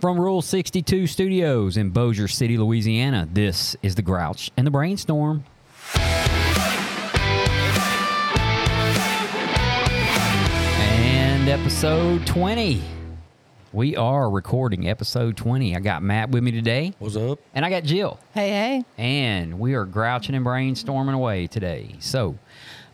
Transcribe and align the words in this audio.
From 0.00 0.20
Rule 0.20 0.42
62 0.42 1.06
Studios 1.06 1.76
in 1.76 1.90
Bossier 1.90 2.28
City, 2.28 2.58
Louisiana, 2.58 3.26
this 3.32 3.74
is 3.82 3.94
The 3.94 4.02
Grouch 4.02 4.50
and 4.56 4.66
the 4.66 4.70
Brainstorm. 4.70 5.44
And 10.78 11.48
episode 11.48 12.26
20. 12.26 12.80
We 13.72 13.96
are 13.96 14.30
recording 14.30 14.88
episode 14.88 15.36
20. 15.36 15.74
I 15.74 15.80
got 15.80 16.02
Matt 16.02 16.30
with 16.30 16.44
me 16.44 16.52
today, 16.52 16.94
What's 17.00 17.16
up? 17.16 17.40
and 17.54 17.64
I 17.64 17.70
got 17.70 17.82
Jill. 17.82 18.20
Hey, 18.32 18.50
hey. 18.50 18.84
And 18.96 19.58
we 19.58 19.74
are 19.74 19.84
grouching 19.84 20.36
and 20.36 20.46
brainstorming 20.46 21.14
away 21.14 21.48
today. 21.48 21.96
So 21.98 22.38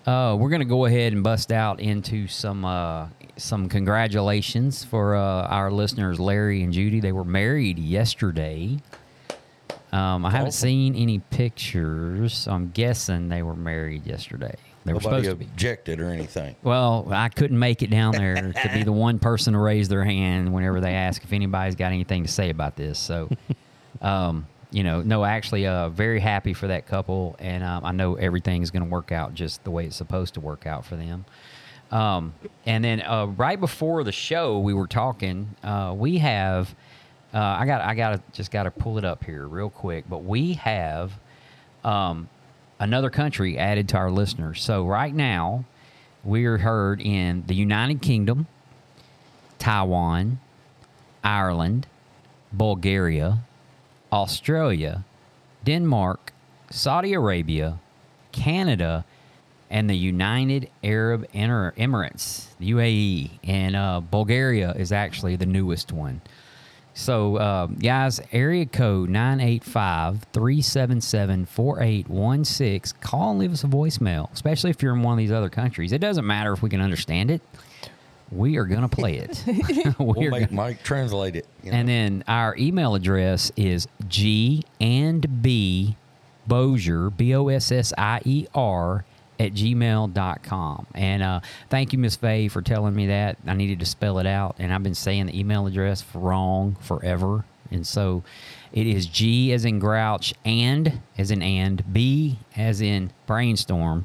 uh, 0.06 0.36
we're 0.40 0.48
going 0.48 0.60
to 0.62 0.66
go 0.66 0.86
ahead 0.86 1.12
and 1.12 1.22
bust 1.22 1.52
out 1.52 1.80
into 1.80 2.26
some 2.28 2.64
uh, 2.64 3.08
some 3.40 3.68
congratulations 3.68 4.84
for 4.84 5.14
uh, 5.16 5.20
our 5.48 5.70
listeners, 5.70 6.20
Larry 6.20 6.62
and 6.62 6.72
Judy. 6.72 7.00
They 7.00 7.12
were 7.12 7.24
married 7.24 7.78
yesterday. 7.78 8.78
Um, 9.92 10.24
I 10.24 10.30
haven't 10.30 10.48
Awesome. 10.48 10.68
seen 10.68 10.94
any 10.94 11.18
pictures. 11.18 12.34
So 12.36 12.52
I'm 12.52 12.70
guessing 12.70 13.28
they 13.28 13.42
were 13.42 13.56
married 13.56 14.06
yesterday. 14.06 14.54
They 14.84 14.92
were 14.94 15.00
supposed 15.00 15.26
to 15.28 15.34
be. 15.34 15.44
objected 15.44 16.00
or 16.00 16.08
anything. 16.10 16.56
Well, 16.62 17.06
I 17.10 17.28
couldn't 17.28 17.58
make 17.58 17.82
it 17.82 17.90
down 17.90 18.12
there 18.12 18.52
to 18.52 18.70
be 18.72 18.82
the 18.82 18.92
one 18.92 19.18
person 19.18 19.52
to 19.52 19.58
raise 19.58 19.88
their 19.88 20.04
hand 20.04 20.52
whenever 20.54 20.80
they 20.80 20.94
ask 20.94 21.22
if 21.22 21.32
anybody's 21.32 21.74
got 21.74 21.92
anything 21.92 22.22
to 22.22 22.30
say 22.30 22.48
about 22.50 22.76
this. 22.76 22.98
So, 22.98 23.28
um, 24.00 24.46
you 24.70 24.82
know, 24.82 25.02
no, 25.02 25.24
actually, 25.24 25.66
uh, 25.66 25.90
very 25.90 26.18
happy 26.20 26.54
for 26.54 26.68
that 26.68 26.86
couple, 26.86 27.36
and 27.40 27.62
um, 27.62 27.84
I 27.84 27.92
know 27.92 28.14
everything's 28.14 28.70
going 28.70 28.84
to 28.84 28.88
work 28.88 29.12
out 29.12 29.34
just 29.34 29.64
the 29.64 29.70
way 29.70 29.84
it's 29.84 29.96
supposed 29.96 30.34
to 30.34 30.40
work 30.40 30.66
out 30.66 30.86
for 30.86 30.96
them. 30.96 31.24
Um, 31.90 32.34
and 32.66 32.84
then 32.84 33.02
uh, 33.02 33.26
right 33.26 33.58
before 33.58 34.04
the 34.04 34.12
show, 34.12 34.58
we 34.60 34.74
were 34.74 34.86
talking. 34.86 35.54
Uh, 35.62 35.92
we 35.96 36.18
have, 36.18 36.74
uh, 37.34 37.38
I 37.38 37.66
got, 37.66 37.80
I 37.80 37.94
got 37.94 38.10
to 38.12 38.22
just 38.32 38.50
got 38.50 38.64
to 38.64 38.70
pull 38.70 38.98
it 38.98 39.04
up 39.04 39.24
here 39.24 39.46
real 39.46 39.70
quick, 39.70 40.04
but 40.08 40.18
we 40.18 40.54
have 40.54 41.12
um, 41.84 42.28
another 42.78 43.10
country 43.10 43.58
added 43.58 43.88
to 43.90 43.96
our 43.96 44.10
listeners. 44.10 44.62
So 44.62 44.86
right 44.86 45.14
now, 45.14 45.64
we 46.22 46.44
are 46.44 46.58
heard 46.58 47.00
in 47.00 47.44
the 47.46 47.54
United 47.54 48.02
Kingdom, 48.02 48.46
Taiwan, 49.58 50.38
Ireland, 51.24 51.86
Bulgaria, 52.52 53.38
Australia, 54.12 55.04
Denmark, 55.64 56.32
Saudi 56.70 57.14
Arabia, 57.14 57.78
Canada, 58.32 59.04
and 59.70 59.88
the 59.88 59.96
United 59.96 60.68
Arab 60.82 61.30
Emirates, 61.32 62.46
the 62.58 62.72
UAE. 62.72 63.30
And 63.44 63.76
uh, 63.76 64.00
Bulgaria 64.00 64.72
is 64.72 64.90
actually 64.92 65.36
the 65.36 65.46
newest 65.46 65.92
one. 65.92 66.20
So, 66.92 67.36
uh, 67.36 67.66
guys, 67.66 68.20
area 68.32 68.66
code 68.66 69.08
985 69.10 70.24
377 70.32 71.46
4816. 71.46 73.00
Call 73.00 73.30
and 73.30 73.38
leave 73.38 73.52
us 73.52 73.62
a 73.64 73.68
voicemail, 73.68 74.30
especially 74.32 74.70
if 74.70 74.82
you're 74.82 74.94
in 74.94 75.02
one 75.02 75.12
of 75.12 75.18
these 75.18 75.32
other 75.32 75.48
countries. 75.48 75.92
It 75.92 76.00
doesn't 76.00 76.26
matter 76.26 76.52
if 76.52 76.62
we 76.62 76.68
can 76.68 76.80
understand 76.80 77.30
it, 77.30 77.40
we 78.32 78.56
are 78.58 78.64
going 78.64 78.82
to 78.82 78.88
play 78.88 79.16
it. 79.18 79.44
We'll 79.98 80.14
We're 80.14 80.30
make 80.30 80.48
gonna- 80.48 80.52
Mike 80.52 80.82
translate 80.82 81.36
it. 81.36 81.46
you 81.62 81.70
know. 81.70 81.76
and 81.78 81.88
then 81.88 82.24
our 82.26 82.56
email 82.56 82.94
address 82.94 83.52
is 83.56 83.86
G 84.08 84.64
and 84.80 85.42
B 85.42 85.96
Bossier, 86.48 87.10
B 87.10 87.34
O 87.34 87.48
S 87.48 87.70
S 87.70 87.92
I 87.96 88.20
E 88.24 88.46
R, 88.54 89.04
at 89.40 89.54
gmail.com. 89.54 90.86
And 90.94 91.22
uh, 91.22 91.40
thank 91.70 91.94
you, 91.94 91.98
Miss 91.98 92.14
Faye, 92.14 92.48
for 92.48 92.60
telling 92.60 92.94
me 92.94 93.06
that. 93.06 93.38
I 93.46 93.54
needed 93.54 93.80
to 93.80 93.86
spell 93.86 94.18
it 94.18 94.26
out. 94.26 94.56
And 94.58 94.72
I've 94.72 94.82
been 94.82 94.94
saying 94.94 95.26
the 95.26 95.38
email 95.38 95.66
address 95.66 96.04
wrong 96.14 96.76
forever. 96.82 97.46
And 97.70 97.86
so 97.86 98.22
it 98.72 98.86
is 98.86 99.06
G 99.06 99.52
as 99.52 99.64
in 99.64 99.78
grouch, 99.78 100.34
and 100.44 101.00
as 101.16 101.30
in 101.30 101.40
and, 101.40 101.82
B 101.90 102.38
as 102.54 102.82
in 102.82 103.12
brainstorm. 103.26 104.04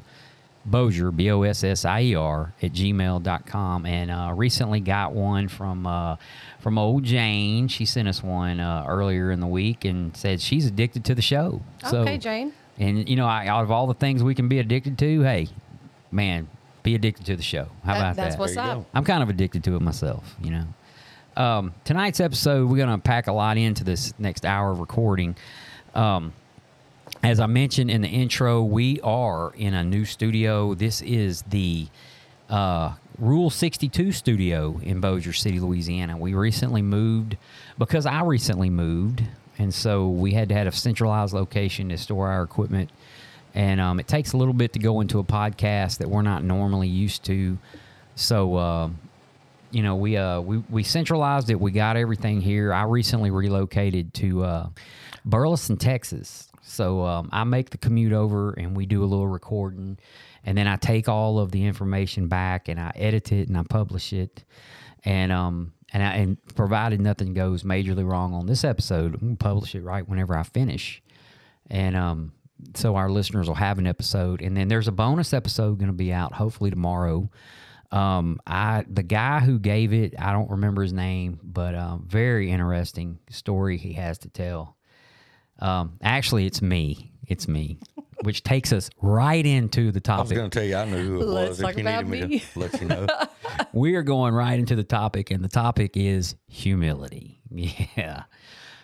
Bossier, 0.64 1.12
B 1.12 1.30
O 1.30 1.42
S 1.42 1.62
S 1.62 1.84
I 1.84 2.02
E 2.02 2.14
R, 2.16 2.52
at 2.60 2.72
gmail.com. 2.72 3.86
And 3.86 4.10
uh, 4.10 4.32
recently 4.34 4.80
got 4.80 5.12
one 5.12 5.46
from 5.46 5.86
uh, 5.86 6.16
from 6.58 6.76
old 6.78 7.04
Jane. 7.04 7.68
She 7.68 7.84
sent 7.84 8.08
us 8.08 8.20
one 8.20 8.58
uh, 8.58 8.84
earlier 8.88 9.30
in 9.30 9.38
the 9.38 9.46
week 9.46 9.84
and 9.84 10.16
said 10.16 10.40
she's 10.40 10.66
addicted 10.66 11.04
to 11.04 11.14
the 11.14 11.22
show. 11.22 11.62
So, 11.88 12.00
Okay, 12.00 12.18
Jane. 12.18 12.52
And, 12.78 13.08
you 13.08 13.16
know, 13.16 13.26
I, 13.26 13.46
out 13.46 13.62
of 13.62 13.70
all 13.70 13.86
the 13.86 13.94
things 13.94 14.22
we 14.22 14.34
can 14.34 14.48
be 14.48 14.58
addicted 14.58 14.98
to, 14.98 15.22
hey, 15.22 15.48
man, 16.10 16.48
be 16.82 16.94
addicted 16.94 17.26
to 17.26 17.36
the 17.36 17.42
show. 17.42 17.68
How 17.84 17.94
That- 17.94 17.98
about 18.00 18.16
that's 18.16 18.34
that? 18.34 18.40
what's 18.40 18.56
up. 18.56 18.78
go. 18.78 18.86
I'm 18.94 19.04
kind 19.04 19.22
of 19.22 19.28
addicted 19.30 19.64
to 19.64 19.76
it 19.76 19.82
myself, 19.82 20.36
you 20.42 20.50
know. 20.50 20.64
Um, 21.42 21.74
tonight's 21.84 22.20
episode, 22.20 22.68
we're 22.70 22.76
going 22.78 22.88
to 22.88 22.98
pack 22.98 23.26
a 23.26 23.32
lot 23.32 23.56
into 23.58 23.84
this 23.84 24.14
next 24.18 24.44
hour 24.46 24.70
of 24.70 24.80
recording. 24.80 25.36
Um, 25.94 26.32
as 27.22 27.40
I 27.40 27.46
mentioned 27.46 27.90
in 27.90 28.02
the 28.02 28.08
intro, 28.08 28.62
we 28.62 29.00
are 29.02 29.52
in 29.56 29.74
a 29.74 29.82
new 29.84 30.04
studio. 30.04 30.74
This 30.74 31.02
is 31.02 31.42
the 31.42 31.88
uh, 32.50 32.92
Rule 33.18 33.50
62 33.50 34.12
studio 34.12 34.78
in 34.82 35.00
Bossier 35.00 35.32
City, 35.32 35.60
Louisiana. 35.60 36.16
We 36.16 36.34
recently 36.34 36.82
moved 36.82 37.36
because 37.78 38.06
I 38.06 38.22
recently 38.22 38.70
moved, 38.70 39.22
and 39.58 39.72
so 39.72 40.08
we 40.08 40.32
had 40.32 40.48
to 40.50 40.54
have 40.54 40.66
a 40.66 40.72
centralized 40.72 41.32
location 41.32 41.88
to 41.88 41.98
store 41.98 42.28
our 42.28 42.42
equipment. 42.42 42.90
And 43.54 43.80
um, 43.80 43.98
it 43.98 44.06
takes 44.06 44.34
a 44.34 44.36
little 44.36 44.52
bit 44.52 44.74
to 44.74 44.78
go 44.78 45.00
into 45.00 45.18
a 45.18 45.24
podcast 45.24 45.98
that 45.98 46.08
we're 46.08 46.22
not 46.22 46.44
normally 46.44 46.88
used 46.88 47.24
to. 47.24 47.56
So, 48.14 48.56
uh, 48.56 48.90
you 49.70 49.82
know, 49.82 49.96
we 49.96 50.16
uh 50.16 50.40
we, 50.40 50.58
we 50.70 50.82
centralized 50.82 51.50
it. 51.50 51.58
We 51.58 51.70
got 51.70 51.96
everything 51.96 52.40
here. 52.40 52.72
I 52.72 52.82
recently 52.82 53.30
relocated 53.30 54.12
to 54.14 54.44
uh, 54.44 54.68
Burleson, 55.24 55.76
Texas. 55.76 56.48
So 56.62 57.04
um, 57.04 57.30
I 57.32 57.44
make 57.44 57.70
the 57.70 57.78
commute 57.78 58.12
over, 58.12 58.52
and 58.52 58.76
we 58.76 58.86
do 58.86 59.02
a 59.02 59.06
little 59.06 59.28
recording, 59.28 59.98
and 60.44 60.56
then 60.58 60.66
I 60.66 60.76
take 60.76 61.08
all 61.08 61.38
of 61.38 61.50
the 61.50 61.64
information 61.64 62.28
back 62.28 62.68
and 62.68 62.78
I 62.78 62.92
edit 62.94 63.32
it 63.32 63.48
and 63.48 63.56
I 63.56 63.62
publish 63.62 64.12
it, 64.12 64.44
and 65.04 65.32
um 65.32 65.72
and 65.92 66.02
I, 66.02 66.14
and 66.14 66.36
provided 66.54 67.00
nothing 67.00 67.34
goes 67.34 67.62
majorly 67.62 68.08
wrong 68.08 68.34
on 68.34 68.46
this 68.46 68.64
episode, 68.64 69.20
gonna 69.20 69.36
publish 69.36 69.74
it 69.74 69.82
right 69.82 70.06
whenever 70.08 70.36
I 70.36 70.42
finish, 70.42 71.02
and 71.70 71.96
um 71.96 72.32
so 72.74 72.96
our 72.96 73.10
listeners 73.10 73.48
will 73.48 73.54
have 73.54 73.78
an 73.78 73.86
episode, 73.86 74.40
and 74.40 74.56
then 74.56 74.68
there's 74.68 74.88
a 74.88 74.92
bonus 74.92 75.32
episode 75.32 75.78
going 75.78 75.90
to 75.90 75.96
be 75.96 76.12
out 76.12 76.32
hopefully 76.32 76.70
tomorrow. 76.70 77.30
Um, 77.92 78.40
I 78.46 78.84
the 78.88 79.02
guy 79.02 79.40
who 79.40 79.58
gave 79.58 79.92
it, 79.92 80.14
I 80.18 80.32
don't 80.32 80.50
remember 80.50 80.82
his 80.82 80.92
name, 80.92 81.38
but 81.42 81.74
um, 81.74 82.04
very 82.08 82.50
interesting 82.50 83.18
story 83.30 83.76
he 83.76 83.92
has 83.94 84.18
to 84.18 84.28
tell. 84.28 84.76
Um, 85.58 85.98
actually, 86.02 86.46
it's 86.46 86.60
me. 86.60 87.12
It's 87.26 87.48
me, 87.48 87.78
which 88.22 88.42
takes 88.42 88.72
us 88.72 88.90
right 89.00 89.44
into 89.44 89.92
the 89.92 90.00
topic. 90.00 90.18
I 90.18 90.22
was 90.22 90.32
going 90.32 90.50
to 90.50 90.58
tell 90.58 90.66
you, 90.66 90.76
I 90.76 90.84
knew 90.84 91.04
who 91.06 91.22
it 91.22 91.26
Let's 91.26 91.48
was 91.50 91.58
talk 91.60 91.70
if 91.72 91.76
you 91.78 91.82
about 91.82 92.06
needed 92.06 92.28
me, 92.30 92.36
me. 92.36 92.40
to 92.40 92.58
let 92.58 92.80
you 92.80 92.88
know. 92.88 93.06
we 93.72 93.94
are 93.94 94.02
going 94.02 94.34
right 94.34 94.58
into 94.58 94.74
the 94.76 94.84
topic, 94.84 95.30
and 95.30 95.44
the 95.44 95.48
topic 95.48 95.96
is 95.96 96.34
humility. 96.48 97.40
Yeah. 97.96 98.24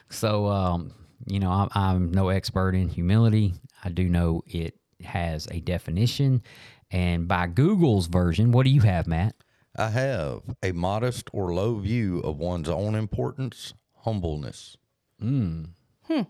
So, 0.09 0.47
um, 0.47 0.93
you 1.27 1.41
know, 1.41 1.51
I'm, 1.51 1.69
I'm 1.73 2.11
no 2.13 2.29
expert 2.29 2.75
in 2.75 2.89
humility. 2.89 3.55
I 3.83 3.89
do 3.89 4.09
know 4.09 4.43
it 4.47 4.77
has 5.03 5.49
a 5.51 5.61
definition, 5.61 6.43
and 6.91 7.27
by 7.27 7.47
Google's 7.47 8.07
version, 8.07 8.53
what 8.53 8.65
do 8.65 8.71
you 8.71 8.83
have, 8.83 9.07
Matt? 9.07 9.35
I 9.77 9.89
have 9.89 10.43
a 10.63 10.73
modest 10.73 11.31
or 11.33 11.55
low 11.55 11.77
view 11.79 12.21
of 12.21 12.39
one's 12.39 12.69
own 12.69 12.95
importance, 12.95 13.73
humbleness. 14.05 14.77
Mm. 15.23 15.71
Hmm. 16.05 16.21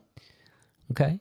Okay. 0.92 1.19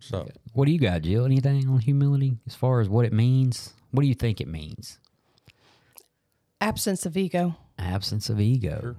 So 0.00 0.28
What 0.54 0.64
do 0.66 0.72
you 0.72 0.78
got, 0.78 1.02
Jill? 1.02 1.24
Anything 1.24 1.68
on 1.68 1.78
humility 1.78 2.38
as 2.46 2.54
far 2.54 2.80
as 2.80 2.88
what 2.88 3.04
it 3.04 3.12
means? 3.12 3.74
What 3.90 4.02
do 4.02 4.08
you 4.08 4.14
think 4.14 4.40
it 4.40 4.48
means? 4.48 4.98
Absence 6.60 7.06
of 7.06 7.16
ego. 7.16 7.56
Absence 7.78 8.28
of 8.30 8.40
ego. 8.40 8.96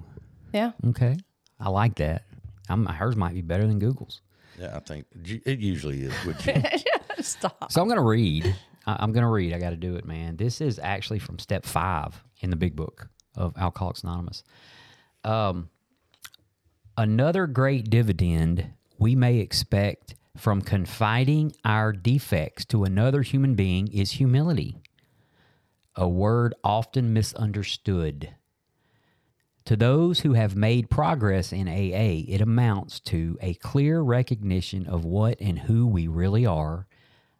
Yeah. 0.53 0.71
Okay. 0.87 1.17
I 1.59 1.69
like 1.69 1.95
that. 1.95 2.23
I'm, 2.69 2.85
hers 2.85 3.15
might 3.15 3.33
be 3.33 3.41
better 3.41 3.67
than 3.67 3.79
Google's. 3.79 4.21
yeah, 4.59 4.75
I 4.75 4.79
think 4.79 5.05
it 5.23 5.59
usually 5.59 6.01
is. 6.03 6.13
Would 6.25 6.45
you? 6.45 6.53
Stop. 7.23 7.71
So 7.71 7.81
I'm 7.81 7.87
going 7.87 7.97
to 7.99 8.03
read. 8.03 8.55
I- 8.87 8.97
I'm 8.99 9.11
going 9.11 9.23
to 9.23 9.29
read. 9.29 9.53
I 9.53 9.59
got 9.59 9.69
to 9.71 9.75
do 9.75 9.95
it, 9.95 10.05
man. 10.05 10.37
This 10.37 10.59
is 10.61 10.79
actually 10.79 11.19
from 11.19 11.37
step 11.39 11.65
five 11.65 12.23
in 12.41 12.49
the 12.49 12.55
big 12.55 12.75
book 12.75 13.07
of 13.35 13.55
Alcoholics 13.57 14.01
Anonymous. 14.03 14.43
Um, 15.23 15.69
another 16.97 17.45
great 17.47 17.89
dividend 17.89 18.65
we 18.97 19.15
may 19.15 19.37
expect 19.37 20.15
from 20.41 20.59
confiding 20.59 21.53
our 21.63 21.93
defects 21.93 22.65
to 22.65 22.83
another 22.83 23.21
human 23.21 23.53
being 23.53 23.87
is 23.89 24.13
humility, 24.13 24.75
a 25.95 26.09
word 26.09 26.55
often 26.63 27.13
misunderstood. 27.13 28.33
To 29.65 29.75
those 29.75 30.21
who 30.21 30.33
have 30.33 30.55
made 30.55 30.89
progress 30.89 31.53
in 31.53 31.67
AA, 31.67 32.25
it 32.27 32.41
amounts 32.41 32.99
to 33.01 33.37
a 33.39 33.53
clear 33.53 34.01
recognition 34.01 34.87
of 34.87 35.05
what 35.05 35.39
and 35.39 35.59
who 35.59 35.85
we 35.85 36.07
really 36.07 36.47
are, 36.47 36.87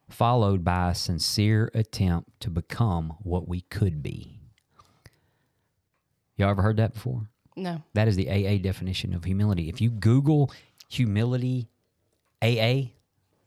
followed 0.07 0.63
by 0.63 0.92
a 0.92 0.95
sincere 0.95 1.71
attempt 1.74 2.39
to 2.42 2.51
become 2.51 3.15
what 3.24 3.48
we 3.48 3.62
could 3.62 4.03
be. 4.03 4.38
Y'all 6.38 6.51
ever 6.51 6.62
heard 6.62 6.77
that 6.77 6.94
before? 6.94 7.31
No. 7.56 7.81
That 7.95 8.07
is 8.07 8.15
the 8.15 8.30
AA 8.30 8.59
definition 8.59 9.15
of 9.15 9.24
humility. 9.24 9.69
If 9.69 9.81
you 9.81 9.89
Google 9.89 10.51
humility 10.88 11.70
AA, 12.41 12.91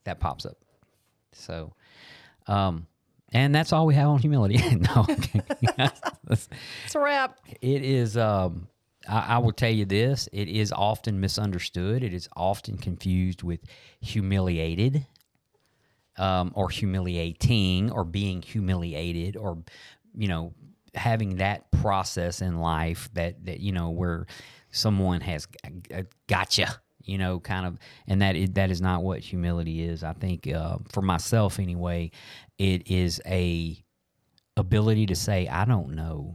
that 0.04 0.20
pops 0.20 0.46
up. 0.46 0.56
So, 1.32 1.74
um, 2.46 2.86
and 3.32 3.54
that's 3.54 3.72
all 3.72 3.86
we 3.86 3.94
have 3.94 4.08
on 4.08 4.18
humility. 4.20 4.58
no. 4.76 5.06
It's 6.30 6.94
a 6.94 6.98
wrap. 6.98 7.38
it 7.60 7.84
is. 7.84 8.16
Um, 8.16 8.68
I, 9.08 9.34
I 9.34 9.38
will 9.38 9.52
tell 9.52 9.70
you 9.70 9.84
this: 9.84 10.28
it 10.32 10.48
is 10.48 10.72
often 10.72 11.20
misunderstood. 11.20 12.02
It 12.02 12.14
is 12.14 12.28
often 12.36 12.78
confused 12.78 13.42
with 13.42 13.60
humiliated, 14.00 15.06
um, 16.16 16.52
or 16.54 16.70
humiliating, 16.70 17.90
or 17.90 18.04
being 18.04 18.40
humiliated, 18.40 19.36
or 19.36 19.58
you 20.16 20.28
know, 20.28 20.54
having 20.94 21.36
that 21.36 21.70
process 21.72 22.40
in 22.40 22.58
life 22.58 23.10
that 23.14 23.44
that 23.44 23.60
you 23.60 23.72
know 23.72 23.90
where 23.90 24.26
someone 24.70 25.20
has 25.20 25.46
gotcha. 26.26 26.80
You 27.04 27.18
know, 27.18 27.40
kind 27.40 27.66
of, 27.66 27.78
and 28.06 28.22
that 28.22 28.36
is, 28.36 28.50
that 28.50 28.70
is 28.70 28.80
not 28.80 29.02
what 29.02 29.20
humility 29.20 29.82
is. 29.84 30.02
I 30.04 30.12
think, 30.14 30.46
uh, 30.52 30.78
for 30.92 31.02
myself 31.02 31.58
anyway, 31.58 32.10
it 32.58 32.90
is 32.90 33.20
a 33.26 33.82
ability 34.56 35.06
to 35.06 35.14
say, 35.16 35.46
"I 35.48 35.64
don't 35.64 35.94
know." 35.94 36.34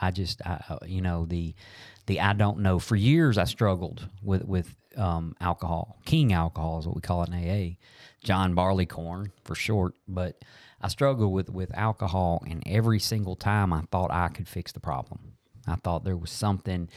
I 0.00 0.10
just, 0.10 0.42
I, 0.44 0.62
I- 0.68 0.86
you 0.86 1.00
know, 1.00 1.26
the 1.26 1.54
the 2.06 2.20
I 2.20 2.32
don't 2.32 2.58
know. 2.60 2.78
For 2.78 2.96
years, 2.96 3.38
I 3.38 3.44
struggled 3.44 4.08
with 4.22 4.44
with 4.44 4.74
um, 4.96 5.36
alcohol. 5.40 5.98
King 6.04 6.32
alcohol 6.32 6.78
is 6.80 6.86
what 6.86 6.96
we 6.96 7.02
call 7.02 7.22
it 7.22 7.28
in 7.30 7.34
AA. 7.34 7.76
John 8.24 8.54
Barleycorn 8.54 9.32
for 9.44 9.54
short. 9.54 9.94
But 10.08 10.44
I 10.80 10.88
struggled 10.88 11.32
with 11.32 11.48
with 11.50 11.72
alcohol, 11.76 12.42
and 12.48 12.62
every 12.66 12.98
single 12.98 13.36
time 13.36 13.72
I 13.72 13.82
thought 13.90 14.10
I 14.10 14.28
could 14.28 14.48
fix 14.48 14.72
the 14.72 14.80
problem. 14.80 15.34
I 15.66 15.76
thought 15.76 16.02
there 16.04 16.16
was 16.16 16.32
something 16.32 16.88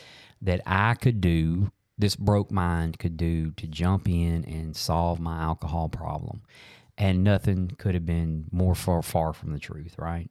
that 0.42 0.62
I 0.66 0.96
could 0.96 1.22
do. 1.22 1.72
This 1.97 2.15
broke 2.15 2.51
mind 2.51 3.00
could 3.00 3.18
do 3.18 3.51
to 3.51 3.68
jump 3.68 4.09
in 4.09 4.44
and 4.45 4.75
solve 4.75 5.19
my 5.19 5.42
alcohol 5.42 5.89
problem, 5.89 6.42
and 6.97 7.24
nothing 7.24 7.71
could 7.77 7.94
have 7.94 8.06
been 8.06 8.45
more 8.51 8.75
far 8.75 9.01
far 9.01 9.33
from 9.33 9.51
the 9.51 9.59
truth. 9.59 9.95
Right? 9.97 10.30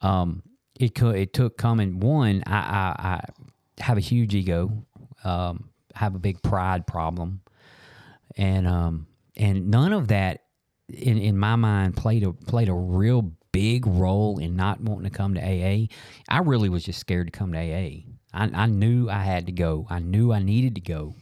Um, 0.00 0.42
it 0.78 0.94
could 0.94 1.16
it 1.16 1.32
took 1.32 1.56
coming 1.56 2.00
one 2.00 2.42
I, 2.46 2.56
I, 2.56 2.94
I 3.08 3.24
have 3.82 3.98
a 3.98 4.00
huge 4.00 4.34
ego 4.34 4.84
um, 5.24 5.70
have 5.94 6.14
a 6.14 6.18
big 6.18 6.42
pride 6.42 6.86
problem. 6.86 7.40
And 8.36 8.66
um, 8.66 9.06
and 9.36 9.70
none 9.70 9.92
of 9.92 10.08
that 10.08 10.44
in, 10.88 11.18
in 11.18 11.38
my 11.38 11.56
mind 11.56 11.96
played 11.96 12.22
a 12.22 12.32
played 12.32 12.68
a 12.68 12.74
real 12.74 13.32
big 13.52 13.86
role 13.86 14.38
in 14.38 14.56
not 14.56 14.80
wanting 14.80 15.10
to 15.10 15.16
come 15.16 15.34
to 15.34 15.40
AA 15.40 15.86
I 16.28 16.38
really 16.38 16.70
was 16.70 16.84
just 16.84 16.98
scared 16.98 17.26
to 17.26 17.38
come 17.38 17.52
to 17.52 17.58
AA 17.58 18.00
I, 18.32 18.50
I 18.52 18.66
knew 18.66 19.08
I 19.08 19.22
had 19.22 19.46
to 19.46 19.52
go 19.52 19.86
I 19.90 19.98
knew 19.98 20.32
I 20.32 20.40
needed 20.40 20.74
to 20.76 20.80
go 20.80 21.14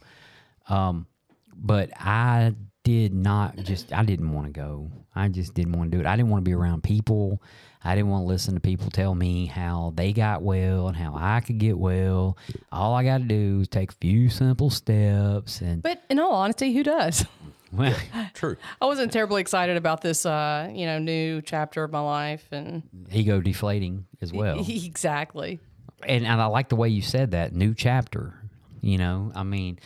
um, 0.69 1.07
but 1.55 1.89
I 1.99 2.55
did 2.83 3.13
not 3.13 3.57
just 3.57 3.93
I 3.93 4.03
didn't 4.03 4.31
want 4.31 4.47
to 4.47 4.53
go. 4.53 4.91
I 5.13 5.27
just 5.27 5.53
didn't 5.53 5.73
want 5.73 5.91
to 5.91 5.97
do 5.97 6.01
it. 6.01 6.07
I 6.07 6.15
didn't 6.15 6.29
want 6.29 6.43
to 6.43 6.49
be 6.49 6.55
around 6.55 6.83
people. 6.83 7.41
I 7.83 7.95
didn't 7.95 8.09
want 8.09 8.23
to 8.23 8.27
listen 8.27 8.53
to 8.53 8.59
people 8.59 8.89
tell 8.89 9.13
me 9.13 9.47
how 9.47 9.91
they 9.95 10.13
got 10.13 10.41
well 10.43 10.87
and 10.87 10.95
how 10.95 11.15
I 11.15 11.41
could 11.41 11.57
get 11.57 11.77
well. 11.77 12.37
All 12.71 12.93
I 12.95 13.03
got 13.03 13.19
to 13.19 13.23
do 13.23 13.61
is 13.61 13.67
take 13.67 13.91
a 13.91 13.95
few 13.95 14.29
simple 14.29 14.69
steps 14.69 15.61
and 15.61 15.81
But 15.81 16.01
in 16.09 16.19
all 16.19 16.31
honesty, 16.31 16.73
who 16.73 16.83
does? 16.83 17.25
well, 17.71 17.95
True. 18.33 18.55
I 18.79 18.85
wasn't 18.85 19.11
terribly 19.11 19.41
excited 19.41 19.77
about 19.77 20.01
this, 20.01 20.25
uh, 20.25 20.69
you 20.71 20.85
know, 20.85 20.99
new 20.99 21.41
chapter 21.41 21.83
of 21.83 21.91
my 21.91 22.01
life, 22.01 22.45
and 22.51 22.83
ego 23.11 23.41
deflating 23.41 24.05
as 24.21 24.31
well. 24.31 24.63
exactly. 24.67 25.59
And, 26.07 26.25
and 26.25 26.41
I 26.41 26.45
like 26.45 26.69
the 26.69 26.75
way 26.75 26.89
you 26.89 27.01
said 27.01 27.31
that 27.31 27.53
new 27.53 27.73
chapter. 27.73 28.33
You 28.81 28.97
know, 28.97 29.31
I 29.35 29.43
mean, 29.43 29.79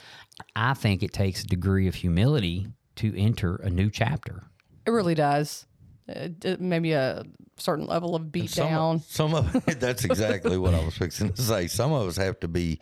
I 0.56 0.74
think 0.74 1.04
it 1.04 1.12
takes 1.14 1.44
a 1.44 1.48
degree 1.48 1.88
of 1.88 1.96
humility 1.96 2.68
to 2.98 3.18
enter 3.18 3.58
a 3.58 3.70
new 3.70 3.90
chapter. 3.90 4.44
It 4.86 4.92
really 4.92 5.16
does. 5.16 5.66
Uh, 6.08 6.28
d- 6.38 6.58
maybe 6.60 6.92
a 6.94 7.24
certain 7.58 7.88
level 7.88 8.16
of 8.16 8.32
beat 8.32 8.52
Some, 8.52 8.68
down. 8.70 9.00
some 9.02 9.34
of 9.34 9.52
that's 9.80 10.06
exactly 10.06 10.58
what 10.58 10.74
I 10.74 10.86
was 10.86 10.96
fixing 10.96 11.34
to 11.34 11.42
say. 11.42 11.68
Some 11.68 11.92
of 11.92 12.08
us 12.08 12.16
have 12.18 12.40
to 12.42 12.48
be 12.48 12.80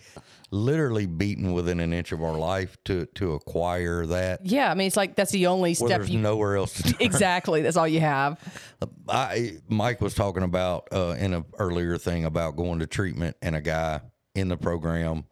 literally 0.53 1.07
beaten 1.07 1.51
within 1.51 1.79
an 1.79 1.91
inch 1.91 2.11
of 2.11 2.23
our 2.23 2.37
life 2.37 2.77
to 2.85 3.07
to 3.15 3.33
acquire 3.33 4.05
that. 4.05 4.45
Yeah, 4.45 4.69
I 4.69 4.75
mean, 4.75 4.87
it's 4.87 4.95
like 4.95 5.15
that's 5.15 5.31
the 5.31 5.47
only 5.47 5.73
step 5.73 5.89
there's 5.89 6.09
you. 6.09 6.19
nowhere 6.19 6.55
else 6.55 6.81
to. 6.81 6.95
Exactly, 7.03 7.61
that's 7.61 7.75
all 7.75 7.87
you 7.87 7.99
have. 7.99 8.39
I 9.09 9.57
Mike 9.67 9.99
was 9.99 10.13
talking 10.13 10.43
about 10.43 10.87
uh, 10.91 11.15
in 11.17 11.33
an 11.33 11.45
earlier 11.57 11.97
thing 11.97 12.23
about 12.23 12.55
going 12.55 12.79
to 12.79 12.87
treatment 12.87 13.35
and 13.41 13.55
a 13.55 13.61
guy 13.61 14.01
in 14.35 14.47
the 14.47 14.57
program, 14.57 15.25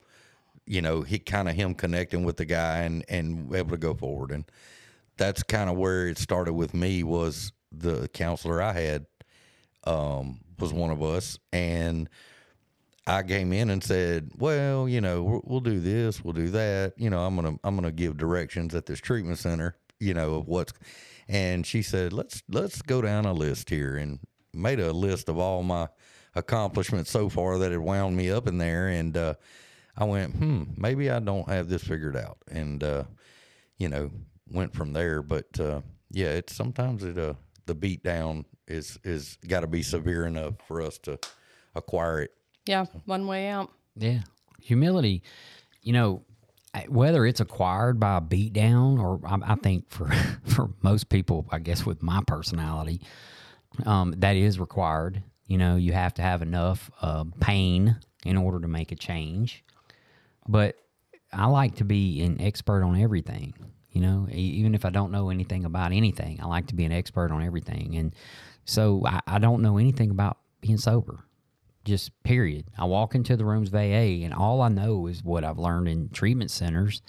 you 0.65 0.81
know, 0.81 1.01
he 1.01 1.19
kind 1.19 1.47
of 1.47 1.55
him 1.55 1.75
connecting 1.75 2.23
with 2.23 2.37
the 2.37 2.45
guy 2.45 2.79
and 2.79 3.05
and 3.07 3.53
able 3.55 3.71
to 3.71 3.77
go 3.77 3.93
forward, 3.93 4.31
and 4.31 4.45
that's 5.17 5.43
kind 5.43 5.69
of 5.69 5.77
where 5.77 6.07
it 6.07 6.17
started 6.17 6.53
with 6.53 6.73
me 6.73 7.03
was 7.03 7.51
the 7.71 8.09
counselor 8.09 8.61
I 8.61 8.73
had 8.73 9.05
um, 9.85 10.39
was 10.59 10.73
one 10.73 10.89
of 10.89 11.03
us, 11.03 11.37
and 11.53 12.09
I 13.11 13.23
came 13.23 13.51
in 13.51 13.69
and 13.69 13.83
said, 13.83 14.31
"Well, 14.37 14.87
you 14.87 15.01
know, 15.01 15.21
we'll, 15.23 15.41
we'll 15.43 15.59
do 15.59 15.79
this, 15.79 16.23
we'll 16.23 16.33
do 16.33 16.49
that. 16.51 16.93
You 16.97 17.09
know, 17.09 17.19
I'm 17.25 17.35
gonna 17.35 17.57
I'm 17.63 17.75
gonna 17.75 17.91
give 17.91 18.17
directions 18.17 18.73
at 18.73 18.85
this 18.85 18.99
treatment 18.99 19.37
center. 19.37 19.75
You 19.99 20.13
know 20.13 20.35
of 20.35 20.47
what's." 20.47 20.73
And 21.27 21.65
she 21.65 21.81
said, 21.81 22.13
"Let's 22.13 22.41
let's 22.49 22.81
go 22.81 23.01
down 23.01 23.25
a 23.25 23.33
list 23.33 23.69
here," 23.69 23.97
and 23.97 24.19
made 24.53 24.79
a 24.79 24.93
list 24.93 25.27
of 25.29 25.37
all 25.37 25.61
my 25.61 25.89
accomplishments 26.35 27.11
so 27.11 27.27
far 27.27 27.57
that 27.57 27.71
had 27.71 27.81
wound 27.81 28.15
me 28.15 28.31
up 28.31 28.47
in 28.47 28.57
there. 28.57 28.87
And 28.87 29.17
uh, 29.17 29.33
I 29.97 30.05
went, 30.05 30.35
"Hmm, 30.35 30.63
maybe 30.77 31.09
I 31.09 31.19
don't 31.19 31.49
have 31.49 31.67
this 31.67 31.83
figured 31.83 32.15
out." 32.15 32.37
And 32.49 32.81
uh, 32.81 33.03
you 33.77 33.89
know, 33.89 34.09
went 34.49 34.73
from 34.73 34.93
there. 34.93 35.21
But 35.21 35.59
uh, 35.59 35.81
yeah, 36.11 36.29
it's 36.29 36.55
sometimes 36.55 37.03
it 37.03 37.17
uh, 37.17 37.33
the 37.65 37.75
beat 37.75 38.03
down 38.03 38.45
is 38.69 38.97
is 39.03 39.37
got 39.47 39.61
to 39.61 39.67
be 39.67 39.83
severe 39.83 40.25
enough 40.25 40.53
for 40.65 40.81
us 40.81 40.97
to 40.99 41.19
acquire 41.75 42.21
it. 42.21 42.31
Yeah, 42.65 42.85
one 43.05 43.27
way 43.27 43.47
out. 43.47 43.71
Yeah. 43.95 44.19
Humility, 44.61 45.23
you 45.81 45.93
know, 45.93 46.23
whether 46.87 47.25
it's 47.25 47.39
acquired 47.39 47.99
by 47.99 48.17
a 48.17 48.21
beatdown 48.21 48.99
or 48.99 49.19
I, 49.25 49.53
I 49.53 49.55
think 49.55 49.89
for, 49.89 50.11
for 50.45 50.69
most 50.81 51.09
people, 51.09 51.45
I 51.51 51.59
guess 51.59 51.85
with 51.85 52.01
my 52.01 52.21
personality, 52.25 53.01
um, 53.85 54.13
that 54.17 54.35
is 54.35 54.59
required. 54.59 55.23
You 55.47 55.57
know, 55.57 55.75
you 55.75 55.91
have 55.93 56.13
to 56.15 56.21
have 56.21 56.41
enough 56.41 56.89
uh, 57.01 57.25
pain 57.39 57.97
in 58.25 58.37
order 58.37 58.59
to 58.59 58.67
make 58.67 58.91
a 58.91 58.95
change. 58.95 59.63
But 60.47 60.75
I 61.33 61.47
like 61.47 61.75
to 61.75 61.83
be 61.83 62.21
an 62.21 62.39
expert 62.39 62.83
on 62.83 62.99
everything. 62.99 63.53
You 63.91 64.01
know, 64.01 64.27
even 64.31 64.73
if 64.73 64.85
I 64.85 64.89
don't 64.89 65.11
know 65.11 65.29
anything 65.29 65.65
about 65.65 65.91
anything, 65.91 66.39
I 66.41 66.45
like 66.45 66.67
to 66.67 66.75
be 66.75 66.85
an 66.85 66.93
expert 66.93 67.31
on 67.31 67.43
everything. 67.43 67.97
And 67.97 68.15
so 68.63 69.03
I, 69.05 69.19
I 69.27 69.39
don't 69.39 69.61
know 69.61 69.77
anything 69.77 70.11
about 70.11 70.37
being 70.61 70.77
sober 70.77 71.25
just 71.85 72.11
period. 72.23 72.65
I 72.77 72.85
walk 72.85 73.15
into 73.15 73.35
the 73.35 73.45
rooms 73.45 73.69
of 73.69 73.75
AA, 73.75 74.23
and 74.23 74.33
all 74.33 74.61
I 74.61 74.69
know 74.69 75.07
is 75.07 75.23
what 75.23 75.43
I've 75.43 75.59
learned 75.59 75.87
in 75.87 76.09
treatment 76.09 76.51
centers. 76.51 77.01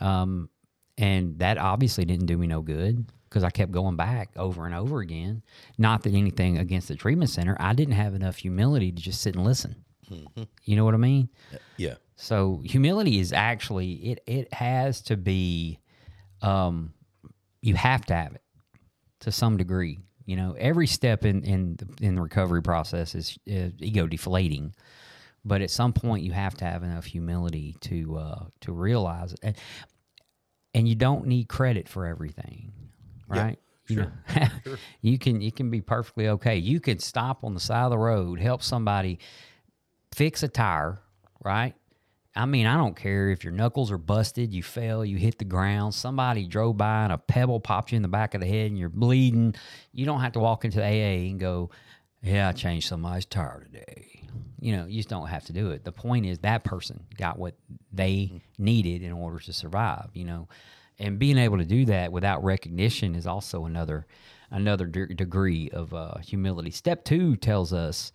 Um, 0.00 0.48
and 0.96 1.38
that 1.38 1.58
obviously 1.58 2.04
didn't 2.04 2.26
do 2.26 2.36
me 2.36 2.46
no 2.46 2.60
good 2.60 3.06
because 3.28 3.44
I 3.44 3.50
kept 3.50 3.70
going 3.72 3.96
back 3.96 4.30
over 4.36 4.66
and 4.66 4.74
over 4.74 5.00
again. 5.00 5.42
Not 5.76 6.02
that 6.04 6.14
anything 6.14 6.58
against 6.58 6.88
the 6.88 6.96
treatment 6.96 7.30
center, 7.30 7.56
I 7.60 7.72
didn't 7.74 7.94
have 7.94 8.14
enough 8.14 8.36
humility 8.36 8.90
to 8.90 9.02
just 9.02 9.20
sit 9.20 9.36
and 9.36 9.44
listen. 9.44 9.84
You 10.64 10.76
know 10.76 10.84
what 10.84 10.94
I 10.94 10.98
mean? 10.98 11.28
Yeah. 11.76 11.96
So 12.16 12.62
humility 12.64 13.18
is 13.18 13.32
actually 13.32 13.92
it. 13.92 14.22
It 14.26 14.52
has 14.54 15.02
to 15.02 15.16
be. 15.16 15.78
Um, 16.40 16.94
you 17.60 17.74
have 17.74 18.06
to 18.06 18.14
have 18.14 18.34
it 18.34 18.42
to 19.20 19.32
some 19.32 19.56
degree. 19.56 19.98
You 20.28 20.36
know, 20.36 20.54
every 20.58 20.86
step 20.86 21.24
in 21.24 21.42
in 21.42 21.76
the, 21.76 22.06
in 22.06 22.14
the 22.16 22.20
recovery 22.20 22.60
process 22.62 23.14
is, 23.14 23.38
is 23.46 23.72
ego 23.78 24.06
deflating, 24.06 24.74
but 25.42 25.62
at 25.62 25.70
some 25.70 25.94
point 25.94 26.22
you 26.22 26.32
have 26.32 26.54
to 26.58 26.66
have 26.66 26.82
enough 26.82 27.06
humility 27.06 27.76
to 27.80 28.18
uh, 28.18 28.44
to 28.60 28.72
realize 28.72 29.32
it, 29.32 29.40
and, 29.42 29.56
and 30.74 30.86
you 30.86 30.94
don't 30.94 31.26
need 31.26 31.48
credit 31.48 31.88
for 31.88 32.04
everything, 32.04 32.72
right? 33.26 33.58
You 33.88 33.96
know, 33.96 34.10
you 35.00 35.18
can 35.18 35.40
you 35.40 35.50
can 35.50 35.70
be 35.70 35.80
perfectly 35.80 36.28
okay. 36.28 36.58
You 36.58 36.78
can 36.78 36.98
stop 36.98 37.42
on 37.42 37.54
the 37.54 37.60
side 37.60 37.84
of 37.84 37.90
the 37.90 37.96
road, 37.96 38.38
help 38.38 38.62
somebody 38.62 39.20
fix 40.14 40.42
a 40.42 40.48
tire, 40.48 41.00
right? 41.42 41.74
I 42.38 42.46
mean, 42.46 42.66
I 42.66 42.76
don't 42.76 42.94
care 42.94 43.30
if 43.30 43.42
your 43.42 43.52
knuckles 43.52 43.90
are 43.90 43.98
busted, 43.98 44.54
you 44.54 44.62
fell, 44.62 45.04
you 45.04 45.16
hit 45.16 45.38
the 45.38 45.44
ground, 45.44 45.92
somebody 45.92 46.46
drove 46.46 46.76
by 46.76 47.02
and 47.02 47.12
a 47.12 47.18
pebble 47.18 47.58
popped 47.58 47.90
you 47.90 47.96
in 47.96 48.02
the 48.02 48.08
back 48.08 48.32
of 48.34 48.40
the 48.40 48.46
head 48.46 48.70
and 48.70 48.78
you're 48.78 48.88
bleeding. 48.88 49.56
You 49.92 50.06
don't 50.06 50.20
have 50.20 50.32
to 50.34 50.38
walk 50.38 50.64
into 50.64 50.78
the 50.78 50.84
AA 50.84 51.26
and 51.28 51.40
go, 51.40 51.70
Yeah, 52.22 52.48
I 52.48 52.52
changed 52.52 52.86
somebody's 52.86 53.26
tire 53.26 53.64
today. 53.64 54.22
You 54.60 54.76
know, 54.76 54.86
you 54.86 54.98
just 54.98 55.08
don't 55.08 55.26
have 55.26 55.46
to 55.46 55.52
do 55.52 55.70
it. 55.72 55.84
The 55.84 55.90
point 55.90 56.26
is 56.26 56.38
that 56.38 56.62
person 56.62 57.04
got 57.16 57.40
what 57.40 57.54
they 57.92 58.40
needed 58.56 59.02
in 59.02 59.10
order 59.10 59.40
to 59.40 59.52
survive, 59.52 60.10
you 60.14 60.24
know. 60.24 60.48
And 61.00 61.18
being 61.18 61.38
able 61.38 61.58
to 61.58 61.64
do 61.64 61.86
that 61.86 62.12
without 62.12 62.44
recognition 62.44 63.16
is 63.16 63.26
also 63.26 63.64
another 63.64 64.06
another 64.50 64.86
de- 64.86 65.12
degree 65.12 65.70
of 65.70 65.92
uh, 65.92 66.18
humility. 66.18 66.70
Step 66.70 67.04
two 67.04 67.34
tells 67.34 67.72
us 67.72 68.12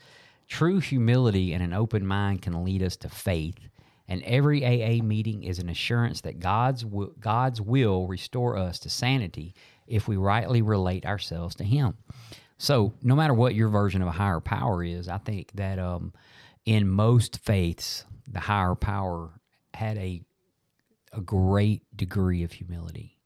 True 0.47 0.79
humility 0.79 1.53
and 1.53 1.63
an 1.63 1.73
open 1.73 2.05
mind 2.05 2.41
can 2.41 2.63
lead 2.63 2.83
us 2.83 2.95
to 2.97 3.09
faith, 3.09 3.57
and 4.13 4.21
every 4.25 4.63
AA 4.63 5.03
meeting 5.03 5.43
is 5.43 5.57
an 5.57 5.69
assurance 5.69 6.21
that 6.21 6.39
God's 6.39 6.83
wi- 6.83 7.13
God's 7.19 7.59
will 7.59 8.05
restore 8.05 8.55
us 8.55 8.77
to 8.79 8.89
sanity 8.89 9.55
if 9.87 10.07
we 10.07 10.17
rightly 10.17 10.61
relate 10.61 11.03
ourselves 11.03 11.55
to 11.55 11.63
Him. 11.63 11.95
So, 12.59 12.93
no 13.01 13.15
matter 13.15 13.33
what 13.33 13.55
your 13.55 13.69
version 13.69 14.03
of 14.03 14.07
a 14.07 14.11
higher 14.11 14.39
power 14.39 14.83
is, 14.83 15.09
I 15.09 15.17
think 15.17 15.51
that 15.55 15.79
um, 15.79 16.13
in 16.63 16.87
most 16.87 17.39
faiths, 17.39 18.05
the 18.31 18.39
higher 18.39 18.75
power 18.75 19.31
had 19.73 19.97
a 19.97 20.21
a 21.11 21.19
great 21.19 21.81
degree 21.97 22.43
of 22.43 22.51
humility. 22.51 23.17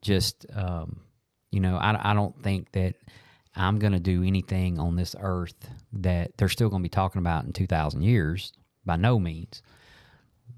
Just, 0.00 0.46
um, 0.54 1.00
you 1.50 1.60
know, 1.60 1.76
I, 1.76 2.12
I 2.12 2.14
don't 2.14 2.42
think 2.42 2.72
that 2.72 2.94
I'm 3.54 3.78
going 3.78 3.92
to 3.92 4.00
do 4.00 4.22
anything 4.22 4.78
on 4.78 4.96
this 4.96 5.14
earth 5.20 5.70
that 5.92 6.38
they're 6.38 6.48
still 6.48 6.70
going 6.70 6.82
to 6.82 6.86
be 6.86 6.90
talking 6.90 7.18
about 7.18 7.44
in 7.44 7.52
2,000 7.52 8.02
years, 8.02 8.54
by 8.86 8.96
no 8.96 9.18
means. 9.18 9.62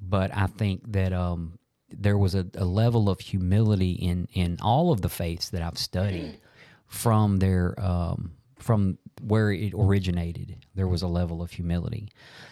But 0.00 0.34
I 0.36 0.46
think 0.46 0.92
that 0.92 1.12
um, 1.12 1.58
there 1.90 2.18
was 2.18 2.34
a, 2.34 2.46
a 2.54 2.64
level 2.64 3.08
of 3.08 3.20
humility 3.20 3.92
in, 3.92 4.28
in 4.32 4.58
all 4.60 4.92
of 4.92 5.00
the 5.00 5.08
faiths 5.08 5.50
that 5.50 5.62
I've 5.62 5.78
studied 5.78 6.38
from 6.86 7.38
their 7.38 7.74
um, 7.78 8.32
from 8.58 8.98
where 9.22 9.52
it 9.52 9.72
originated. 9.74 10.66
There 10.74 10.88
was 10.88 11.02
a 11.02 11.08
level 11.08 11.42
of 11.42 11.50
humility. 11.50 12.10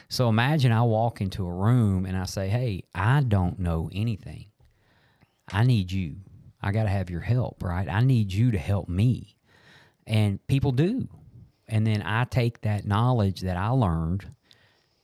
So 0.09 0.29
imagine 0.29 0.73
I 0.73 0.83
walk 0.83 1.21
into 1.21 1.47
a 1.47 1.53
room 1.53 2.07
and 2.07 2.17
I 2.17 2.25
say, 2.25 2.49
"Hey, 2.49 2.85
I 2.95 3.21
don't 3.21 3.59
know 3.59 3.91
anything. 3.93 4.47
I 5.53 5.65
need 5.65 5.93
you. 5.93 6.17
I 6.63 6.73
got 6.73 6.85
to 6.85 6.89
have 6.89 7.11
your 7.11 7.21
help, 7.21 7.63
right? 7.63 7.89
I 7.89 8.01
need 8.01 8.33
you 8.33 8.51
to 8.53 8.59
help 8.59 8.89
me." 8.89 9.37
And 10.07 10.45
people 10.47 10.73
do. 10.73 11.09
And 11.69 11.87
then 11.87 12.03
I 12.03 12.25
take 12.25 12.61
that 12.61 12.87
knowledge 12.87 13.41
that 13.41 13.57
I 13.57 13.69
learned 13.69 14.25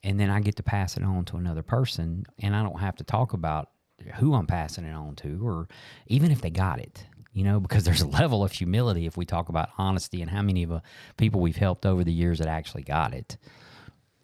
and 0.03 0.19
then 0.19 0.31
I 0.31 0.41
get 0.41 0.57
to 0.57 0.63
pass 0.63 0.97
it 0.97 1.03
on 1.03 1.25
to 1.27 1.37
another 1.37 1.63
person 1.63 2.25
and 2.39 2.55
I 2.57 2.63
don't 2.63 2.81
have 2.81 2.97
to 2.97 3.05
talk 3.05 3.33
about 3.33 3.71
who 4.17 4.35
I'm 4.35 4.47
passing 4.47 4.85
it 4.85 4.93
on 4.93 5.15
to 5.17 5.47
or 5.47 5.69
even 6.07 6.31
if 6.31 6.41
they 6.41 6.51
got 6.51 6.81
it. 6.81 7.07
You 7.33 7.45
know, 7.45 7.61
because 7.61 7.85
there's 7.85 8.03
a 8.03 8.07
level 8.07 8.45
of 8.45 8.53
humility 8.53 9.07
if 9.07 9.17
we 9.17 9.25
talk 9.25 9.49
about 9.49 9.71
honesty 9.79 10.21
and 10.21 10.31
how 10.31 10.43
many 10.43 10.65
of 10.65 10.71
the 10.71 10.83
people 11.17 11.41
we've 11.41 11.57
helped 11.57 11.87
over 11.87 12.05
the 12.05 12.13
years 12.13 12.39
that 12.39 12.49
actually 12.49 12.83
got 12.83 13.15
it. 13.15 13.37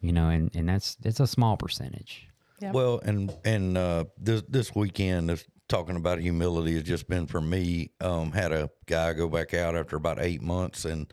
You 0.00 0.12
know, 0.12 0.28
and, 0.28 0.54
and 0.54 0.68
that's 0.68 0.97
it's 1.04 1.20
a 1.20 1.26
small 1.26 1.56
percentage. 1.56 2.28
Yep. 2.61 2.75
Well, 2.75 3.00
and 3.02 3.35
and 3.44 3.76
uh, 3.76 4.04
this 4.16 4.42
this 4.49 4.75
weekend, 4.75 5.30
this, 5.30 5.44
talking 5.68 5.97
about 5.97 6.20
humility 6.20 6.75
has 6.75 6.85
just 6.85 7.08
been 7.08 7.26
for 7.26 7.40
me. 7.40 7.90
Um, 8.00 8.30
had 8.30 8.52
a 8.52 8.70
guy 8.87 9.12
go 9.12 9.28
back 9.28 9.54
out 9.54 9.75
after 9.75 9.97
about 9.97 10.20
eight 10.20 10.40
months, 10.40 10.85
and 10.85 11.12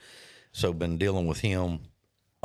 so 0.51 0.71
been 0.71 0.97
dealing 0.99 1.25
with 1.25 1.39
him 1.39 1.79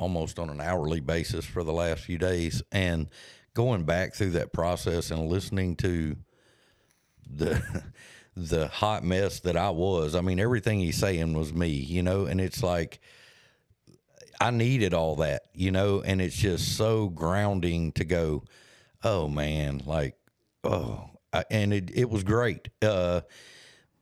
almost 0.00 0.38
on 0.38 0.48
an 0.48 0.60
hourly 0.60 1.00
basis 1.00 1.44
for 1.44 1.62
the 1.62 1.72
last 1.72 2.02
few 2.02 2.16
days, 2.16 2.62
and 2.72 3.08
going 3.54 3.84
back 3.84 4.14
through 4.14 4.30
that 4.30 4.52
process 4.52 5.10
and 5.10 5.28
listening 5.28 5.76
to 5.76 6.16
the 7.28 7.62
the 8.36 8.68
hot 8.68 9.04
mess 9.04 9.40
that 9.40 9.56
I 9.56 9.70
was. 9.70 10.14
I 10.14 10.22
mean, 10.22 10.40
everything 10.40 10.80
he's 10.80 10.96
saying 10.96 11.34
was 11.34 11.52
me, 11.52 11.68
you 11.68 12.02
know, 12.02 12.24
and 12.24 12.40
it's 12.40 12.62
like 12.62 13.00
I 14.40 14.50
needed 14.50 14.94
all 14.94 15.16
that, 15.16 15.42
you 15.52 15.70
know, 15.70 16.00
and 16.00 16.22
it's 16.22 16.36
just 16.36 16.76
so 16.76 17.08
grounding 17.08 17.92
to 17.92 18.04
go, 18.04 18.44
oh 19.04 19.28
man, 19.28 19.82
like, 19.84 20.16
oh, 20.64 21.10
I, 21.32 21.44
and 21.50 21.74
it, 21.74 21.90
it 21.92 22.08
was 22.08 22.24
great. 22.24 22.70
Uh, 22.80 23.20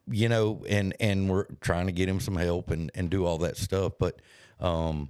you 0.07 0.29
know, 0.29 0.65
and, 0.69 0.95
and 1.01 1.29
we're 1.29 1.47
trying 1.61 1.87
to 1.87 1.93
get 1.93 2.09
him 2.09 2.21
some 2.21 2.37
help 2.37 2.71
and, 2.71 2.91
and 2.95 3.11
do 3.11 3.27
all 3.27 3.39
that 3.39 3.57
stuff. 3.57 3.95
But, 3.99 4.23
um, 4.61 5.09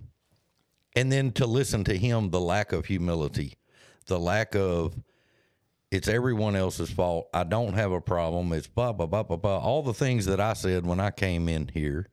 and 0.99 1.13
then 1.13 1.31
to 1.31 1.47
listen 1.47 1.85
to 1.85 1.97
him, 1.97 2.31
the 2.31 2.41
lack 2.41 2.73
of 2.73 2.87
humility, 2.87 3.57
the 4.07 4.19
lack 4.19 4.57
of, 4.57 5.01
it's 5.93 6.09
everyone 6.09 6.57
else's 6.57 6.91
fault. 6.91 7.29
I 7.33 7.45
don't 7.45 7.75
have 7.75 7.93
a 7.93 8.01
problem. 8.01 8.53
It's 8.53 8.67
blah, 8.67 8.93
blah, 8.93 9.07
blah, 9.07 9.23
blah, 9.23 9.37
blah. 9.37 9.59
All 9.59 9.85
the 9.85 9.95
things 9.95 10.27
that 10.27 10.41
I 10.41 10.55
said 10.55 10.85
when 10.85 10.99
I 10.99 11.13
came 11.13 11.49
in 11.49 11.69
here, 11.69 12.09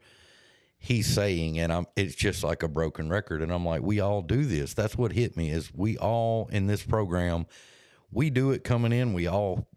he's 0.77 1.08
saying 1.08 1.58
and 1.58 1.74
I'm 1.74 1.88
it's 1.96 2.13
just 2.13 2.44
like 2.44 2.62
a 2.62 2.68
broken 2.68 3.10
record 3.10 3.42
and 3.42 3.51
I'm 3.51 3.65
like 3.65 3.82
we 3.82 4.01
all 4.01 4.22
do 4.22 4.44
this 4.44 4.75
that's 4.75 4.96
what 4.96 5.13
hit 5.13 5.36
me 5.36 5.50
is 5.50 5.74
we 5.74 5.98
all 5.98 6.48
in 6.51 6.68
this 6.68 6.84
program 6.84 7.48
we 8.12 8.30
do 8.30 8.51
it 8.51 8.63
coming 8.63 8.92
in 8.92 9.13
we 9.13 9.25
all 9.25 9.68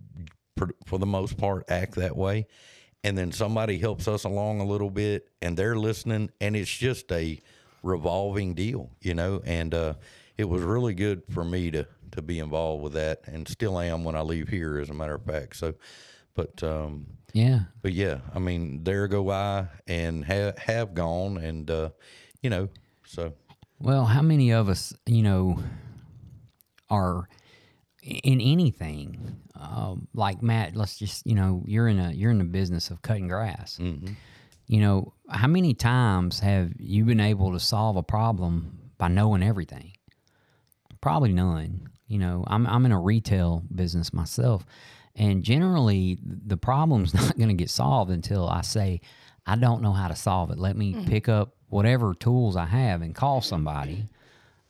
for, 0.58 0.68
for 0.84 0.98
the 0.98 1.06
most 1.06 1.38
part 1.38 1.64
act 1.70 1.94
that 1.94 2.14
way 2.14 2.46
and 3.04 3.16
then 3.16 3.32
somebody 3.32 3.78
helps 3.78 4.06
us 4.06 4.24
along 4.24 4.60
a 4.60 4.66
little 4.66 4.90
bit 4.90 5.30
and 5.40 5.56
they're 5.56 5.76
listening 5.76 6.30
and 6.42 6.54
it's 6.54 6.68
just 6.68 7.10
a 7.10 7.40
revolving 7.82 8.54
deal 8.54 8.90
you 9.00 9.14
know 9.14 9.40
and 9.44 9.74
uh, 9.74 9.94
it 10.36 10.48
was 10.48 10.62
really 10.62 10.94
good 10.94 11.22
for 11.30 11.44
me 11.44 11.70
to 11.70 11.86
to 12.10 12.22
be 12.22 12.38
involved 12.38 12.82
with 12.82 12.94
that 12.94 13.20
and 13.26 13.46
still 13.48 13.78
am 13.78 14.04
when 14.04 14.16
I 14.16 14.20
leave 14.22 14.48
here 14.48 14.78
as 14.78 14.90
a 14.90 14.94
matter 14.94 15.14
of 15.14 15.24
fact 15.24 15.56
so 15.56 15.74
but 16.34 16.62
um 16.62 17.06
Yeah. 17.34 17.60
but 17.82 17.92
yeah, 17.92 18.20
I 18.34 18.38
mean, 18.38 18.84
there 18.84 19.06
go 19.08 19.30
I 19.30 19.68
and 19.86 20.24
have 20.24 20.56
have 20.58 20.94
gone, 20.94 21.36
and 21.36 21.70
uh, 21.70 21.90
you 22.42 22.48
know, 22.50 22.68
so 23.04 23.34
Well, 23.78 24.06
how 24.06 24.22
many 24.22 24.52
of 24.52 24.68
us, 24.68 24.94
you 25.06 25.22
know, 25.22 25.58
are 26.88 27.28
in 28.02 28.40
anything 28.40 29.36
um, 29.54 30.08
like 30.14 30.42
Matt? 30.42 30.74
Let's 30.74 30.96
just, 30.98 31.26
you 31.26 31.34
know, 31.34 31.62
you're 31.66 31.88
in 31.88 31.98
a 31.98 32.12
you're 32.12 32.30
in 32.30 32.38
the 32.38 32.44
business 32.44 32.90
of 32.90 33.02
cutting 33.02 33.28
grass. 33.28 33.78
You 34.68 34.80
know, 34.80 35.14
how 35.30 35.48
many 35.48 35.74
times 35.74 36.40
have 36.40 36.72
you 36.78 37.04
been 37.04 37.20
able 37.20 37.52
to 37.52 37.60
solve 37.60 37.96
a 37.96 38.02
problem 38.02 38.90
by 38.98 39.08
knowing 39.08 39.42
everything? 39.42 39.92
Probably 41.00 41.32
none. 41.32 41.88
You 42.06 42.18
know, 42.18 42.44
I'm 42.46 42.66
I'm 42.66 42.84
in 42.86 42.92
a 42.92 43.00
retail 43.00 43.62
business 43.74 44.12
myself, 44.12 44.64
and 45.14 45.42
generally 45.42 46.18
the 46.22 46.56
problem's 46.56 47.14
not 47.14 47.36
going 47.36 47.48
to 47.48 47.54
get 47.54 47.70
solved 47.70 48.10
until 48.10 48.48
I 48.48 48.60
say, 48.60 49.00
I 49.46 49.56
don't 49.56 49.82
know 49.82 49.92
how 49.92 50.08
to 50.08 50.16
solve 50.16 50.50
it. 50.50 50.58
Let 50.58 50.76
me 50.76 50.92
mm-hmm. 50.92 51.06
pick 51.06 51.28
up 51.28 51.54
whatever 51.68 52.14
tools 52.14 52.56
I 52.56 52.66
have 52.66 53.02
and 53.02 53.14
call 53.14 53.40
mm-hmm. 53.40 53.48
somebody, 53.48 54.06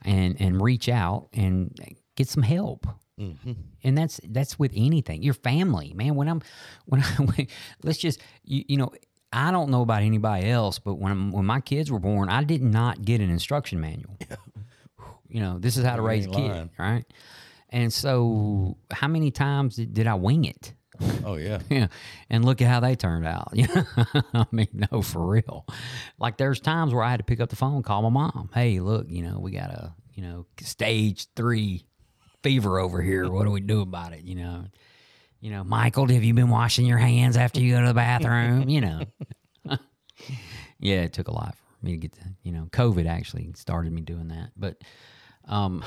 and 0.02 0.40
and 0.40 0.62
reach 0.62 0.88
out 0.88 1.28
and 1.32 1.76
get 2.14 2.28
some 2.28 2.44
help. 2.44 2.86
Mm-hmm. 3.18 3.52
And 3.82 3.98
that's 3.98 4.20
that's 4.28 4.58
with 4.58 4.72
anything. 4.76 5.24
Your 5.24 5.34
family, 5.34 5.92
man. 5.94 6.14
When 6.14 6.28
I'm 6.28 6.42
when 6.86 7.02
I 7.02 7.06
when, 7.16 7.48
let's 7.82 7.98
just 7.98 8.20
you, 8.44 8.64
you 8.68 8.76
know. 8.76 8.92
I 9.32 9.50
don't 9.50 9.70
know 9.70 9.82
about 9.82 10.02
anybody 10.02 10.49
else, 10.49 10.78
but 10.78 10.94
when 10.94 11.30
when 11.32 11.44
my 11.44 11.61
kids 11.61 11.90
were 11.90 11.99
born, 11.99 12.28
I 12.28 12.44
did 12.44 12.62
not 12.62 13.02
get 13.02 13.20
an 13.20 13.30
instruction 13.30 13.80
manual 13.80 14.16
you 15.28 15.40
know, 15.40 15.58
this 15.58 15.76
is 15.76 15.85
how 15.85 15.97
to 15.97 16.02
raise 16.02 16.26
a 16.26 16.28
ain't 16.28 16.37
kid, 16.37 16.50
lying. 16.50 16.70
right? 16.78 17.04
And 17.70 17.92
so, 17.92 18.78
how 18.90 19.08
many 19.08 19.30
times 19.30 19.76
did, 19.76 19.92
did 19.92 20.06
I 20.06 20.14
wing 20.14 20.44
it? 20.47 20.73
oh 21.25 21.37
yeah, 21.37 21.61
Yeah, 21.70 21.88
and 22.30 22.44
look 22.44 22.62
at 22.62 22.68
how 22.68 22.80
they 22.80 22.97
turned 22.97 23.26
out. 23.26 23.52
Know, 23.56 23.85
I 24.35 24.47
mean, 24.50 24.68
no, 24.90 25.02
for 25.02 25.25
real. 25.25 25.66
Like, 26.18 26.38
there's 26.38 26.61
times 26.61 26.94
where 26.94 27.04
I 27.04 27.11
had 27.11 27.18
to 27.18 27.25
pick 27.25 27.40
up 27.40 27.50
the 27.50 27.56
phone, 27.56 27.82
call 27.82 28.02
my 28.02 28.08
mom. 28.08 28.50
Hey, 28.54 28.80
look, 28.80 29.06
you 29.11 29.23
know, 29.23 29.38
we 29.38 29.50
got 29.50 29.70
a 29.70 29.94
you 30.14 30.23
know 30.23 30.47
stage 30.62 31.26
three 31.37 31.85
fever 32.42 32.78
over 32.78 33.02
here. 33.02 33.30
What 33.30 33.44
do 33.44 33.50
we 33.50 33.61
do 33.61 33.82
about 33.82 34.12
it? 34.14 34.25
You 34.25 34.37
know, 34.37 34.64
you 35.40 35.50
know, 35.50 35.64
Michael, 35.64 36.09
have 36.09 36.25
you 36.25 36.35
been 36.35 36.49
washing 36.49 36.87
your 36.87 36.99
hands 36.99 37.37
after 37.37 37.61
you 37.61 37.75
go 37.75 37.80
to 37.80 37.87
the 37.88 37.95
bathroom? 37.95 38.68
You 38.68 38.80
know, 38.80 39.00
yeah, 40.80 41.02
it 41.02 41.12
took 41.12 41.28
a 41.28 41.33
lot 41.33 41.54
for 41.57 41.87
me 41.87 41.92
to 41.92 41.97
get 41.99 42.12
to, 42.14 42.21
you 42.42 42.52
know, 42.52 42.68
COVID 42.73 43.07
actually 43.09 43.50
started 43.54 43.92
me 43.92 44.00
doing 44.02 44.28
that. 44.28 44.50
But 44.57 44.83
um 45.47 45.83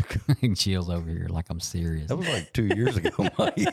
Jill's 0.54 0.88
over 0.88 1.08
here 1.10 1.26
like 1.28 1.46
I'm 1.50 1.60
serious. 1.60 2.08
that 2.08 2.16
was 2.16 2.28
like 2.28 2.52
two 2.52 2.66
years 2.66 2.96
ago, 2.96 3.10
Mike. 3.38 3.68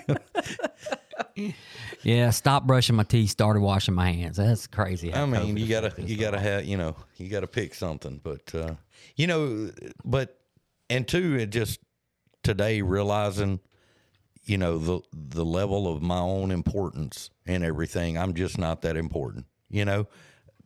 Yeah, 2.03 2.29
stop 2.31 2.65
brushing 2.65 2.95
my 2.95 3.03
teeth, 3.03 3.29
started 3.29 3.59
washing 3.61 3.93
my 3.93 4.11
hands. 4.11 4.37
That's 4.37 4.65
crazy. 4.67 5.13
I 5.13 5.25
mean, 5.25 5.55
COVID 5.55 5.59
you 5.59 5.67
gotta 5.67 5.93
you 6.01 6.17
gotta 6.17 6.39
have 6.39 6.65
you 6.65 6.77
know 6.77 6.95
you 7.17 7.27
gotta 7.29 7.47
pick 7.47 7.73
something, 7.75 8.19
but 8.23 8.53
uh, 8.55 8.75
you 9.15 9.27
know, 9.27 9.71
but 10.03 10.39
and 10.89 11.07
two, 11.07 11.35
it 11.35 11.47
just 11.51 11.79
today 12.43 12.81
realizing, 12.81 13.59
you 14.47 14.57
know, 14.57 14.77
the 14.77 15.01
the 15.11 15.45
level 15.45 15.93
of 15.93 16.01
my 16.01 16.19
own 16.19 16.51
importance 16.51 17.29
and 17.45 17.63
everything. 17.63 18.17
I'm 18.17 18.33
just 18.33 18.57
not 18.57 18.81
that 18.83 18.95
important. 18.95 19.45
You 19.69 19.83
know, 19.83 20.07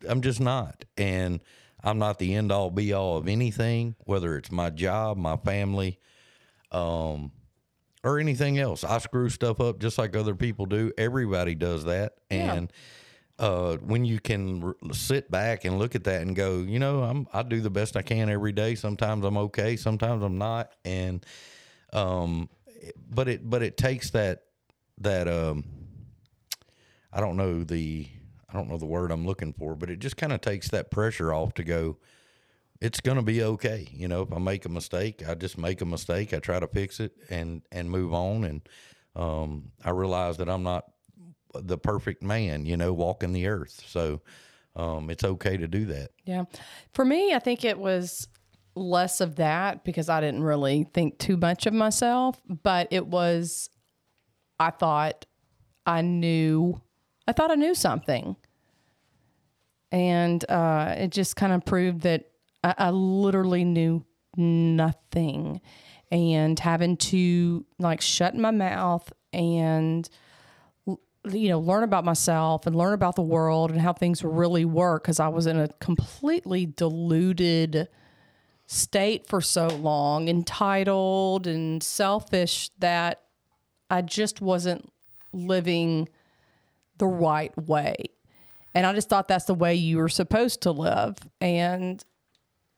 I'm 0.08 0.22
just 0.22 0.40
not, 0.40 0.86
and 0.98 1.42
I'm 1.84 1.98
not 1.98 2.20
the 2.20 2.36
end 2.36 2.52
all 2.52 2.70
be 2.70 2.94
all 2.94 3.18
of 3.18 3.28
anything, 3.28 3.96
whether 4.06 4.38
it's 4.38 4.52
my 4.52 4.70
job, 4.70 5.18
my 5.18 5.36
family, 5.36 6.00
um, 6.72 7.32
or 8.04 8.20
anything 8.20 8.60
else. 8.60 8.84
I 8.84 9.00
screw 9.00 9.30
stuff 9.30 9.60
up 9.60 9.80
just 9.80 9.98
like 9.98 10.16
other 10.16 10.36
people 10.36 10.68
do. 10.68 10.92
Everybody 10.98 11.56
does 11.56 11.86
that, 11.86 12.18
and 12.30 12.72
uh, 13.40 13.78
when 13.78 14.06
you 14.06 14.20
can 14.20 14.64
r- 14.64 14.76
sit 14.94 15.32
back 15.32 15.66
and 15.66 15.80
look 15.80 15.96
at 15.96 16.04
that 16.04 16.22
and 16.22 16.36
go, 16.36 16.60
you 16.60 16.78
know, 16.78 17.02
I'm 17.02 17.28
I 17.34 17.42
do 17.42 17.62
the 17.62 17.72
best 17.72 17.98
I 17.98 18.04
can 18.04 18.30
every 18.30 18.52
day. 18.52 18.76
Sometimes 18.76 19.26
I'm 19.26 19.38
okay, 19.38 19.76
sometimes 19.76 20.22
I'm 20.22 20.38
not, 20.38 20.72
and 20.86 21.26
um, 21.94 22.48
but 23.10 23.28
it 23.28 23.50
but 23.50 23.62
it 23.62 23.78
takes 23.78 24.10
that 24.12 24.44
that 25.00 25.28
um, 25.28 25.64
I 27.12 27.20
don't 27.20 27.38
know 27.38 27.64
the 27.64 28.08
I 28.50 28.54
don't 28.54 28.70
know 28.70 28.78
the 28.78 28.86
word 28.86 29.12
I'm 29.12 29.26
looking 29.26 29.54
for, 29.54 29.76
but 29.76 29.90
it 29.90 30.00
just 30.00 30.18
kind 30.18 30.34
of 30.34 30.42
takes 30.42 30.70
that 30.70 30.92
pressure 30.92 31.34
off 31.34 31.54
to 31.56 31.64
go. 31.64 31.98
it's 32.82 33.00
gonna 33.00 33.22
be 33.22 33.44
okay. 33.44 33.88
You 33.92 34.08
know, 34.08 34.24
if 34.24 34.34
I 34.34 34.40
make 34.40 34.66
a 34.66 34.70
mistake, 34.70 35.24
I 35.28 35.36
just 35.36 35.58
make 35.58 35.82
a 35.82 35.86
mistake. 35.86 36.34
I 36.34 36.40
try 36.40 36.60
to 36.60 36.68
fix 36.68 37.00
it 37.00 37.14
and 37.30 37.62
and 37.72 37.90
move 37.90 38.14
on. 38.14 38.44
And 38.44 38.62
um, 39.16 39.72
I 39.84 39.92
realize 39.92 40.38
that 40.38 40.50
I'm 40.50 40.64
not 40.64 40.86
the 41.54 41.78
perfect 41.78 42.24
man. 42.24 42.66
You 42.66 42.78
know, 42.78 42.94
walking 42.94 43.34
the 43.34 43.48
earth. 43.48 43.84
So 43.88 44.22
um, 44.76 45.10
it's 45.10 45.24
okay 45.24 45.58
to 45.58 45.68
do 45.68 45.86
that. 45.86 46.12
Yeah. 46.26 46.46
For 46.94 47.06
me, 47.06 47.34
I 47.34 47.40
think 47.40 47.64
it 47.64 47.78
was 47.78 48.28
less 48.76 49.22
of 49.22 49.36
that 49.36 49.84
because 49.84 50.10
I 50.10 50.22
didn't 50.22 50.44
really 50.44 50.88
think 50.94 51.20
too 51.20 51.38
much 51.38 51.66
of 51.66 51.74
myself, 51.74 52.42
but 52.48 52.88
it 52.92 53.06
was, 53.08 53.70
I 54.60 54.72
thought 54.72 55.26
I 55.86 56.02
knew, 56.02 56.82
I 57.28 57.34
thought 57.34 57.52
I 57.52 57.56
knew 57.56 57.76
something. 57.76 58.36
And 59.92 60.50
uh, 60.50 60.96
it 60.98 61.10
just 61.10 61.36
kind 61.36 61.52
of 61.52 61.66
proved 61.66 62.02
that 62.02 62.30
I, 62.64 62.76
I 62.78 62.90
literally 62.92 63.66
knew 63.66 64.06
nothing. 64.38 65.60
And 66.12 66.60
having 66.60 66.98
to 66.98 67.66
like 67.80 68.02
shut 68.02 68.36
my 68.36 68.52
mouth 68.52 69.12
and 69.32 70.10
you 71.30 71.50
know 71.50 71.60
learn 71.60 71.84
about 71.84 72.04
myself 72.04 72.66
and 72.66 72.76
learn 72.76 72.94
about 72.94 73.16
the 73.16 73.22
world 73.22 73.72
and 73.72 73.80
how 73.80 73.94
things 73.94 74.24
really 74.24 74.66
work 74.66 75.04
because 75.04 75.20
i 75.20 75.28
was 75.28 75.46
in 75.46 75.58
a 75.58 75.68
completely 75.80 76.66
deluded 76.66 77.88
state 78.72 79.28
for 79.28 79.42
so 79.42 79.68
long 79.68 80.30
entitled 80.30 81.46
and 81.46 81.84
selfish 81.84 82.70
that 82.80 83.24
i 83.90 84.02
just 84.02 84.40
wasn't 84.40 84.90
living 85.34 86.08
the 86.98 87.08
right 87.08 87.56
way. 87.58 87.96
And 88.74 88.86
i 88.86 88.94
just 88.94 89.10
thought 89.10 89.28
that's 89.28 89.46
the 89.46 89.54
way 89.54 89.76
you 89.76 89.98
were 89.98 90.08
supposed 90.08 90.62
to 90.62 90.72
live. 90.72 91.18
And 91.42 92.02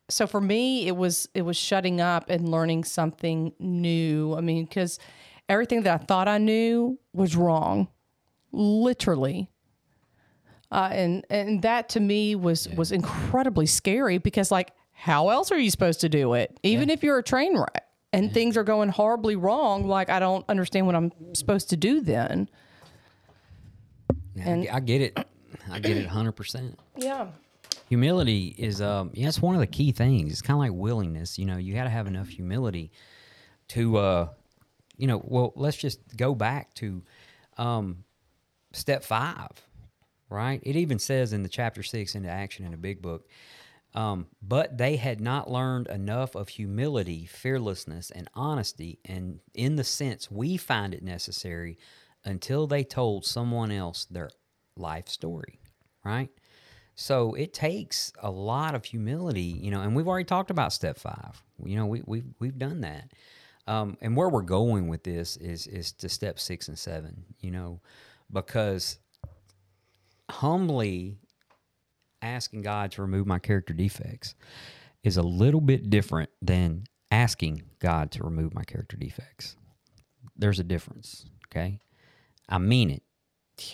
so 0.09 0.25
for 0.25 0.41
me 0.41 0.87
it 0.87 0.95
was 0.95 1.29
it 1.35 1.43
was 1.43 1.57
shutting 1.57 2.01
up 2.01 2.27
and 2.27 2.49
learning 2.49 2.85
something 2.85 3.53
new. 3.59 4.33
I 4.35 4.41
mean 4.41 4.65
because 4.65 4.97
everything 5.47 5.83
that 5.83 6.01
i 6.01 6.03
thought 6.03 6.27
i 6.27 6.39
knew 6.39 6.97
was 7.13 7.35
wrong 7.35 7.87
literally. 8.51 9.49
Uh, 10.71 10.89
and 10.91 11.25
and 11.29 11.61
that 11.61 11.89
to 11.89 11.99
me 11.99 12.33
was 12.33 12.67
was 12.69 12.91
incredibly 12.91 13.67
scary 13.67 14.17
because 14.17 14.49
like 14.49 14.71
how 14.93 15.29
else 15.29 15.51
are 15.51 15.57
you 15.59 15.69
supposed 15.69 15.99
to 16.01 16.07
do 16.09 16.33
it 16.33 16.57
even 16.63 16.89
if 16.89 17.03
you're 17.03 17.17
a 17.17 17.23
train 17.23 17.57
wreck 17.57 17.85
and 18.13 18.31
things 18.33 18.55
are 18.55 18.63
going 18.63 18.89
horribly 18.89 19.35
wrong 19.35 19.85
like 19.87 20.09
I 20.09 20.19
don't 20.19 20.45
understand 20.47 20.85
what 20.85 20.95
I'm 20.95 21.11
supposed 21.33 21.69
to 21.71 21.77
do 21.77 21.99
then. 21.99 22.47
Yeah, 24.35 24.49
And- 24.49 24.69
I, 24.69 24.79
get 24.79 25.01
it. 25.01 25.17
I 25.71 25.79
get 25.79 25.97
it 25.97 26.07
100%. 26.07 26.75
Yeah. 26.97 27.27
Humility 27.89 28.55
is, 28.57 28.81
um, 28.81 29.11
yeah, 29.13 29.27
it's 29.27 29.41
one 29.41 29.55
of 29.55 29.61
the 29.61 29.67
key 29.67 29.91
things. 29.91 30.31
It's 30.31 30.41
kind 30.41 30.55
of 30.55 30.59
like 30.59 30.71
willingness. 30.73 31.37
You 31.37 31.45
know, 31.45 31.57
you 31.57 31.73
got 31.73 31.83
to 31.83 31.89
have 31.89 32.07
enough 32.07 32.27
humility 32.29 32.91
to, 33.69 33.97
uh, 33.97 34.27
you 34.97 35.07
know, 35.07 35.21
well, 35.23 35.53
let's 35.55 35.77
just 35.77 35.99
go 36.15 36.33
back 36.33 36.73
to 36.75 37.03
um, 37.57 38.03
step 38.71 39.03
five, 39.03 39.49
right? 40.29 40.59
It 40.63 40.75
even 40.75 40.97
says 40.99 41.33
in 41.33 41.43
the 41.43 41.49
chapter 41.49 41.83
six 41.83 42.15
into 42.15 42.29
action 42.29 42.65
in 42.65 42.71
the 42.71 42.77
big 42.77 43.01
book, 43.01 43.27
um, 43.93 44.27
but 44.41 44.77
they 44.77 44.95
had 44.95 45.21
not 45.21 45.51
learned 45.51 45.87
enough 45.87 46.35
of 46.35 46.49
humility, 46.49 47.25
fearlessness, 47.25 48.09
and 48.11 48.27
honesty, 48.33 48.99
and 49.05 49.39
in 49.53 49.75
the 49.75 49.83
sense 49.83 50.31
we 50.31 50.57
find 50.57 50.93
it 50.93 51.03
necessary 51.03 51.77
until 52.25 52.67
they 52.67 52.83
told 52.83 53.25
someone 53.25 53.71
else 53.71 54.05
their 54.05 54.29
life 54.75 55.07
story, 55.07 55.59
right? 56.03 56.29
So 56.95 57.33
it 57.33 57.53
takes 57.53 58.13
a 58.21 58.29
lot 58.29 58.75
of 58.75 58.85
humility, 58.85 59.41
you 59.41 59.71
know, 59.71 59.81
and 59.81 59.95
we've 59.95 60.07
already 60.07 60.25
talked 60.25 60.51
about 60.51 60.73
step 60.73 60.97
five. 60.97 61.41
You 61.63 61.75
know, 61.75 61.85
we, 61.85 62.01
we've, 62.05 62.25
we've 62.39 62.57
done 62.57 62.81
that. 62.81 63.11
Um, 63.65 63.97
and 64.01 64.15
where 64.15 64.29
we're 64.29 64.41
going 64.41 64.87
with 64.89 65.03
this 65.03 65.37
is, 65.37 65.67
is 65.67 65.91
to 65.93 66.09
step 66.09 66.39
six 66.39 66.67
and 66.67 66.77
seven, 66.77 67.23
you 67.39 67.51
know, 67.51 67.79
because 68.31 68.99
humbly 70.29 71.17
asking 72.23 72.61
God 72.61 72.91
to 72.93 73.01
remove 73.01 73.27
my 73.27 73.39
character 73.39 73.73
defects 73.73 74.35
is 75.03 75.17
a 75.17 75.23
little 75.23 75.61
bit 75.61 75.89
different 75.89 76.29
than 76.41 76.85
asking 77.11 77.63
God 77.79 78.11
to 78.11 78.23
remove 78.23 78.53
my 78.53 78.63
character 78.63 78.97
defects. 78.97 79.55
There's 80.37 80.59
a 80.59 80.63
difference, 80.63 81.25
okay? 81.49 81.79
I 82.49 82.57
mean 82.57 82.89
it 82.89 83.03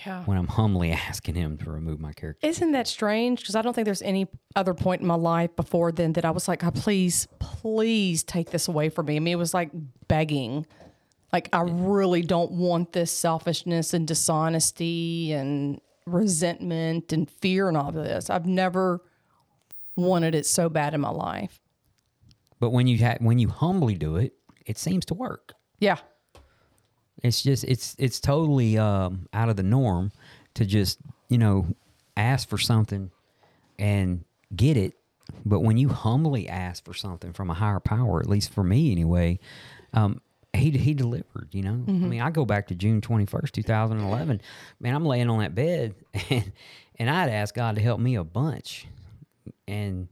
Yeah. 0.05 0.23
when 0.25 0.37
I'm 0.37 0.47
humbly 0.47 0.91
asking 1.09 1.35
Him 1.35 1.57
to 1.59 1.71
remove 1.71 1.99
my 1.99 2.11
character. 2.13 2.45
Isn't 2.45 2.71
that 2.73 2.87
strange? 2.87 3.39
Because 3.39 3.55
I 3.55 3.61
don't 3.61 3.73
think 3.73 3.85
there's 3.85 4.01
any 4.01 4.27
other 4.55 4.73
point 4.73 5.01
in 5.01 5.07
my 5.07 5.15
life 5.15 5.55
before 5.55 5.91
then 5.91 6.13
that 6.13 6.25
I 6.25 6.31
was 6.31 6.47
like, 6.47 6.59
God, 6.59 6.75
please, 6.75 7.27
please 7.39 8.23
take 8.23 8.49
this 8.49 8.67
away 8.67 8.89
from 8.89 9.05
me. 9.05 9.15
I 9.15 9.19
mean, 9.19 9.33
it 9.33 9.37
was 9.37 9.53
like 9.53 9.69
begging. 10.07 10.65
Like, 11.31 11.47
I 11.53 11.61
really 11.61 12.23
don't 12.23 12.51
want 12.53 12.91
this 12.91 13.11
selfishness 13.11 13.93
and 13.93 14.07
dishonesty 14.07 15.31
and 15.31 15.79
resentment 16.05 17.13
and 17.13 17.29
fear 17.29 17.67
and 17.67 17.77
all 17.77 17.89
of 17.89 17.95
this. 17.95 18.29
I've 18.29 18.45
never 18.45 19.01
wanted 19.95 20.35
it 20.35 20.45
so 20.45 20.69
bad 20.69 20.93
in 20.93 21.01
my 21.01 21.09
life. 21.09 21.61
But 22.59 22.71
when 22.71 22.87
you 22.87 22.97
ha- 22.97 23.17
when 23.19 23.39
you 23.39 23.49
humbly 23.49 23.95
do 23.95 24.17
it, 24.17 24.33
it 24.65 24.77
seems 24.77 25.05
to 25.05 25.13
work. 25.13 25.53
Yeah. 25.79 25.97
It's 27.23 27.41
just 27.41 27.63
it's 27.65 27.95
it's 27.97 28.19
totally 28.19 28.77
um, 28.77 29.27
out 29.33 29.49
of 29.49 29.55
the 29.55 29.63
norm 29.63 30.11
to 30.55 30.65
just 30.65 30.99
you 31.29 31.37
know 31.37 31.67
ask 32.17 32.47
for 32.49 32.57
something 32.57 33.11
and 33.77 34.23
get 34.55 34.77
it. 34.77 34.93
But 35.45 35.59
when 35.59 35.77
you 35.77 35.89
humbly 35.89 36.49
ask 36.49 36.83
for 36.83 36.93
something 36.93 37.33
from 37.33 37.49
a 37.49 37.53
higher 37.53 37.79
power, 37.79 38.19
at 38.19 38.27
least 38.27 38.51
for 38.51 38.63
me 38.63 38.91
anyway, 38.91 39.39
um, 39.93 40.21
he 40.53 40.71
he 40.71 40.93
delivered. 40.93 41.49
You 41.51 41.63
know, 41.63 41.83
I 41.87 41.91
mm-hmm. 41.91 42.09
mean, 42.09 42.21
I 42.21 42.31
go 42.31 42.45
back 42.45 42.67
to 42.67 42.75
June 42.75 43.01
twenty 43.01 43.25
first, 43.25 43.53
two 43.53 43.63
thousand 43.63 43.97
and 43.99 44.07
eleven. 44.07 44.41
Man, 44.79 44.95
I'm 44.95 45.05
laying 45.05 45.29
on 45.29 45.39
that 45.39 45.55
bed, 45.55 45.95
and 46.29 46.51
and 46.97 47.09
I'd 47.09 47.29
asked 47.29 47.55
God 47.55 47.75
to 47.75 47.81
help 47.81 47.99
me 47.99 48.15
a 48.15 48.23
bunch, 48.23 48.87
and 49.67 50.07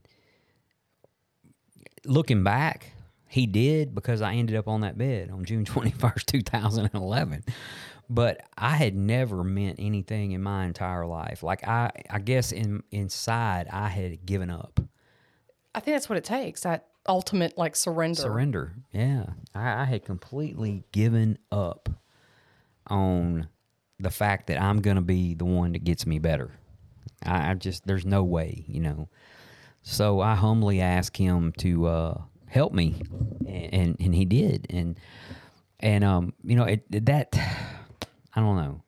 looking 2.04 2.42
back, 2.42 2.92
he 3.28 3.46
did 3.46 3.94
because 3.94 4.22
I 4.22 4.34
ended 4.34 4.56
up 4.56 4.68
on 4.68 4.80
that 4.80 4.96
bed 4.96 5.30
on 5.30 5.44
June 5.44 5.64
21st, 5.64 6.24
2011. 6.26 7.44
But 8.10 8.40
I 8.56 8.70
had 8.70 8.96
never 8.96 9.44
meant 9.44 9.76
anything 9.78 10.32
in 10.32 10.42
my 10.42 10.64
entire 10.64 11.04
life. 11.04 11.42
Like 11.42 11.66
I 11.68 11.90
I 12.08 12.18
guess 12.20 12.52
in 12.52 12.82
inside 12.90 13.68
I 13.70 13.88
had 13.88 14.24
given 14.24 14.50
up. 14.50 14.80
I 15.74 15.80
think 15.80 15.94
that's 15.94 16.08
what 16.08 16.16
it 16.16 16.24
takes 16.24 16.62
that 16.62 16.86
ultimate 17.06 17.56
like 17.56 17.76
surrender. 17.76 18.20
Surrender. 18.20 18.74
Yeah. 18.92 19.26
I, 19.54 19.82
I 19.82 19.84
had 19.84 20.04
completely 20.04 20.84
given 20.92 21.38
up 21.50 21.88
on 22.86 23.48
the 23.98 24.10
fact 24.10 24.46
that 24.48 24.60
I'm 24.60 24.80
gonna 24.80 25.02
be 25.02 25.34
the 25.34 25.44
one 25.44 25.72
that 25.72 25.84
gets 25.84 26.06
me 26.06 26.18
better. 26.18 26.52
I, 27.24 27.50
I 27.50 27.54
just 27.54 27.86
there's 27.86 28.06
no 28.06 28.22
way, 28.22 28.64
you 28.68 28.80
know. 28.80 29.08
So 29.82 30.20
I 30.20 30.34
humbly 30.34 30.80
asked 30.80 31.16
him 31.16 31.52
to 31.58 31.86
uh, 31.86 32.20
help 32.46 32.72
me, 32.72 33.00
and, 33.46 33.74
and 33.74 33.96
and 34.00 34.14
he 34.14 34.24
did, 34.24 34.66
and 34.70 34.98
and 35.80 36.04
um 36.04 36.34
you 36.44 36.56
know 36.56 36.64
it 36.64 36.84
that 37.06 37.34
I 38.34 38.40
don't 38.40 38.56
know. 38.56 38.82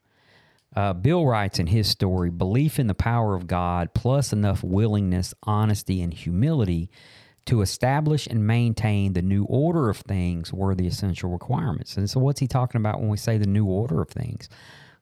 Uh, 0.77 0.93
Bill 0.93 1.27
writes 1.27 1.59
in 1.59 1.67
his 1.67 1.89
story, 1.89 2.31
belief 2.31 2.79
in 2.79 2.87
the 2.87 2.95
power 2.95 3.35
of 3.35 3.49
God 3.49 3.93
plus 3.93 4.33
enough 4.33 4.63
willingness, 4.63 5.35
honesty, 5.43 6.01
and 6.01 6.15
humility 6.15 6.91
to 7.51 7.63
establish 7.63 8.29
and 8.29 8.47
maintain 8.47 9.13
the 9.13 9.23
new 9.23 9.43
order 9.47 9.91
of 9.91 9.97
things 9.97 10.53
were 10.53 10.73
the 10.73 10.87
essential 10.87 11.31
requirements. 11.31 11.97
And 11.97 12.09
so, 12.09 12.21
what's 12.21 12.39
he 12.39 12.47
talking 12.47 12.81
about 12.81 13.01
when 13.01 13.09
we 13.09 13.17
say 13.17 13.39
the 13.39 13.49
new 13.49 13.67
order 13.67 14.01
of 14.01 14.09
things? 14.09 14.49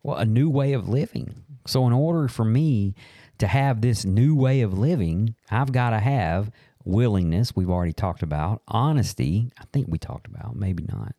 Well, 0.02 0.16
a 0.16 0.24
new 0.24 0.48
way 0.48 0.72
of 0.72 0.88
living. 0.88 1.44
So, 1.66 1.86
in 1.86 1.92
order 1.92 2.26
for 2.26 2.46
me 2.46 2.94
to 3.36 3.46
have 3.46 3.82
this 3.82 4.06
new 4.06 4.34
way 4.34 4.62
of 4.62 4.78
living, 4.78 5.34
I've 5.50 5.72
got 5.72 5.90
to 5.90 5.98
have 5.98 6.50
willingness, 6.86 7.54
we've 7.54 7.68
already 7.68 7.92
talked 7.92 8.22
about, 8.22 8.62
honesty, 8.66 9.52
I 9.60 9.64
think 9.70 9.88
we 9.90 9.98
talked 9.98 10.26
about, 10.26 10.56
maybe 10.56 10.86
not, 10.88 11.14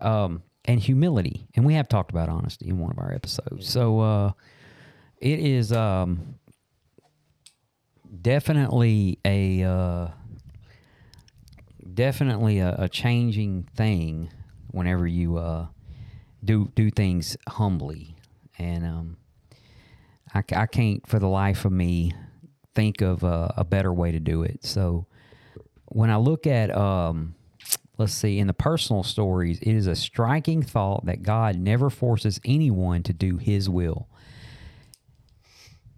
um, 0.00 0.42
and 0.64 0.80
humility. 0.80 1.48
And 1.54 1.66
we 1.66 1.74
have 1.74 1.86
talked 1.86 2.10
about 2.10 2.30
honesty 2.30 2.70
in 2.70 2.78
one 2.78 2.92
of 2.92 2.98
our 2.98 3.12
episodes. 3.12 3.68
So, 3.68 4.00
uh, 4.00 4.32
it 5.18 5.38
is 5.38 5.70
um, 5.70 6.36
definitely 8.22 9.18
a. 9.22 9.62
Uh, 9.62 10.08
definitely 11.96 12.60
a, 12.60 12.76
a 12.78 12.88
changing 12.88 13.68
thing 13.74 14.30
whenever 14.70 15.06
you 15.06 15.38
uh, 15.38 15.66
do 16.44 16.70
do 16.76 16.90
things 16.90 17.36
humbly, 17.48 18.14
and 18.58 18.86
um, 18.86 19.16
I, 20.32 20.44
I 20.54 20.66
can't 20.66 21.04
for 21.06 21.18
the 21.18 21.26
life 21.26 21.64
of 21.64 21.72
me 21.72 22.12
think 22.74 23.00
of 23.00 23.24
a, 23.24 23.54
a 23.56 23.64
better 23.64 23.92
way 23.92 24.12
to 24.12 24.20
do 24.20 24.42
it. 24.42 24.64
So 24.64 25.06
when 25.86 26.10
I 26.10 26.16
look 26.16 26.46
at 26.46 26.74
um, 26.76 27.34
let's 27.98 28.12
see 28.12 28.38
in 28.38 28.46
the 28.46 28.54
personal 28.54 29.02
stories, 29.02 29.58
it 29.60 29.72
is 29.74 29.86
a 29.86 29.96
striking 29.96 30.62
thought 30.62 31.06
that 31.06 31.22
God 31.22 31.56
never 31.56 31.90
forces 31.90 32.40
anyone 32.44 33.02
to 33.04 33.12
do 33.12 33.38
His 33.38 33.68
will. 33.68 34.08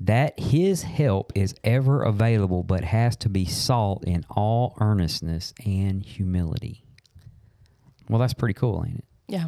That 0.00 0.38
his 0.38 0.82
help 0.82 1.32
is 1.34 1.54
ever 1.64 2.02
available, 2.02 2.62
but 2.62 2.84
has 2.84 3.16
to 3.16 3.28
be 3.28 3.44
sought 3.44 4.04
in 4.04 4.24
all 4.30 4.76
earnestness 4.80 5.52
and 5.64 6.02
humility. 6.02 6.84
Well, 8.08 8.20
that's 8.20 8.34
pretty 8.34 8.54
cool, 8.54 8.84
ain't 8.86 8.98
it? 8.98 9.04
Yeah. 9.26 9.46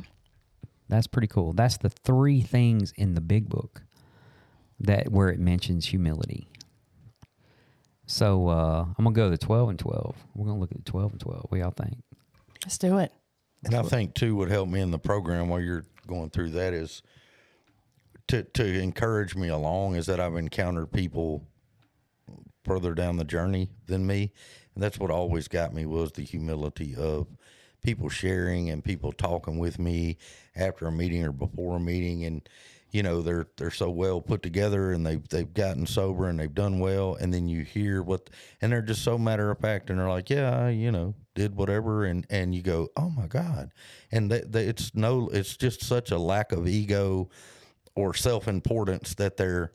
That's 0.88 1.06
pretty 1.06 1.28
cool. 1.28 1.52
That's 1.52 1.76
the 1.76 1.88
three 1.88 2.40
things 2.40 2.92
in 2.96 3.14
the 3.14 3.20
big 3.20 3.48
book 3.48 3.82
that 4.80 5.10
where 5.10 5.28
it 5.28 5.38
mentions 5.38 5.86
humility. 5.86 6.48
So 8.06 8.48
uh, 8.48 8.86
I'm 8.98 9.04
gonna 9.04 9.12
go 9.12 9.30
to 9.30 9.38
twelve 9.38 9.68
and 9.68 9.78
twelve. 9.78 10.16
We're 10.34 10.46
gonna 10.46 10.58
look 10.58 10.72
at 10.72 10.84
the 10.84 10.90
twelve 10.90 11.12
and 11.12 11.20
twelve. 11.20 11.46
What 11.48 11.58
y'all 11.58 11.70
think? 11.70 11.98
Let's 12.64 12.76
do 12.76 12.98
it. 12.98 13.12
And 13.64 13.74
I 13.74 13.82
think 13.82 14.14
too, 14.14 14.34
would 14.36 14.50
help 14.50 14.68
me 14.68 14.80
in 14.80 14.90
the 14.90 14.98
program 14.98 15.48
while 15.48 15.60
you're 15.60 15.84
going 16.08 16.30
through 16.30 16.50
that 16.50 16.74
is 16.74 17.02
to 18.30 18.44
to 18.44 18.80
encourage 18.80 19.34
me 19.34 19.48
along 19.48 19.96
is 19.96 20.06
that 20.06 20.20
I've 20.20 20.36
encountered 20.36 20.92
people 20.92 21.48
further 22.64 22.94
down 22.94 23.16
the 23.16 23.24
journey 23.24 23.70
than 23.86 24.06
me, 24.06 24.32
and 24.74 24.82
that's 24.82 24.98
what 24.98 25.10
always 25.10 25.48
got 25.48 25.74
me 25.74 25.84
was 25.84 26.12
the 26.12 26.22
humility 26.22 26.94
of 26.94 27.26
people 27.82 28.08
sharing 28.08 28.70
and 28.70 28.84
people 28.84 29.10
talking 29.10 29.58
with 29.58 29.78
me 29.78 30.16
after 30.54 30.86
a 30.86 30.92
meeting 30.92 31.24
or 31.24 31.32
before 31.32 31.76
a 31.76 31.80
meeting, 31.80 32.24
and 32.24 32.48
you 32.92 33.02
know 33.02 33.20
they're 33.20 33.48
they're 33.56 33.70
so 33.72 33.90
well 33.90 34.20
put 34.20 34.42
together 34.42 34.92
and 34.92 35.04
they've 35.04 35.28
they've 35.28 35.52
gotten 35.52 35.84
sober 35.84 36.28
and 36.28 36.38
they've 36.38 36.54
done 36.54 36.78
well, 36.78 37.16
and 37.16 37.34
then 37.34 37.48
you 37.48 37.64
hear 37.64 38.00
what 38.00 38.30
and 38.60 38.70
they're 38.70 38.80
just 38.80 39.02
so 39.02 39.18
matter 39.18 39.50
of 39.50 39.58
fact 39.58 39.90
and 39.90 39.98
they're 39.98 40.08
like, 40.08 40.30
yeah, 40.30 40.66
I, 40.66 40.70
you 40.70 40.92
know, 40.92 41.16
did 41.34 41.56
whatever, 41.56 42.04
and 42.04 42.24
and 42.30 42.54
you 42.54 42.62
go, 42.62 42.90
oh 42.96 43.10
my 43.10 43.26
god, 43.26 43.72
and 44.12 44.30
that, 44.30 44.54
it's 44.54 44.94
no, 44.94 45.28
it's 45.32 45.56
just 45.56 45.82
such 45.82 46.12
a 46.12 46.18
lack 46.18 46.52
of 46.52 46.68
ego 46.68 47.28
or 48.00 48.14
self 48.14 48.48
importance 48.48 49.14
that 49.14 49.36
they're 49.36 49.72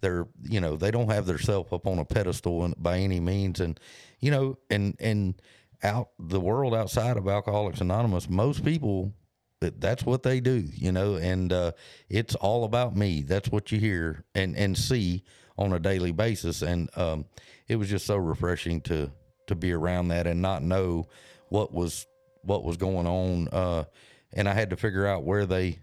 they're 0.00 0.26
you 0.42 0.60
know 0.60 0.76
they 0.76 0.90
don't 0.90 1.10
have 1.10 1.26
their 1.26 1.38
self 1.38 1.72
up 1.72 1.86
on 1.86 1.98
a 1.98 2.04
pedestal 2.04 2.72
by 2.76 2.98
any 2.98 3.20
means. 3.20 3.60
And 3.60 3.78
you 4.20 4.30
know 4.30 4.58
and 4.70 4.96
and 5.00 5.40
out 5.82 6.10
the 6.18 6.40
world 6.40 6.74
outside 6.74 7.16
of 7.16 7.26
alcoholics 7.26 7.80
anonymous 7.80 8.28
most 8.28 8.62
people 8.62 9.14
that 9.60 9.80
that's 9.80 10.04
what 10.04 10.22
they 10.22 10.38
do 10.38 10.68
you 10.74 10.92
know 10.92 11.14
and 11.16 11.52
uh, 11.52 11.72
it's 12.08 12.34
all 12.34 12.64
about 12.64 12.96
me. 12.96 13.22
That's 13.22 13.50
what 13.50 13.72
you 13.72 13.78
hear 13.78 14.24
and 14.34 14.56
and 14.56 14.76
see 14.76 15.24
on 15.56 15.72
a 15.74 15.78
daily 15.78 16.12
basis. 16.12 16.62
And 16.62 16.88
um, 16.96 17.26
it 17.68 17.76
was 17.76 17.88
just 17.90 18.06
so 18.06 18.16
refreshing 18.16 18.80
to 18.82 19.10
to 19.46 19.54
be 19.54 19.72
around 19.72 20.08
that 20.08 20.26
and 20.26 20.40
not 20.40 20.62
know 20.62 21.06
what 21.48 21.72
was 21.72 22.06
what 22.42 22.64
was 22.64 22.76
going 22.76 23.06
on 23.06 23.48
uh, 23.48 23.84
and 24.32 24.48
i 24.48 24.54
had 24.54 24.70
to 24.70 24.76
figure 24.76 25.06
out 25.06 25.24
where 25.24 25.44
they 25.44 25.78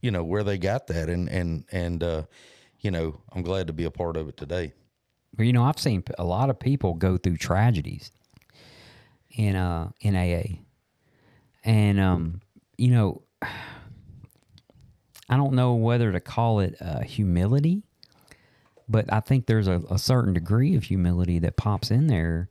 you 0.00 0.10
know 0.10 0.24
where 0.24 0.44
they 0.44 0.58
got 0.58 0.86
that 0.88 1.08
and 1.08 1.28
and 1.28 1.64
and 1.72 2.02
uh, 2.02 2.22
you 2.80 2.90
know 2.90 3.20
i'm 3.32 3.42
glad 3.42 3.66
to 3.66 3.72
be 3.72 3.84
a 3.84 3.90
part 3.90 4.16
of 4.16 4.28
it 4.28 4.36
today 4.36 4.72
Well, 5.36 5.46
you 5.46 5.52
know, 5.52 5.64
I've 5.64 5.78
seen 5.78 6.04
a 6.18 6.24
lot 6.24 6.50
of 6.50 6.58
people 6.58 6.94
go 6.94 7.16
through 7.16 7.36
tragedies 7.38 8.10
in 9.30 9.56
uh 9.56 9.90
in 10.00 10.16
AA, 10.16 10.58
and 11.64 12.00
um, 12.00 12.40
you 12.76 12.90
know, 12.90 13.22
I 15.30 15.36
don't 15.36 15.54
know 15.54 15.74
whether 15.74 16.12
to 16.12 16.20
call 16.20 16.60
it 16.60 16.76
uh, 16.80 17.00
humility, 17.00 17.82
but 18.88 19.12
I 19.12 19.20
think 19.20 19.46
there's 19.46 19.68
a, 19.68 19.82
a 19.90 19.98
certain 19.98 20.32
degree 20.32 20.74
of 20.76 20.84
humility 20.84 21.38
that 21.40 21.56
pops 21.56 21.90
in 21.90 22.06
there 22.06 22.48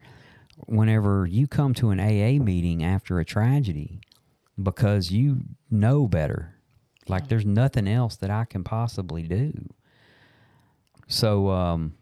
whenever 0.68 1.26
you 1.26 1.48
come 1.48 1.74
to 1.76 1.90
an 1.92 2.00
AA 2.00 2.44
meeting 2.44 2.84
after 2.84 3.20
a 3.20 3.26
tragedy 3.26 4.02
because 4.62 5.12
you 5.12 5.42
know 5.72 6.08
better. 6.08 6.57
Like 7.10 7.28
there's 7.28 7.46
nothing 7.46 7.88
else 7.88 8.16
that 8.18 8.30
I 8.30 8.46
can 8.46 8.64
possibly 8.64 9.24
do. 9.24 9.54
So, 11.08 11.50
um, 11.50 11.94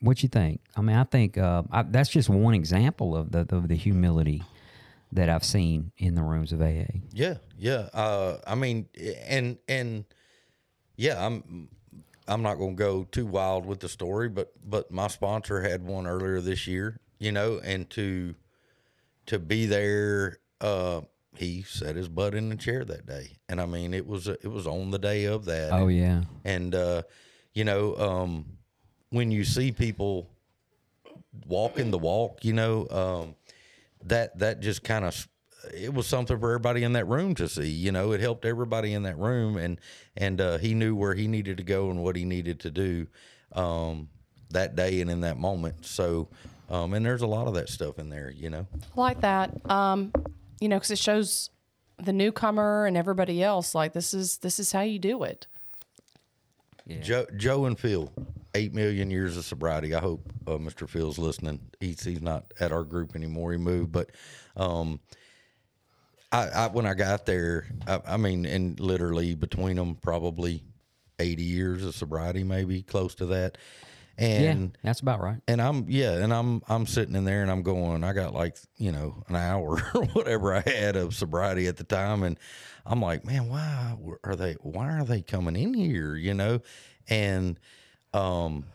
what 0.00 0.22
you 0.22 0.28
think? 0.28 0.60
I 0.76 0.82
mean, 0.82 0.96
I 0.96 1.04
think 1.04 1.38
uh, 1.38 1.62
I, 1.70 1.82
that's 1.82 2.10
just 2.10 2.28
one 2.28 2.54
example 2.54 3.16
of 3.16 3.32
the 3.32 3.46
of 3.50 3.68
the 3.68 3.76
humility 3.76 4.42
that 5.12 5.28
I've 5.28 5.44
seen 5.44 5.92
in 5.96 6.14
the 6.14 6.22
rooms 6.22 6.52
of 6.52 6.60
AA. 6.60 6.98
Yeah, 7.12 7.36
yeah. 7.56 7.88
Uh, 7.94 8.38
I 8.46 8.54
mean, 8.54 8.88
and 9.26 9.56
and 9.66 10.04
yeah, 10.96 11.24
I'm 11.24 11.68
I'm 12.28 12.42
not 12.42 12.56
going 12.56 12.76
to 12.76 12.78
go 12.78 13.04
too 13.04 13.26
wild 13.26 13.66
with 13.66 13.80
the 13.80 13.88
story, 13.88 14.28
but 14.28 14.52
but 14.64 14.90
my 14.90 15.08
sponsor 15.08 15.62
had 15.62 15.82
one 15.82 16.06
earlier 16.06 16.40
this 16.40 16.66
year, 16.66 17.00
you 17.18 17.32
know, 17.32 17.60
and 17.62 17.88
to 17.90 18.34
to 19.26 19.38
be 19.38 19.66
there, 19.66 20.38
uh, 20.60 21.00
he 21.36 21.62
set 21.62 21.96
his 21.96 22.08
butt 22.08 22.34
in 22.34 22.48
the 22.48 22.56
chair 22.56 22.84
that 22.84 23.06
day, 23.06 23.36
and 23.48 23.60
I 23.60 23.66
mean, 23.66 23.94
it 23.94 24.06
was 24.06 24.28
it 24.28 24.46
was 24.50 24.66
on 24.66 24.90
the 24.90 24.98
day 24.98 25.24
of 25.24 25.44
that. 25.46 25.72
Oh 25.72 25.88
yeah, 25.88 26.22
and 26.44 26.74
uh, 26.74 27.02
you 27.52 27.64
know, 27.64 27.96
um, 27.96 28.46
when 29.10 29.30
you 29.30 29.44
see 29.44 29.72
people 29.72 30.30
walking 31.46 31.90
the 31.90 31.98
walk, 31.98 32.44
you 32.44 32.52
know, 32.52 32.88
um, 32.90 33.34
that 34.04 34.38
that 34.38 34.60
just 34.60 34.82
kind 34.82 35.04
of 35.04 35.28
it 35.72 35.92
was 35.92 36.06
something 36.06 36.38
for 36.38 36.50
everybody 36.50 36.82
in 36.82 36.92
that 36.92 37.06
room 37.06 37.34
to 37.36 37.48
see. 37.48 37.68
You 37.68 37.92
know, 37.92 38.12
it 38.12 38.20
helped 38.20 38.44
everybody 38.44 38.92
in 38.92 39.04
that 39.04 39.18
room, 39.18 39.56
and 39.56 39.80
and 40.16 40.40
uh, 40.40 40.58
he 40.58 40.74
knew 40.74 40.94
where 40.94 41.14
he 41.14 41.26
needed 41.26 41.56
to 41.58 41.62
go 41.62 41.90
and 41.90 42.02
what 42.02 42.16
he 42.16 42.24
needed 42.24 42.60
to 42.60 42.70
do 42.70 43.06
um, 43.52 44.08
that 44.50 44.76
day 44.76 45.00
and 45.00 45.10
in 45.10 45.20
that 45.22 45.38
moment. 45.38 45.86
So, 45.86 46.28
um, 46.68 46.92
and 46.94 47.04
there's 47.04 47.22
a 47.22 47.26
lot 47.26 47.46
of 47.46 47.54
that 47.54 47.68
stuff 47.68 47.98
in 47.98 48.08
there. 48.10 48.30
You 48.30 48.50
know, 48.50 48.66
I 48.96 49.00
like 49.00 49.20
that. 49.22 49.52
Um, 49.70 50.12
you 50.64 50.70
know, 50.70 50.76
because 50.76 50.92
it 50.92 50.98
shows 50.98 51.50
the 52.02 52.12
newcomer 52.12 52.86
and 52.86 52.96
everybody 52.96 53.42
else 53.42 53.74
like 53.74 53.92
this 53.92 54.14
is 54.14 54.38
this 54.38 54.58
is 54.58 54.72
how 54.72 54.80
you 54.80 54.98
do 54.98 55.22
it. 55.22 55.46
yeah. 56.86 57.00
Joe, 57.00 57.26
Joe 57.36 57.66
and 57.66 57.78
Phil, 57.78 58.10
eight 58.54 58.72
million 58.72 59.10
years 59.10 59.36
of 59.36 59.44
sobriety. 59.44 59.94
I 59.94 60.00
hope 60.00 60.22
uh, 60.46 60.52
Mr. 60.52 60.88
Phil's 60.88 61.18
listening. 61.18 61.60
He's 61.80 62.02
he's 62.02 62.22
not 62.22 62.54
at 62.60 62.72
our 62.72 62.82
group 62.82 63.14
anymore. 63.14 63.52
He 63.52 63.58
moved, 63.58 63.92
but 63.92 64.08
um, 64.56 65.00
I, 66.32 66.48
I 66.48 66.66
when 66.68 66.86
I 66.86 66.94
got 66.94 67.26
there, 67.26 67.66
I, 67.86 68.00
I 68.06 68.16
mean, 68.16 68.46
and 68.46 68.80
literally 68.80 69.34
between 69.34 69.76
them, 69.76 69.96
probably 69.96 70.64
eighty 71.18 71.42
years 71.42 71.84
of 71.84 71.94
sobriety, 71.94 72.42
maybe 72.42 72.80
close 72.80 73.14
to 73.16 73.26
that. 73.26 73.58
Yeah, 74.18 74.26
And 74.26 74.78
that's 74.82 75.00
about 75.00 75.20
right. 75.20 75.40
and 75.48 75.60
I'm 75.60 75.86
yeah, 75.88 76.12
and 76.12 76.32
I'm 76.32 76.62
I'm 76.68 76.86
sitting 76.86 77.14
in 77.16 77.24
there 77.24 77.42
and 77.42 77.50
I'm 77.50 77.62
going. 77.62 78.04
I 78.04 78.12
got 78.12 78.34
like 78.34 78.56
you 78.76 78.92
know 78.92 79.22
an 79.28 79.36
hour 79.36 79.82
or 79.94 80.04
whatever 80.06 80.54
I 80.54 80.60
had 80.60 80.96
of 80.96 81.14
sobriety 81.14 81.66
at 81.66 81.76
the 81.76 81.84
time, 81.84 82.22
and 82.22 82.38
I'm 82.86 83.00
like, 83.00 83.24
man, 83.24 83.48
why 83.48 83.96
are 84.22 84.36
they? 84.36 84.54
Why 84.54 84.98
are 84.98 85.04
they 85.04 85.22
coming 85.22 85.56
in 85.56 85.74
here? 85.74 86.14
You 86.14 86.34
know, 86.34 86.60
and 87.08 87.58
um, 88.12 88.66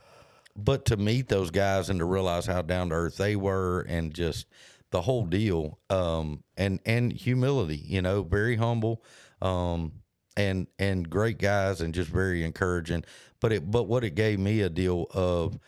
but 0.56 0.86
to 0.86 0.98
meet 0.98 1.30
those 1.30 1.52
guys 1.52 1.90
and 1.90 2.00
to 2.00 2.06
realize 2.06 2.46
how 2.46 2.62
down 2.62 2.90
to 2.90 2.96
earth 2.96 3.18
they 3.18 3.36
were, 3.36 3.82
and 3.88 4.14
just 4.14 4.48
the 4.92 5.02
whole 5.02 5.26
deal, 5.26 5.80
um, 5.90 6.44
and 6.58 6.80
and 6.86 7.14
humility, 7.14 7.78
you 7.86 8.02
know, 8.02 8.24
very 8.24 8.56
humble, 8.56 9.04
um, 9.42 9.94
and 10.40 10.68
and 10.80 11.10
great 11.10 11.38
guys, 11.38 11.82
and 11.82 11.94
just 11.94 12.10
very 12.10 12.44
encouraging. 12.44 13.04
But 13.42 13.52
it 13.52 13.70
but 13.70 13.84
what 13.84 14.04
it 14.04 14.16
gave 14.16 14.40
me 14.40 14.62
a 14.62 14.70
deal 14.70 15.08
of 15.12 15.60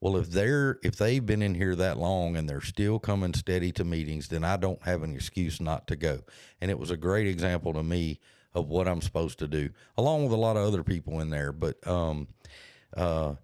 well, 0.00 0.16
if 0.16 0.30
they're 0.30 0.78
if 0.82 0.96
they've 0.96 1.24
been 1.24 1.42
in 1.42 1.54
here 1.54 1.76
that 1.76 1.96
long 1.96 2.36
and 2.36 2.48
they're 2.48 2.60
still 2.60 2.98
coming 2.98 3.32
steady 3.34 3.72
to 3.72 3.84
meetings, 3.84 4.28
then 4.28 4.44
I 4.44 4.56
don't 4.56 4.82
have 4.82 5.02
an 5.02 5.14
excuse 5.14 5.60
not 5.60 5.86
to 5.86 5.96
go. 5.96 6.20
And 6.60 6.70
it 6.70 6.78
was 6.78 6.90
a 6.90 6.96
great 6.96 7.28
example 7.28 7.72
to 7.74 7.82
me 7.82 8.20
of 8.52 8.68
what 8.68 8.88
I'm 8.88 9.00
supposed 9.00 9.38
to 9.38 9.48
do, 9.48 9.70
along 9.96 10.24
with 10.24 10.32
a 10.32 10.36
lot 10.36 10.56
of 10.56 10.66
other 10.66 10.82
people 10.82 11.20
in 11.20 11.30
there. 11.30 11.52
But 11.52 11.86
um, 11.86 12.26
uh, 12.96 13.34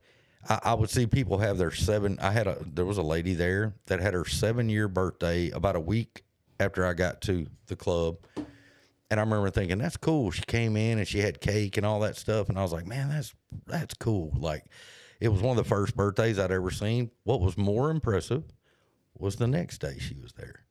I, 0.49 0.61
I 0.65 0.75
would 0.75 0.91
see 0.91 1.07
people 1.07 1.39
have 1.39 1.59
their 1.59 1.71
seven. 1.71 2.19
I 2.21 2.33
had 2.33 2.49
a 2.49 2.59
there 2.75 2.87
was 2.87 2.99
a 2.99 3.03
lady 3.03 3.35
there 3.35 3.75
that 3.87 4.01
had 4.01 4.15
her 4.15 4.25
seven 4.25 4.69
year 4.69 4.89
birthday 4.89 5.51
about 5.51 5.77
a 5.77 5.81
week 5.81 6.25
after 6.59 6.85
I 6.85 6.95
got 6.95 7.21
to 7.23 7.47
the 7.69 7.77
club. 7.77 8.17
And 9.13 9.21
I 9.21 9.25
remember 9.25 9.51
thinking, 9.51 9.77
that's 9.77 9.99
cool. 9.99 10.31
She 10.31 10.41
came 10.47 10.75
in 10.75 10.97
and 10.97 11.07
she 11.07 11.19
had 11.19 11.39
cake 11.43 11.77
and 11.77 11.85
all 11.85 12.01
that 12.01 12.17
stuff. 12.17 12.49
And 12.49 12.59
I 12.59 12.63
was 12.63 12.73
like, 12.73 12.87
man, 12.87 13.11
that's 13.11 13.35
that's 13.67 13.93
cool. 13.93 14.33
Like 14.35 14.65
it 15.21 15.29
was 15.29 15.43
one 15.43 15.59
of 15.59 15.63
the 15.63 15.69
first 15.69 15.95
birthdays 15.95 16.39
I'd 16.39 16.51
ever 16.51 16.71
seen. 16.71 17.11
What 17.25 17.43
was 17.43 17.59
more 17.59 17.91
impressive 17.91 18.45
was 19.19 19.37
the 19.37 19.47
next 19.47 19.83
day 19.83 19.99
she 19.99 20.17
was 20.19 20.33
there. 20.33 20.65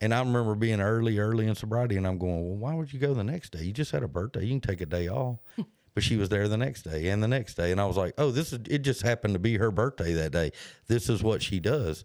And 0.00 0.12
I 0.12 0.18
remember 0.18 0.56
being 0.56 0.80
early, 0.80 1.20
early 1.20 1.46
in 1.46 1.54
sobriety, 1.54 1.96
and 1.96 2.04
I'm 2.04 2.18
going, 2.18 2.48
well, 2.48 2.56
why 2.56 2.74
would 2.74 2.92
you 2.92 2.98
go 2.98 3.14
the 3.14 3.22
next 3.22 3.50
day? 3.50 3.62
You 3.62 3.72
just 3.72 3.92
had 3.92 4.02
a 4.02 4.08
birthday. 4.08 4.42
You 4.42 4.58
can 4.58 4.60
take 4.60 4.80
a 4.80 4.86
day 4.86 5.06
off. 5.06 5.38
but 5.94 6.02
she 6.02 6.16
was 6.16 6.30
there 6.30 6.48
the 6.48 6.56
next 6.56 6.82
day 6.82 7.10
and 7.10 7.22
the 7.22 7.28
next 7.28 7.54
day. 7.54 7.70
And 7.70 7.80
I 7.80 7.86
was 7.86 7.96
like, 7.96 8.14
oh, 8.18 8.32
this 8.32 8.52
is, 8.52 8.58
it 8.68 8.78
just 8.78 9.02
happened 9.02 9.34
to 9.34 9.40
be 9.40 9.56
her 9.56 9.70
birthday 9.70 10.14
that 10.14 10.32
day. 10.32 10.50
This 10.88 11.08
is 11.08 11.22
what 11.22 11.42
she 11.42 11.60
does. 11.60 12.04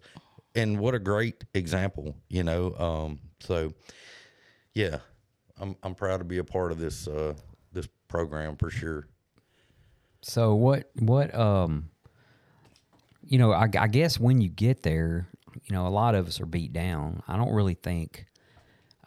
And 0.54 0.78
what 0.78 0.94
a 0.94 1.00
great 1.00 1.44
example, 1.52 2.14
you 2.28 2.44
know? 2.44 2.74
Um, 2.76 3.18
so, 3.40 3.72
yeah, 4.72 4.98
I'm, 5.60 5.76
I'm 5.82 5.94
proud 5.94 6.18
to 6.18 6.24
be 6.24 6.38
a 6.38 6.44
part 6.44 6.72
of 6.72 6.78
this, 6.78 7.08
uh, 7.08 7.34
this 7.72 7.88
program 8.08 8.56
for 8.56 8.70
sure. 8.70 9.06
So 10.22 10.54
what 10.54 10.90
what 10.98 11.32
um 11.34 11.90
you 13.22 13.38
know, 13.38 13.52
I, 13.52 13.68
I 13.78 13.86
guess 13.88 14.18
when 14.20 14.40
you 14.40 14.48
get 14.48 14.82
there, 14.82 15.26
you 15.64 15.74
know, 15.74 15.86
a 15.86 15.88
lot 15.90 16.14
of 16.14 16.28
us 16.28 16.40
are 16.40 16.46
beat 16.46 16.72
down. 16.72 17.22
I 17.26 17.36
don't 17.36 17.52
really 17.52 17.74
think 17.74 18.26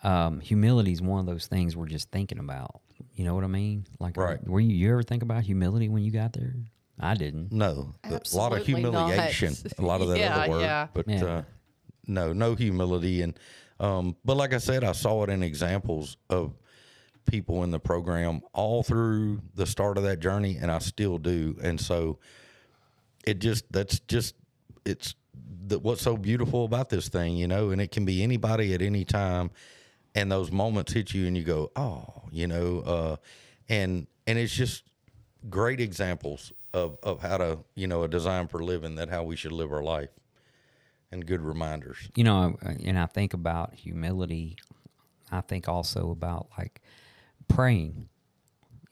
um, 0.03 0.39
humility 0.41 0.91
is 0.91 1.01
one 1.01 1.19
of 1.21 1.25
those 1.25 1.47
things 1.47 1.75
we're 1.75 1.87
just 1.87 2.11
thinking 2.11 2.37
about. 2.39 2.81
You 3.13 3.23
know 3.25 3.33
what 3.35 3.43
I 3.45 3.47
mean? 3.47 3.85
Like, 3.99 4.17
Right. 4.17 4.45
Were 4.45 4.59
you, 4.59 4.75
you 4.75 4.91
ever 4.91 5.03
think 5.03 5.23
about 5.23 5.43
humility 5.43 5.87
when 5.89 6.03
you 6.03 6.11
got 6.11 6.33
there? 6.33 6.53
I 6.99 7.15
didn't. 7.15 7.53
No, 7.53 7.93
a 8.03 8.09
lot 8.09 8.13
of 8.13 8.21
Absolutely 8.21 8.81
not. 8.83 9.05
humiliation. 9.05 9.55
A 9.77 9.81
lot 9.81 10.01
of 10.01 10.09
that 10.09 10.17
Yeah, 10.19 10.35
other 10.37 10.49
word, 10.49 10.61
yeah. 10.61 10.87
but 10.93 11.07
Yeah. 11.07 11.25
uh, 11.25 11.41
no, 12.07 12.33
no 12.33 12.55
humility. 12.55 13.21
And 13.21 13.39
um, 13.79 14.15
but 14.25 14.37
like 14.37 14.53
I 14.53 14.57
said, 14.57 14.83
I 14.83 14.91
saw 14.91 15.23
it 15.23 15.29
in 15.29 15.43
examples 15.43 16.17
of 16.29 16.53
people 17.25 17.63
in 17.63 17.71
the 17.71 17.79
program 17.79 18.41
all 18.53 18.83
through 18.83 19.41
the 19.55 19.65
start 19.65 19.97
of 19.97 20.03
that 20.03 20.19
journey, 20.19 20.57
and 20.61 20.71
I 20.71 20.79
still 20.79 21.17
do. 21.17 21.55
And 21.61 21.79
so 21.79 22.19
it 23.25 23.39
just 23.39 23.71
that's 23.71 23.99
just 24.01 24.35
it's 24.85 25.15
the, 25.67 25.79
what's 25.79 26.01
so 26.01 26.17
beautiful 26.17 26.65
about 26.65 26.89
this 26.89 27.09
thing, 27.09 27.35
you 27.37 27.47
know. 27.47 27.69
And 27.69 27.81
it 27.81 27.91
can 27.91 28.05
be 28.05 28.23
anybody 28.23 28.73
at 28.73 28.81
any 28.81 29.05
time, 29.05 29.51
and 30.15 30.31
those 30.31 30.51
moments 30.51 30.93
hit 30.93 31.13
you, 31.13 31.27
and 31.27 31.37
you 31.37 31.43
go, 31.43 31.71
oh, 31.75 32.23
you 32.31 32.47
know, 32.47 32.79
uh, 32.79 33.15
and 33.69 34.07
and 34.27 34.37
it's 34.37 34.53
just 34.53 34.83
great 35.49 35.79
examples 35.79 36.51
of, 36.73 36.97
of 37.01 37.21
how 37.21 37.37
to 37.37 37.59
you 37.75 37.87
know 37.87 38.03
a 38.03 38.07
design 38.07 38.47
for 38.47 38.63
living 38.63 38.95
that 38.95 39.09
how 39.09 39.23
we 39.23 39.35
should 39.35 39.51
live 39.51 39.71
our 39.71 39.83
life 39.83 40.09
and 41.11 41.25
good 41.25 41.41
reminders 41.41 42.09
you 42.15 42.23
know, 42.23 42.57
and 42.61 42.97
I 42.99 43.05
think 43.05 43.33
about 43.33 43.73
humility. 43.73 44.57
I 45.31 45.41
think 45.41 45.67
also 45.67 46.11
about 46.11 46.47
like 46.57 46.81
praying. 47.47 48.09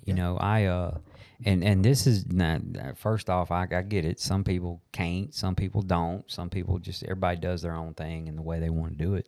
You 0.05 0.13
know, 0.13 0.37
I 0.37 0.65
uh, 0.65 0.99
and 1.45 1.63
and 1.63 1.83
this 1.83 2.07
is 2.07 2.31
not, 2.31 2.61
first 2.95 3.29
off, 3.29 3.51
I, 3.51 3.67
I 3.71 3.81
get 3.81 4.05
it. 4.05 4.19
Some 4.19 4.43
people 4.43 4.81
can't, 4.91 5.33
some 5.33 5.55
people 5.55 5.81
don't, 5.81 6.29
some 6.31 6.49
people 6.49 6.79
just 6.79 7.03
everybody 7.03 7.39
does 7.39 7.61
their 7.61 7.73
own 7.73 7.93
thing 7.93 8.29
and 8.29 8.37
the 8.37 8.41
way 8.41 8.59
they 8.59 8.69
want 8.69 8.97
to 8.97 9.03
do 9.03 9.15
it. 9.15 9.27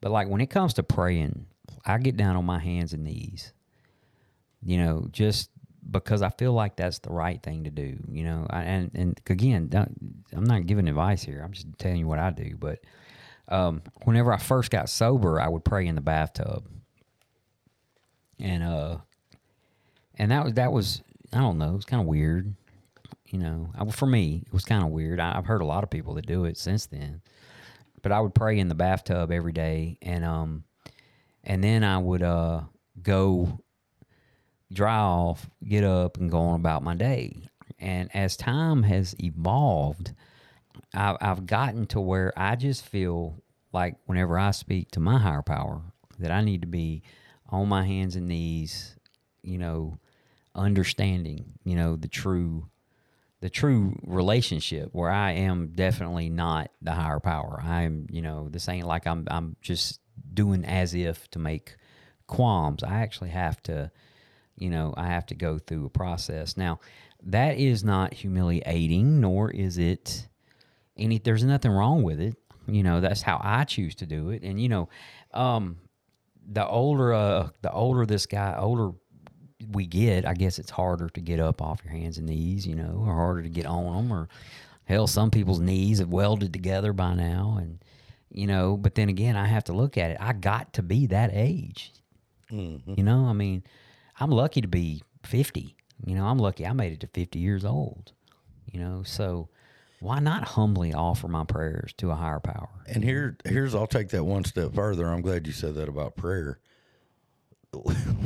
But 0.00 0.12
like 0.12 0.28
when 0.28 0.40
it 0.40 0.50
comes 0.50 0.74
to 0.74 0.82
praying, 0.82 1.46
I 1.84 1.98
get 1.98 2.16
down 2.16 2.36
on 2.36 2.44
my 2.44 2.58
hands 2.58 2.92
and 2.92 3.04
knees. 3.04 3.52
You 4.62 4.78
know, 4.78 5.08
just 5.12 5.50
because 5.90 6.22
I 6.22 6.30
feel 6.30 6.52
like 6.52 6.76
that's 6.76 6.98
the 7.00 7.10
right 7.10 7.42
thing 7.42 7.64
to 7.64 7.70
do. 7.70 7.96
You 8.10 8.24
know, 8.24 8.46
and 8.50 8.90
and 8.94 9.20
again, 9.28 9.70
I'm 10.32 10.44
not 10.44 10.66
giving 10.66 10.88
advice 10.88 11.22
here. 11.22 11.42
I'm 11.44 11.52
just 11.52 11.66
telling 11.78 11.98
you 11.98 12.06
what 12.06 12.18
I 12.18 12.30
do. 12.30 12.56
But 12.58 12.80
um, 13.48 13.82
whenever 14.04 14.32
I 14.32 14.38
first 14.38 14.70
got 14.70 14.88
sober, 14.88 15.40
I 15.40 15.48
would 15.48 15.64
pray 15.64 15.86
in 15.86 15.94
the 15.94 16.00
bathtub, 16.00 16.66
and 18.38 18.62
uh, 18.62 18.98
and 20.16 20.30
that 20.30 20.44
was 20.44 20.54
that 20.54 20.72
was 20.72 21.02
I 21.32 21.38
don't 21.38 21.58
know, 21.58 21.72
it 21.72 21.76
was 21.76 21.84
kind 21.84 22.00
of 22.00 22.06
weird. 22.06 22.54
You 23.26 23.38
know, 23.38 23.70
I, 23.78 23.88
for 23.90 24.06
me, 24.06 24.42
it 24.44 24.52
was 24.52 24.64
kind 24.64 24.82
of 24.82 24.90
weird. 24.90 25.20
I, 25.20 25.36
I've 25.36 25.46
heard 25.46 25.62
a 25.62 25.66
lot 25.66 25.84
of 25.84 25.90
people 25.90 26.14
that 26.14 26.26
do 26.26 26.44
it 26.44 26.58
since 26.58 26.86
then, 26.86 27.22
but 28.02 28.12
I 28.12 28.20
would 28.20 28.34
pray 28.34 28.58
in 28.58 28.68
the 28.68 28.74
bathtub 28.74 29.30
every 29.30 29.52
day, 29.52 29.98
and 30.02 30.24
um, 30.24 30.64
and 31.44 31.62
then 31.62 31.84
I 31.84 31.98
would 31.98 32.22
uh 32.22 32.62
go 33.02 33.60
dry 34.72 34.98
off, 34.98 35.48
get 35.66 35.84
up, 35.84 36.18
and 36.18 36.30
go 36.30 36.38
on 36.38 36.60
about 36.60 36.82
my 36.82 36.94
day. 36.94 37.36
And 37.78 38.14
as 38.14 38.36
time 38.36 38.82
has 38.84 39.14
evolved, 39.18 40.12
I've, 40.94 41.16
I've 41.20 41.46
gotten 41.46 41.86
to 41.88 42.00
where 42.00 42.32
I 42.36 42.56
just 42.56 42.84
feel 42.84 43.42
like 43.72 43.96
whenever 44.06 44.38
I 44.38 44.50
speak 44.50 44.90
to 44.92 45.00
my 45.00 45.18
higher 45.18 45.42
power, 45.42 45.80
that 46.18 46.30
I 46.30 46.42
need 46.42 46.60
to 46.62 46.66
be 46.66 47.02
on 47.48 47.68
my 47.68 47.84
hands 47.84 48.16
and 48.16 48.28
knees, 48.28 48.96
you 49.42 49.58
know, 49.58 49.98
understanding, 50.54 51.52
you 51.64 51.76
know, 51.76 51.96
the 51.96 52.08
true 52.08 52.66
the 53.40 53.48
true 53.48 53.98
relationship 54.06 54.90
where 54.92 55.10
I 55.10 55.32
am 55.32 55.68
definitely 55.68 56.28
not 56.28 56.70
the 56.82 56.92
higher 56.92 57.20
power. 57.20 57.58
I'm, 57.64 58.06
you 58.10 58.20
know, 58.20 58.48
this 58.50 58.68
ain't 58.68 58.86
like 58.86 59.06
I'm 59.06 59.26
I'm 59.30 59.56
just 59.62 60.00
doing 60.34 60.64
as 60.64 60.94
if 60.94 61.28
to 61.30 61.38
make 61.38 61.76
qualms. 62.26 62.82
I 62.82 63.00
actually 63.00 63.30
have 63.30 63.62
to, 63.64 63.90
you 64.56 64.70
know, 64.70 64.94
I 64.96 65.06
have 65.06 65.26
to 65.26 65.34
go 65.34 65.58
through 65.58 65.86
a 65.86 65.90
process. 65.90 66.56
Now, 66.56 66.80
that 67.22 67.58
is 67.58 67.84
not 67.84 68.14
humiliating, 68.14 69.20
nor 69.20 69.50
is 69.50 69.78
it 69.78 70.28
any 70.96 71.18
there's 71.18 71.44
nothing 71.44 71.70
wrong 71.70 72.02
with 72.02 72.20
it. 72.20 72.36
You 72.66 72.82
know, 72.82 73.00
that's 73.00 73.22
how 73.22 73.40
I 73.42 73.64
choose 73.64 73.94
to 73.96 74.06
do 74.06 74.30
it. 74.30 74.42
And 74.42 74.60
you 74.60 74.68
know, 74.68 74.88
um 75.32 75.78
the 76.52 76.66
older 76.66 77.12
uh 77.12 77.48
the 77.62 77.72
older 77.72 78.06
this 78.06 78.26
guy 78.26 78.56
older 78.58 78.92
we 79.72 79.86
get, 79.86 80.26
I 80.26 80.34
guess 80.34 80.58
it's 80.58 80.70
harder 80.70 81.08
to 81.10 81.20
get 81.20 81.40
up 81.40 81.60
off 81.60 81.82
your 81.84 81.92
hands 81.92 82.18
and 82.18 82.26
knees, 82.26 82.66
you 82.66 82.74
know, 82.74 83.04
or 83.06 83.14
harder 83.14 83.42
to 83.42 83.48
get 83.48 83.66
on 83.66 83.94
them, 83.94 84.12
or 84.12 84.28
hell, 84.84 85.06
some 85.06 85.30
people's 85.30 85.60
knees 85.60 85.98
have 85.98 86.08
welded 86.08 86.52
together 86.52 86.92
by 86.92 87.14
now, 87.14 87.58
and 87.60 87.78
you 88.30 88.46
know. 88.46 88.76
But 88.76 88.94
then 88.94 89.08
again, 89.08 89.36
I 89.36 89.46
have 89.46 89.64
to 89.64 89.72
look 89.72 89.98
at 89.98 90.12
it. 90.12 90.16
I 90.20 90.32
got 90.32 90.72
to 90.74 90.82
be 90.82 91.06
that 91.06 91.30
age, 91.32 91.92
you 92.96 93.02
know. 93.04 93.26
I 93.26 93.32
mean, 93.32 93.62
I'm 94.20 94.30
lucky 94.30 94.60
to 94.60 94.68
be 94.68 95.02
50. 95.24 95.76
You 96.06 96.14
know, 96.14 96.24
I'm 96.26 96.38
lucky 96.38 96.66
I 96.66 96.72
made 96.72 96.92
it 96.92 97.00
to 97.00 97.06
50 97.08 97.38
years 97.38 97.64
old. 97.64 98.12
You 98.70 98.80
know, 98.80 99.02
so 99.02 99.48
why 100.00 100.18
not 100.20 100.44
humbly 100.44 100.94
offer 100.94 101.28
my 101.28 101.44
prayers 101.44 101.92
to 101.98 102.10
a 102.10 102.14
higher 102.14 102.40
power? 102.40 102.68
and 102.86 103.04
here 103.04 103.36
here's 103.44 103.74
i'll 103.74 103.86
take 103.86 104.08
that 104.08 104.24
one 104.24 104.42
step 104.44 104.74
further 104.74 105.06
i'm 105.06 105.20
glad 105.20 105.46
you 105.46 105.52
said 105.52 105.74
that 105.76 105.88
about 105.88 106.16
prayer 106.16 106.58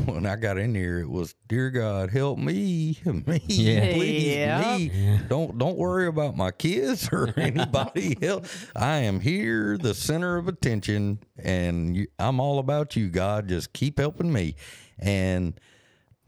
when 0.07 0.25
i 0.25 0.37
got 0.37 0.57
in 0.57 0.75
here 0.75 0.99
it 1.01 1.09
was 1.11 1.35
dear 1.49 1.69
god 1.71 2.11
help 2.11 2.39
me 2.39 2.97
me 3.05 3.43
Yeah. 3.49 3.93
please 3.93 4.37
Yeah. 4.37 4.77
me 4.79 5.21
don't 5.29 5.59
don't 5.59 5.77
worry 5.77 6.07
about 6.07 6.35
my 6.37 6.51
kids 6.51 7.09
or 7.13 7.35
anybody 7.37 8.17
else 8.23 8.67
i 8.75 8.97
am 8.99 9.21
here 9.21 9.77
the 9.77 9.93
center 9.95 10.37
of 10.39 10.49
attention 10.49 11.19
and 11.37 11.95
you, 11.97 12.07
i'm 12.19 12.41
all 12.41 12.59
about 12.59 12.97
you 12.97 13.11
god 13.11 13.49
just 13.49 13.73
keep 13.75 13.99
helping 13.99 14.33
me 14.33 14.55
and 14.99 15.61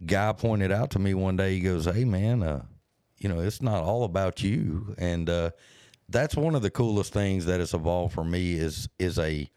guy 0.05 0.33
pointed 0.33 0.71
out 0.71 0.91
to 0.91 0.99
me 0.99 1.15
one 1.15 1.37
day 1.37 1.55
he 1.55 1.61
goes 1.61 1.87
hey 1.87 2.05
man 2.05 2.43
uh 2.43 2.63
you 3.19 3.29
know 3.29 3.41
it's 3.41 3.63
not 3.63 3.83
all 3.83 4.05
about 4.05 4.43
you 4.43 4.95
and 4.99 5.31
uh 5.31 5.51
that's 6.09 6.37
one 6.37 6.55
of 6.55 6.63
the 6.63 6.71
coolest 6.71 7.13
things 7.13 7.47
that 7.47 7.61
has 7.61 7.73
evolved 7.75 8.15
for 8.15 8.25
me 8.25 8.55
is 8.55 8.89
is 8.99 9.19
a 9.19 9.49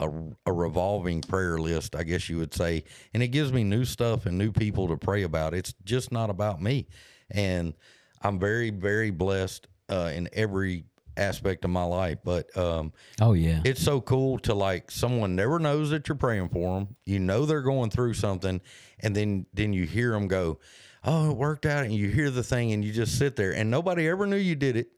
a, 0.00 0.10
a 0.46 0.52
revolving 0.52 1.20
prayer 1.20 1.58
list, 1.58 1.94
I 1.94 2.02
guess 2.02 2.28
you 2.28 2.38
would 2.38 2.52
say, 2.52 2.82
and 3.14 3.22
it 3.22 3.28
gives 3.28 3.52
me 3.52 3.62
new 3.62 3.84
stuff 3.84 4.26
and 4.26 4.36
new 4.36 4.50
people 4.50 4.88
to 4.88 4.96
pray 4.96 5.22
about. 5.22 5.54
It's 5.54 5.74
just 5.84 6.10
not 6.10 6.28
about 6.28 6.60
me, 6.60 6.88
and 7.30 7.74
I'm 8.20 8.38
very 8.40 8.70
very 8.70 9.10
blessed 9.10 9.68
uh, 9.88 10.10
in 10.12 10.28
every 10.32 10.84
aspect 11.16 11.64
of 11.64 11.70
my 11.70 11.84
life. 11.84 12.18
But 12.24 12.56
um, 12.56 12.92
Oh 13.20 13.34
yeah, 13.34 13.60
it's 13.64 13.82
so 13.82 14.00
cool 14.00 14.38
to 14.40 14.54
like 14.54 14.90
someone 14.90 15.36
never 15.36 15.58
knows 15.58 15.90
that 15.90 16.08
you're 16.08 16.16
praying 16.16 16.48
for 16.48 16.80
them. 16.80 16.96
You 17.04 17.20
know 17.20 17.46
they're 17.46 17.62
going 17.62 17.90
through 17.90 18.14
something, 18.14 18.60
and 19.02 19.14
then 19.14 19.46
then 19.52 19.72
you 19.72 19.84
hear 19.84 20.12
them 20.12 20.28
go, 20.28 20.58
"Oh, 21.04 21.30
it 21.30 21.36
worked 21.36 21.66
out," 21.66 21.84
and 21.84 21.94
you 21.94 22.08
hear 22.08 22.30
the 22.30 22.42
thing, 22.42 22.72
and 22.72 22.84
you 22.84 22.92
just 22.92 23.18
sit 23.18 23.36
there, 23.36 23.52
and 23.52 23.70
nobody 23.70 24.08
ever 24.08 24.26
knew 24.26 24.36
you 24.36 24.54
did 24.54 24.76
it, 24.76 24.88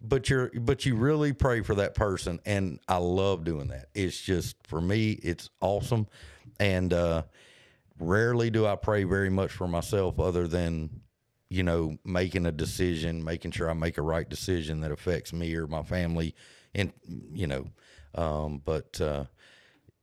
but 0.00 0.28
you're 0.28 0.50
but 0.54 0.84
you 0.86 0.96
really 0.96 1.32
pray 1.32 1.62
for 1.62 1.74
that 1.76 1.94
person, 1.94 2.40
and 2.44 2.80
I 2.88 2.98
love 2.98 3.44
doing 3.44 3.68
that. 3.68 3.86
It's 3.94 4.20
just 4.20 4.56
for 4.66 4.80
me, 4.80 5.12
it's 5.12 5.50
awesome, 5.60 6.06
and 6.58 6.92
uh, 6.92 7.22
rarely 7.98 8.50
do 8.50 8.66
I 8.66 8.76
pray 8.76 9.04
very 9.04 9.30
much 9.30 9.52
for 9.52 9.68
myself, 9.68 10.18
other 10.18 10.46
than 10.46 11.00
you 11.48 11.62
know 11.62 11.96
making 12.04 12.46
a 12.46 12.52
decision, 12.52 13.24
making 13.24 13.52
sure 13.52 13.70
I 13.70 13.74
make 13.74 13.98
a 13.98 14.02
right 14.02 14.28
decision 14.28 14.80
that 14.80 14.92
affects 14.92 15.32
me 15.32 15.54
or 15.54 15.66
my 15.66 15.82
family, 15.82 16.34
and 16.74 16.92
you 17.32 17.46
know, 17.46 17.66
um, 18.14 18.62
but 18.64 19.00
uh, 19.00 19.24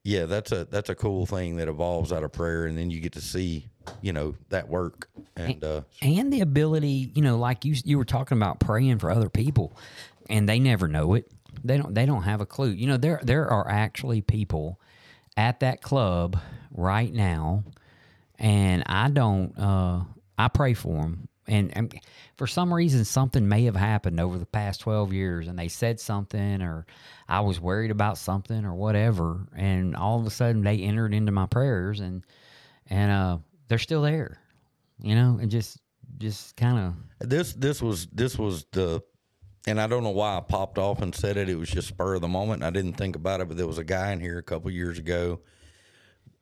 yeah, 0.06 0.26
that's 0.26 0.52
a 0.52 0.64
that's 0.66 0.88
a 0.88 0.94
cool 0.94 1.26
thing 1.26 1.56
that 1.56 1.66
evolves 1.66 2.12
out 2.12 2.22
of 2.22 2.30
prayer, 2.30 2.66
and 2.66 2.78
then 2.78 2.90
you 2.90 3.00
get 3.00 3.14
to 3.14 3.20
see 3.20 3.66
you 4.02 4.12
know 4.12 4.36
that 4.50 4.68
work, 4.68 5.08
and 5.34 5.62
uh, 5.64 5.80
and 6.00 6.32
the 6.32 6.42
ability, 6.42 7.10
you 7.14 7.22
know, 7.22 7.36
like 7.36 7.64
you 7.64 7.74
you 7.84 7.98
were 7.98 8.04
talking 8.04 8.38
about 8.38 8.60
praying 8.60 9.00
for 9.00 9.10
other 9.10 9.28
people, 9.28 9.76
and 10.30 10.48
they 10.48 10.60
never 10.60 10.86
know 10.86 11.14
it. 11.14 11.28
They 11.64 11.76
don't. 11.76 11.92
They 11.92 12.06
don't 12.06 12.22
have 12.22 12.40
a 12.40 12.46
clue. 12.46 12.70
You 12.70 12.86
know, 12.86 12.96
there 12.98 13.18
there 13.24 13.48
are 13.48 13.68
actually 13.68 14.20
people 14.20 14.78
at 15.36 15.58
that 15.60 15.82
club 15.82 16.38
right 16.70 17.12
now, 17.12 17.64
and 18.38 18.84
I 18.86 19.10
don't. 19.10 19.58
Uh, 19.58 20.04
I 20.38 20.46
pray 20.46 20.74
for 20.74 21.02
them, 21.02 21.26
and, 21.48 21.76
and 21.76 22.00
for 22.36 22.46
some 22.46 22.72
reason, 22.72 23.04
something 23.04 23.48
may 23.48 23.64
have 23.64 23.76
happened 23.76 24.20
over 24.20 24.38
the 24.38 24.46
past 24.46 24.80
twelve 24.80 25.12
years, 25.12 25.48
and 25.48 25.58
they 25.58 25.68
said 25.68 26.00
something, 26.00 26.62
or 26.62 26.86
I 27.28 27.40
was 27.40 27.60
worried 27.60 27.90
about 27.90 28.18
something, 28.18 28.64
or 28.64 28.74
whatever, 28.74 29.46
and 29.56 29.96
all 29.96 30.20
of 30.20 30.26
a 30.26 30.30
sudden 30.30 30.62
they 30.62 30.78
entered 30.78 31.14
into 31.14 31.32
my 31.32 31.46
prayers, 31.46 32.00
and 32.00 32.24
and 32.88 33.10
uh, 33.10 33.38
they're 33.68 33.78
still 33.78 34.02
there 34.02 34.40
you 35.00 35.14
know, 35.14 35.38
and 35.40 35.50
just 35.50 35.78
just 36.18 36.56
kind 36.56 36.78
of 36.78 37.28
this 37.28 37.52
this 37.52 37.82
was 37.82 38.06
this 38.06 38.38
was 38.38 38.64
the 38.72 39.02
and 39.66 39.80
I 39.80 39.86
don't 39.86 40.04
know 40.04 40.10
why 40.10 40.36
I 40.36 40.40
popped 40.40 40.78
off 40.78 41.02
and 41.02 41.14
said 41.14 41.36
it. 41.36 41.48
It 41.48 41.56
was 41.56 41.68
just 41.68 41.88
spur 41.88 42.14
of 42.14 42.20
the 42.20 42.28
moment. 42.28 42.62
I 42.62 42.70
didn't 42.70 42.94
think 42.94 43.16
about 43.16 43.40
it, 43.40 43.48
but 43.48 43.56
there 43.56 43.66
was 43.66 43.78
a 43.78 43.84
guy 43.84 44.12
in 44.12 44.20
here 44.20 44.38
a 44.38 44.42
couple 44.42 44.70
years 44.70 44.98
ago, 44.98 45.40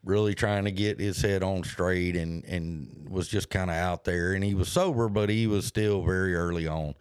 really 0.05 0.35
trying 0.35 0.65
to 0.65 0.71
get 0.71 1.01
his 1.01 1.21
head 1.21 1.43
on 1.43 1.65
straight, 1.65 2.17
and 2.17 2.45
and 2.45 3.09
was 3.09 3.29
just 3.29 3.51
kind 3.51 3.71
of 3.71 3.77
out 3.77 4.05
there. 4.05 4.33
And 4.33 4.45
he 4.45 4.55
was 4.55 4.69
sober, 4.69 5.09
but 5.09 5.29
he 5.29 5.47
was 5.47 5.67
still 5.67 6.03
very 6.03 6.35
early 6.35 6.67
on. 6.67 6.95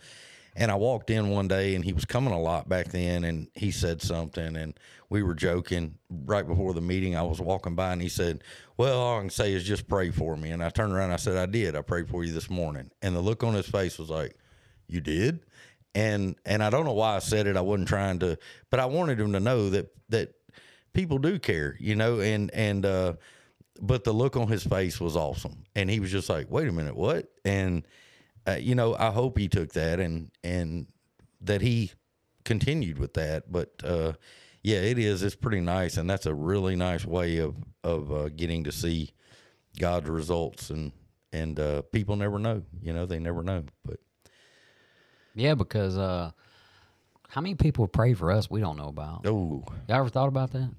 And 0.56 0.70
I 0.72 0.76
walked 0.76 1.10
in 1.10 1.30
one 1.30 1.48
day 1.48 1.74
and 1.74 1.84
he 1.84 1.94
was 1.94 2.06
coming 2.06 2.34
a 2.34 2.40
lot 2.40 2.70
back 2.70 2.90
then 2.90 3.24
and 3.24 3.48
he 3.56 3.72
said 3.72 4.02
something 4.02 4.56
and 4.56 4.80
we 5.10 5.24
were 5.24 5.34
joking 5.34 5.96
right 6.26 6.46
before 6.48 6.74
the 6.74 6.82
meeting. 6.82 7.16
I 7.16 7.24
was 7.24 7.42
walking 7.42 7.76
by 7.76 7.92
and 7.94 8.02
he 8.02 8.10
said, 8.10 8.44
Well, 8.78 9.00
all 9.00 9.18
I 9.18 9.22
can 9.22 9.30
say 9.32 9.54
is 9.54 9.64
just 9.64 9.88
pray 9.88 10.12
for 10.12 10.38
me. 10.38 10.52
And 10.52 10.64
I 10.64 10.70
turned 10.70 10.94
around 10.94 11.06
and 11.06 11.14
I 11.14 11.18
said, 11.18 11.38
I 11.38 11.48
did. 11.48 11.76
I 11.76 11.82
prayed 11.82 12.08
for 12.08 12.24
you 12.24 12.34
this 12.34 12.50
morning. 12.50 12.92
And 13.02 13.16
the 13.16 13.20
look 13.20 13.44
on 13.44 13.56
his 13.56 13.68
face 13.68 13.98
was 13.98 14.12
like, 14.12 14.36
You 14.88 15.02
did? 15.02 15.40
And 15.96 16.36
and 16.46 16.64
I 16.64 16.70
don't 16.70 16.86
know 16.86 16.94
why 16.94 17.16
I 17.16 17.20
said 17.20 17.48
it. 17.48 17.58
I 17.58 17.62
wasn't 17.62 17.88
trying 17.88 18.20
to 18.20 18.38
but 18.70 18.80
I 18.80 18.86
wanted 18.86 19.20
him 19.20 19.34
to 19.34 19.40
know 19.40 19.70
that 19.72 19.92
that 20.10 20.34
people 20.94 21.18
do 21.18 21.40
care, 21.40 21.76
you 21.80 21.96
know, 21.96 22.20
and 22.20 22.52
and 22.54 22.86
uh 22.86 23.14
but 23.82 24.04
the 24.04 24.14
look 24.14 24.38
on 24.38 24.48
his 24.48 24.64
face 24.64 25.00
was 25.00 25.16
awesome. 25.16 25.64
And 25.76 25.90
he 25.90 26.00
was 26.00 26.12
just 26.12 26.30
like, 26.30 26.50
Wait 26.50 26.68
a 26.68 26.72
minute, 26.72 26.96
what? 26.96 27.32
And 27.44 27.86
uh, 28.48 28.58
you 28.60 28.76
know, 28.76 28.96
I 28.96 29.12
hope 29.12 29.38
he 29.38 29.48
took 29.48 29.74
that 29.74 30.00
and 30.00 30.30
and 30.44 30.88
that 31.42 31.62
he 31.62 31.92
continued 32.46 33.00
with 33.00 33.14
that. 33.16 33.52
But 33.52 33.72
uh, 33.84 34.14
yeah, 34.62 34.78
it 34.80 35.00
is. 35.00 35.24
It's 35.24 35.36
pretty 35.36 35.62
nice, 35.62 35.98
and 35.98 36.10
that's 36.10 36.26
a 36.26 36.34
really 36.34 36.76
nice 36.76 37.06
way 37.06 37.38
of 37.38 37.56
of 37.84 38.12
uh, 38.12 38.30
getting 38.30 38.64
to 38.66 38.72
see 38.72 39.12
God's 39.80 40.10
results. 40.10 40.70
And 40.70 40.92
and 41.32 41.60
uh, 41.60 41.82
people 41.84 42.16
never 42.16 42.40
know. 42.40 42.64
You 42.82 42.94
know, 42.94 43.06
they 43.06 43.20
never 43.20 43.44
know. 43.44 43.64
But 43.86 44.00
Yeah, 45.36 45.56
because 45.56 45.98
uh, 45.98 46.32
how 47.30 47.42
many 47.42 47.56
people 47.56 47.88
pray 47.88 48.14
for 48.14 48.32
us 48.32 48.50
we 48.50 48.62
don't 48.62 48.78
know 48.78 48.88
about? 48.90 49.26
oh, 49.26 49.64
Y'all 49.88 50.00
ever 50.00 50.10
thought 50.10 50.28
about 50.28 50.52
that? 50.52 50.70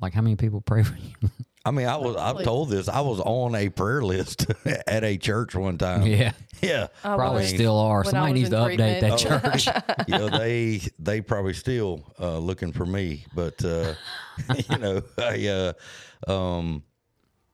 Like 0.00 0.14
how 0.14 0.22
many 0.22 0.36
people 0.36 0.60
pray 0.60 0.82
for 0.82 0.96
you? 0.96 1.30
I 1.64 1.70
mean, 1.70 1.86
I 1.86 1.96
was 1.96 2.16
I've 2.16 2.42
told 2.44 2.70
this. 2.70 2.88
I 2.88 3.00
was 3.00 3.20
on 3.20 3.54
a 3.54 3.68
prayer 3.68 4.00
list 4.02 4.46
at 4.86 5.04
a 5.04 5.18
church 5.18 5.54
one 5.54 5.76
time. 5.76 6.06
yeah, 6.06 6.32
yeah. 6.62 6.86
probably 7.02 7.42
was. 7.42 7.50
still 7.50 7.78
are. 7.78 8.02
When 8.02 8.12
Somebody 8.12 8.32
needs 8.34 8.50
to 8.50 8.68
in 8.68 8.78
update 8.78 9.00
that 9.00 9.18
treatment. 9.18 9.60
church. 9.60 10.08
you 10.08 10.18
know 10.18 10.30
they 10.30 10.80
they 10.98 11.20
probably 11.20 11.52
still 11.52 12.10
uh, 12.18 12.38
looking 12.38 12.72
for 12.72 12.86
me, 12.86 13.26
but 13.34 13.62
uh, 13.64 13.94
you 14.70 14.78
know, 14.78 15.02
I 15.18 15.74
uh, 16.26 16.30
um, 16.32 16.84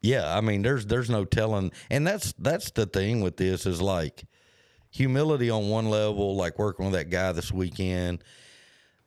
yeah, 0.00 0.37
I 0.37 0.42
mean, 0.42 0.62
there's 0.62 0.87
there's 0.87 1.11
no 1.11 1.24
telling, 1.24 1.72
and 1.90 2.07
that's 2.07 2.35
that's 2.38 2.70
the 2.72 2.87
thing 2.87 3.20
with 3.20 3.37
this 3.37 3.64
is 3.66 3.80
like 3.80 4.24
humility 4.90 5.50
on 5.50 5.70
one 5.70 5.88
level, 5.88 6.37
like 6.37 6.59
working 6.59 6.85
with 6.85 6.94
that 6.94 7.11
guy 7.11 7.33
this 7.33 7.50
weekend. 7.50 8.22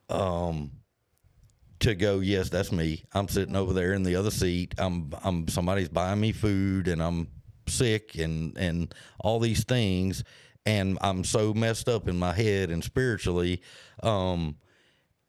Um, 0.10 0.71
to 1.80 1.96
go, 1.96 2.20
yes, 2.20 2.50
that's 2.50 2.72
me. 2.72 3.06
I'm 3.13 3.28
sitting 3.28 3.56
over 3.56 3.74
there 3.74 3.94
in 3.94 4.04
the 4.04 4.16
other 4.16 4.32
seat. 4.32 4.76
I'm 4.78 5.13
I'm 5.24 5.48
somebody's 5.48 5.90
buying 5.90 6.20
me 6.20 6.32
food, 6.32 6.88
and 6.88 7.02
I'm 7.02 7.28
sick, 7.68 8.16
and 8.16 8.58
and 8.58 8.94
all 9.20 9.40
these 9.40 9.63
things, 9.63 10.24
and 10.66 10.98
I'm 11.02 11.24
so 11.24 11.54
messed 11.54 11.88
up 11.88 12.08
in 12.08 12.18
my 12.18 12.34
head 12.34 12.70
and 12.70 12.84
spiritually. 12.84 13.62
Um, 14.04 14.58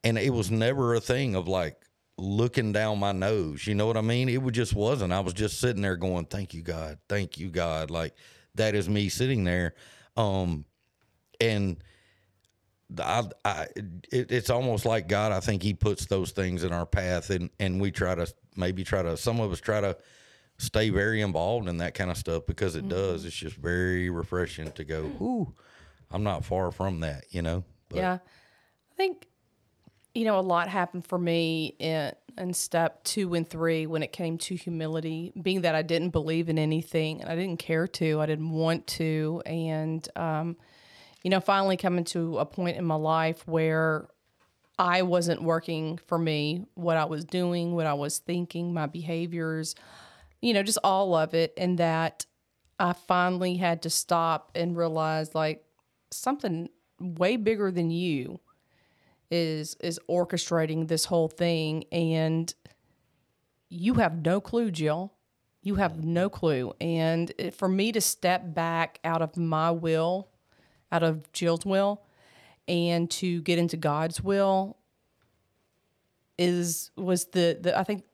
and 0.05 0.17
it 0.17 0.31
was 0.31 0.51
never 0.51 0.95
a 0.95 1.01
thing 1.01 1.35
of 1.35 1.49
like 1.49 1.77
looking 2.17 2.73
down 2.73 2.99
my 2.99 3.13
nose. 3.13 3.67
You 3.67 3.75
know 3.75 3.87
what 3.87 3.97
I 3.97 4.03
mean? 4.03 4.29
It 4.29 4.43
just 4.53 4.75
wasn't. 4.75 5.13
I 5.13 5.21
was 5.21 5.35
just 5.35 5.61
sitting 5.61 5.83
there 5.83 5.97
going, 5.97 6.27
"Thank 6.27 6.55
you, 6.55 6.63
God. 6.63 6.99
Thank 7.09 7.39
you, 7.39 7.51
God." 7.51 7.91
Like 7.91 8.15
that 8.55 8.75
is 8.75 8.89
me 8.89 9.09
sitting 9.09 9.45
there. 9.45 9.75
Um, 10.17 10.65
and 11.41 11.77
I, 12.99 13.25
I, 13.45 13.67
it, 14.11 14.33
it's 14.33 14.51
almost 14.51 14.87
like 14.87 15.09
God. 15.09 15.33
I 15.33 15.41
think 15.41 15.63
He 15.63 15.75
puts 15.75 16.07
those 16.07 16.31
things 16.31 16.65
in 16.65 16.73
our 16.73 16.87
path, 16.87 17.31
and 17.31 17.51
and 17.59 17.81
we 17.81 17.91
try 17.91 18.15
to 18.15 18.27
maybe 18.57 18.85
try 18.85 19.03
to. 19.03 19.17
Some 19.17 19.41
of 19.41 19.53
us 19.53 19.61
try 19.61 19.81
to 19.81 19.97
stay 20.59 20.91
very 20.91 21.21
involved 21.21 21.69
in 21.69 21.79
that 21.79 21.95
kind 21.95 22.11
of 22.11 22.17
stuff 22.17 22.45
because 22.47 22.75
it 22.75 22.89
does. 22.89 23.25
It's 23.25 23.37
just 23.37 23.57
very 23.57 24.11
refreshing 24.11 24.73
to 24.73 24.85
go. 24.85 25.05
Ooh, 25.21 25.55
I'm 26.11 26.25
not 26.25 26.45
far 26.45 26.71
from 26.73 27.01
that, 27.01 27.25
you 27.31 27.43
know. 27.43 27.65
But, 27.89 27.99
Yeah. 27.99 28.15
I 28.15 28.97
think, 28.97 29.29
you 30.15 30.25
know, 30.25 30.39
a 30.39 30.43
lot 30.43 30.69
happened 30.69 31.07
for 31.07 31.17
me 31.19 31.77
in, 31.79 32.13
in 32.37 32.53
step 32.53 33.05
two 33.05 33.35
and 33.35 33.49
three 33.49 33.87
when 33.87 34.03
it 34.03 34.11
came 34.13 34.37
to 34.39 34.57
humility, 34.57 35.33
being 35.41 35.61
that 35.61 35.77
I 35.77 35.83
didn't 35.83 36.11
believe 36.11 36.49
in 36.49 36.59
anything 36.59 37.21
and 37.21 37.31
I 37.31 37.37
didn't 37.37 37.61
care 37.61 37.87
to, 37.87 38.21
I 38.21 38.27
didn't 38.27 38.51
want 38.51 38.89
to. 38.89 39.41
And, 39.47 40.09
um, 40.17 40.57
you 41.29 41.31
know, 41.31 41.41
finally 41.41 41.77
coming 41.77 42.05
to 42.05 42.39
a 42.39 42.47
point 42.47 42.79
in 42.79 42.87
my 42.87 42.95
life 42.95 43.47
where 43.47 44.09
I 44.79 45.03
wasn't 45.03 45.43
working 45.43 46.01
for 46.07 46.17
me, 46.19 46.65
what 46.73 46.97
I 46.97 47.05
was 47.05 47.27
doing, 47.27 47.75
what 47.75 47.85
I 47.85 47.93
was 47.93 48.17
thinking, 48.17 48.73
my 48.73 48.87
behaviors, 48.87 49.75
you 50.41 50.55
know, 50.55 50.63
just 50.63 50.79
all 50.83 51.15
of 51.15 51.35
it. 51.35 51.53
And 51.59 51.77
that 51.81 52.25
I 52.79 52.95
finally 52.95 53.59
had 53.59 53.83
to 53.83 53.91
stop 53.91 54.53
and 54.55 54.75
realize 54.75 55.35
like 55.35 55.67
something 56.11 56.71
way 56.99 57.37
bigger 57.37 57.71
than 57.71 57.91
you 57.91 58.41
is 59.31 59.77
is 59.81 60.01
orchestrating 60.09 60.89
this 60.89 61.05
whole 61.05 61.29
thing 61.29 61.85
and 61.93 62.55
you 63.69 63.93
have 63.93 64.25
no 64.25 64.41
clue 64.41 64.71
jill 64.71 65.13
you 65.61 65.75
have 65.75 66.03
no 66.03 66.31
clue 66.31 66.73
and 66.81 67.31
for 67.53 67.69
me 67.69 67.93
to 67.93 68.01
step 68.01 68.55
back 68.55 68.99
out 69.05 69.21
of 69.21 69.37
my 69.37 69.71
will 69.71 70.31
out 70.93 71.03
of 71.03 71.31
jill's 71.33 71.65
will 71.65 72.03
and 72.67 73.11
to 73.11 73.41
get 73.43 73.59
into 73.59 73.77
god's 73.77 74.23
will 74.23 74.77
is 76.39 76.91
was 76.97 77.27
the, 77.27 77.59
the 77.61 77.79
i 77.79 77.83
think 77.83 78.05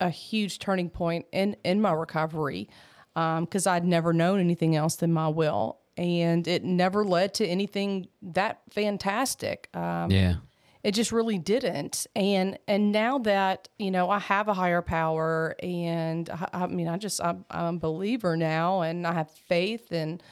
a 0.00 0.10
huge 0.10 0.58
turning 0.58 0.90
point 0.90 1.26
in 1.32 1.56
in 1.64 1.80
my 1.80 1.92
recovery 1.92 2.68
because 3.14 3.66
I'd 3.66 3.84
never 3.84 4.12
known 4.12 4.40
anything 4.40 4.74
else 4.76 4.96
than 4.96 5.12
my 5.12 5.28
will, 5.28 5.78
and 5.96 6.46
it 6.48 6.64
never 6.64 7.04
led 7.04 7.34
to 7.34 7.46
anything 7.46 8.08
that 8.22 8.60
fantastic. 8.70 9.68
Um, 9.74 10.10
yeah, 10.10 10.36
it 10.82 10.92
just 10.92 11.12
really 11.12 11.38
didn't. 11.38 12.06
And 12.16 12.58
and 12.66 12.92
now 12.92 13.18
that 13.18 13.68
you 13.78 13.90
know 13.90 14.10
I 14.10 14.18
have 14.18 14.48
a 14.48 14.54
higher 14.54 14.82
power, 14.82 15.54
and 15.62 16.28
I, 16.30 16.48
I 16.52 16.66
mean 16.66 16.88
I 16.88 16.96
just 16.96 17.22
I'm, 17.22 17.44
I'm 17.50 17.76
a 17.76 17.78
believer 17.78 18.36
now, 18.36 18.80
and 18.82 19.06
I 19.06 19.12
have 19.12 19.30
faith 19.30 19.92
and 19.92 20.22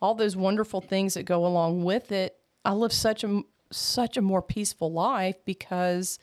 all 0.00 0.14
those 0.14 0.36
wonderful 0.36 0.80
things 0.80 1.14
that 1.14 1.24
go 1.24 1.46
along 1.46 1.84
with 1.84 2.12
it. 2.12 2.36
I 2.64 2.72
live 2.72 2.92
such 2.92 3.24
a 3.24 3.42
such 3.72 4.16
a 4.16 4.22
more 4.22 4.42
peaceful 4.42 4.92
life 4.92 5.36
because 5.44 6.18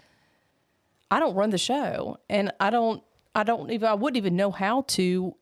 I 1.09 1.19
don't 1.19 1.35
run 1.35 1.51
the 1.51 1.57
show, 1.57 2.17
and 2.29 2.51
I 2.59 2.69
don't 2.69 3.03
I 3.33 3.43
don't 3.43 3.71
even 3.71 3.87
I 3.87 3.93
wouldn't 3.93 4.17
even 4.17 4.35
know 4.35 4.51
how 4.51 4.81
to 4.89 5.35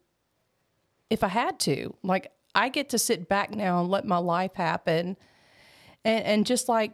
if 1.10 1.24
I 1.24 1.30
had 1.30 1.60
to. 1.62 1.96
Like 2.04 2.32
I 2.54 2.70
get 2.70 2.90
to 2.90 3.00
sit 3.00 3.28
back 3.28 3.52
now 3.52 3.82
and 3.82 3.90
let 3.90 4.06
my 4.06 4.18
life 4.18 4.56
happen, 4.56 5.18
and 6.04 6.24
and 6.26 6.46
just 6.46 6.70
like 6.70 6.94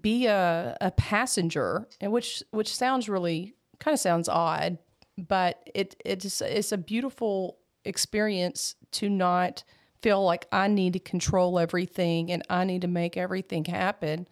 be 0.00 0.26
a, 0.26 0.76
a 0.80 0.90
passenger, 0.92 1.88
and 2.00 2.12
which 2.12 2.42
which 2.50 2.74
sounds 2.74 3.08
really 3.08 3.54
kind 3.78 3.94
of 3.94 4.00
sounds 4.00 4.28
odd, 4.28 4.78
but 5.16 5.68
it 5.74 5.96
it's 6.04 6.40
it's 6.40 6.72
a 6.72 6.78
beautiful 6.78 7.58
experience 7.84 8.76
to 8.92 9.08
not 9.08 9.64
feel 10.02 10.24
like 10.24 10.46
I 10.52 10.68
need 10.68 10.92
to 10.94 10.98
control 10.98 11.58
everything 11.58 12.30
and 12.30 12.42
I 12.48 12.64
need 12.64 12.82
to 12.82 12.88
make 12.88 13.16
everything 13.16 13.64
happen. 13.64 14.28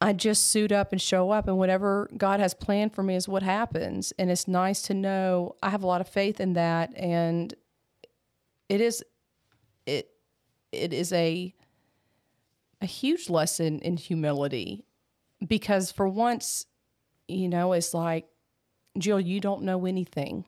I 0.00 0.12
just 0.12 0.46
suit 0.50 0.70
up 0.70 0.92
and 0.92 1.02
show 1.02 1.30
up, 1.30 1.48
and 1.48 1.58
whatever 1.58 2.08
God 2.16 2.38
has 2.38 2.54
planned 2.54 2.94
for 2.94 3.02
me 3.02 3.16
is 3.16 3.26
what 3.28 3.42
happens. 3.42 4.12
And 4.16 4.30
it's 4.30 4.46
nice 4.46 4.80
to 4.82 4.94
know 4.94 5.56
I 5.60 5.70
have 5.70 5.82
a 5.82 5.88
lot 5.88 6.00
of 6.00 6.08
faith 6.08 6.40
in 6.40 6.52
that, 6.52 6.96
and 6.96 7.52
it 8.68 8.80
is 8.80 9.02
it 9.86 10.08
it 10.70 10.92
is 10.92 11.12
a 11.12 11.52
a 12.80 12.86
huge 12.86 13.28
lesson 13.28 13.80
in 13.80 13.96
humility 13.96 14.84
because 15.44 15.90
for 15.90 16.08
once, 16.08 16.66
you 17.26 17.48
know, 17.48 17.72
it's 17.72 17.92
like, 17.92 18.28
Jill, 18.96 19.20
you 19.20 19.40
don't 19.40 19.62
know 19.62 19.84
anything. 19.84 20.44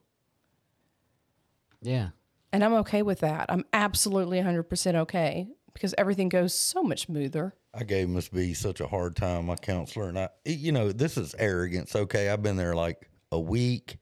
yeah. 1.82 2.10
And 2.52 2.64
I'm 2.64 2.74
okay 2.74 3.02
with 3.02 3.20
that. 3.20 3.46
I'm 3.48 3.64
absolutely 3.72 4.40
100% 4.40 4.94
okay 4.96 5.48
because 5.72 5.94
everything 5.96 6.28
goes 6.28 6.54
so 6.54 6.82
much 6.82 7.02
smoother. 7.02 7.54
I 7.72 7.84
gave 7.84 8.08
Miss 8.08 8.28
B 8.28 8.54
such 8.54 8.80
a 8.80 8.86
hard 8.86 9.14
time, 9.14 9.46
my 9.46 9.56
counselor, 9.56 10.08
and 10.08 10.18
I, 10.18 10.28
you 10.44 10.72
know, 10.72 10.90
this 10.90 11.16
is 11.16 11.34
arrogance. 11.38 11.94
Okay, 11.94 12.28
I've 12.28 12.42
been 12.42 12.56
there 12.56 12.74
like 12.74 13.08
a 13.30 13.38
week. 13.38 13.98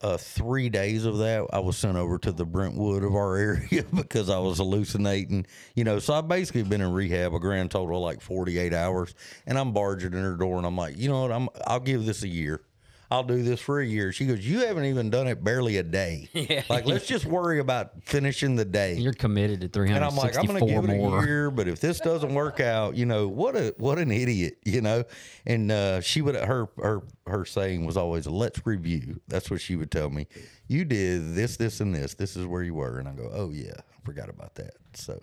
Uh, 0.00 0.16
three 0.18 0.68
days 0.68 1.04
of 1.06 1.18
that, 1.18 1.46
I 1.52 1.60
was 1.60 1.78
sent 1.78 1.96
over 1.96 2.18
to 2.18 2.32
the 2.32 2.44
Brentwood 2.44 3.04
of 3.04 3.14
our 3.14 3.36
area 3.38 3.84
because 3.94 4.28
I 4.28 4.38
was 4.38 4.58
hallucinating. 4.58 5.46
You 5.74 5.84
know, 5.84 5.98
so 5.98 6.14
I've 6.14 6.28
basically 6.28 6.62
been 6.62 6.80
in 6.80 6.92
rehab 6.92 7.34
a 7.34 7.38
grand 7.38 7.70
total 7.70 7.98
of 7.98 8.02
like 8.02 8.20
forty 8.20 8.58
eight 8.58 8.74
hours, 8.74 9.14
and 9.46 9.58
I'm 9.58 9.72
barging 9.72 10.12
in 10.12 10.22
her 10.22 10.36
door, 10.36 10.56
and 10.56 10.66
I'm 10.66 10.76
like, 10.76 10.98
you 10.98 11.08
know 11.08 11.22
what, 11.22 11.32
I'm 11.32 11.48
I'll 11.66 11.80
give 11.80 12.06
this 12.06 12.22
a 12.22 12.28
year. 12.28 12.62
I'll 13.10 13.22
do 13.22 13.42
this 13.42 13.60
for 13.60 13.80
a 13.80 13.86
year. 13.86 14.12
She 14.12 14.26
goes, 14.26 14.46
you 14.46 14.66
haven't 14.66 14.86
even 14.86 15.10
done 15.10 15.26
it 15.26 15.42
barely 15.44 15.76
a 15.76 15.82
day. 15.82 16.28
Yeah. 16.44 16.62
Like, 16.68 16.84
let's 16.84 17.06
just 17.06 17.24
worry 17.24 17.58
about 17.58 18.02
finishing 18.02 18.54
the 18.54 18.64
day. 18.64 18.96
You're 18.96 19.14
committed 19.14 19.72
to 19.72 19.80
And 19.82 20.04
I'm 20.04 20.14
like, 20.14 20.36
I'm 20.36 20.44
going 20.46 20.60
to 20.60 20.66
give 20.66 20.84
it 20.84 20.96
more. 20.96 21.22
a 21.22 21.26
year, 21.26 21.50
but 21.50 21.68
if 21.68 21.80
this 21.80 22.00
doesn't 22.00 22.34
work 22.34 22.60
out, 22.60 22.96
you 22.96 23.06
know, 23.06 23.28
what 23.28 23.56
a 23.56 23.74
what 23.78 23.98
an 23.98 24.10
idiot, 24.10 24.58
you 24.64 24.80
know. 24.82 25.04
And 25.46 25.70
uh, 25.70 26.00
she 26.02 26.20
would 26.20 26.34
her 26.34 26.68
her 26.76 27.02
her 27.26 27.44
saying 27.46 27.86
was 27.86 27.96
always, 27.96 28.26
"Let's 28.26 28.66
review." 28.66 29.20
That's 29.28 29.50
what 29.50 29.60
she 29.62 29.76
would 29.76 29.90
tell 29.90 30.10
me. 30.10 30.26
You 30.68 30.84
did 30.84 31.34
this, 31.34 31.56
this, 31.56 31.80
and 31.80 31.94
this. 31.94 32.14
This 32.14 32.36
is 32.36 32.46
where 32.46 32.62
you 32.62 32.74
were, 32.74 32.98
and 32.98 33.08
I 33.08 33.12
go, 33.12 33.30
"Oh 33.32 33.50
yeah, 33.50 33.72
I 33.78 34.04
forgot 34.04 34.28
about 34.28 34.54
that." 34.56 34.74
So, 34.94 35.18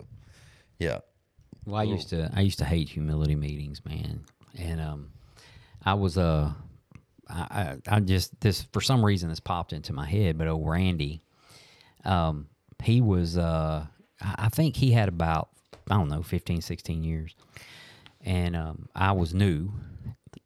yeah, 0.80 0.98
Well, 1.66 1.76
I 1.80 1.84
used 1.84 2.08
to 2.10 2.30
I 2.34 2.40
used 2.40 2.58
to 2.58 2.64
hate 2.64 2.88
humility 2.88 3.36
meetings, 3.36 3.84
man, 3.84 4.24
and 4.58 4.80
um, 4.80 5.10
I 5.84 5.94
was 5.94 6.18
uh, 6.18 6.52
I, 7.32 7.76
I 7.88 8.00
just 8.00 8.38
this 8.40 8.66
for 8.72 8.80
some 8.80 9.04
reason 9.04 9.28
this 9.30 9.40
popped 9.40 9.72
into 9.72 9.92
my 9.92 10.06
head, 10.06 10.38
but 10.38 10.48
old 10.48 10.68
Randy, 10.68 11.22
um, 12.04 12.48
he 12.82 13.00
was 13.00 13.38
uh, 13.38 13.86
I 14.20 14.34
I 14.38 14.48
think 14.48 14.76
he 14.76 14.92
had 14.92 15.08
about 15.08 15.48
I 15.90 15.96
don't 15.96 16.08
know 16.08 16.22
15, 16.22 16.60
16 16.60 17.04
years, 17.04 17.34
and 18.20 18.54
um, 18.54 18.88
I 18.94 19.12
was 19.12 19.34
new, 19.34 19.72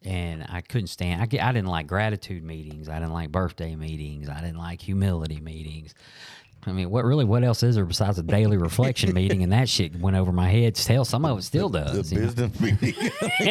and 0.04 0.46
I 0.48 0.60
couldn't 0.60 0.88
stand. 0.88 1.20
I, 1.20 1.24
I 1.24 1.52
didn't 1.52 1.68
like 1.68 1.86
gratitude 1.86 2.44
meetings. 2.44 2.88
I 2.88 2.98
didn't 2.98 3.12
like 3.12 3.30
birthday 3.32 3.76
meetings. 3.76 4.28
I 4.28 4.40
didn't 4.40 4.58
like 4.58 4.80
humility 4.80 5.40
meetings. 5.40 5.94
I 6.68 6.72
mean, 6.72 6.90
what 6.90 7.04
really? 7.04 7.24
What 7.24 7.44
else 7.44 7.62
is 7.62 7.76
there 7.76 7.84
besides 7.84 8.18
a 8.18 8.22
daily 8.24 8.56
reflection 8.56 9.14
meeting? 9.14 9.42
And 9.44 9.52
that 9.52 9.68
shit 9.68 9.94
went 10.00 10.16
over 10.16 10.32
my 10.32 10.48
head. 10.48 10.76
Still, 10.76 11.04
some 11.04 11.24
of 11.24 11.38
it 11.38 11.42
still 11.42 11.68
The 11.68 11.80
does. 11.84 12.12
you 12.12 12.20
know? 12.20 12.26
business 12.26 12.60
meeting. 12.60 13.10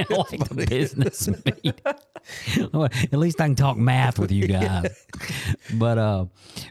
like 0.10 0.50
the 0.50 0.66
business 0.70 1.28
meeting. 1.46 2.70
Well, 2.74 2.86
At 2.86 3.14
least 3.14 3.40
I 3.40 3.46
can 3.46 3.56
talk 3.56 3.78
math 3.78 4.20
with 4.20 4.32
you 4.32 4.48
guys. 4.50 5.06
But 5.76 5.98
uh, 5.98 6.26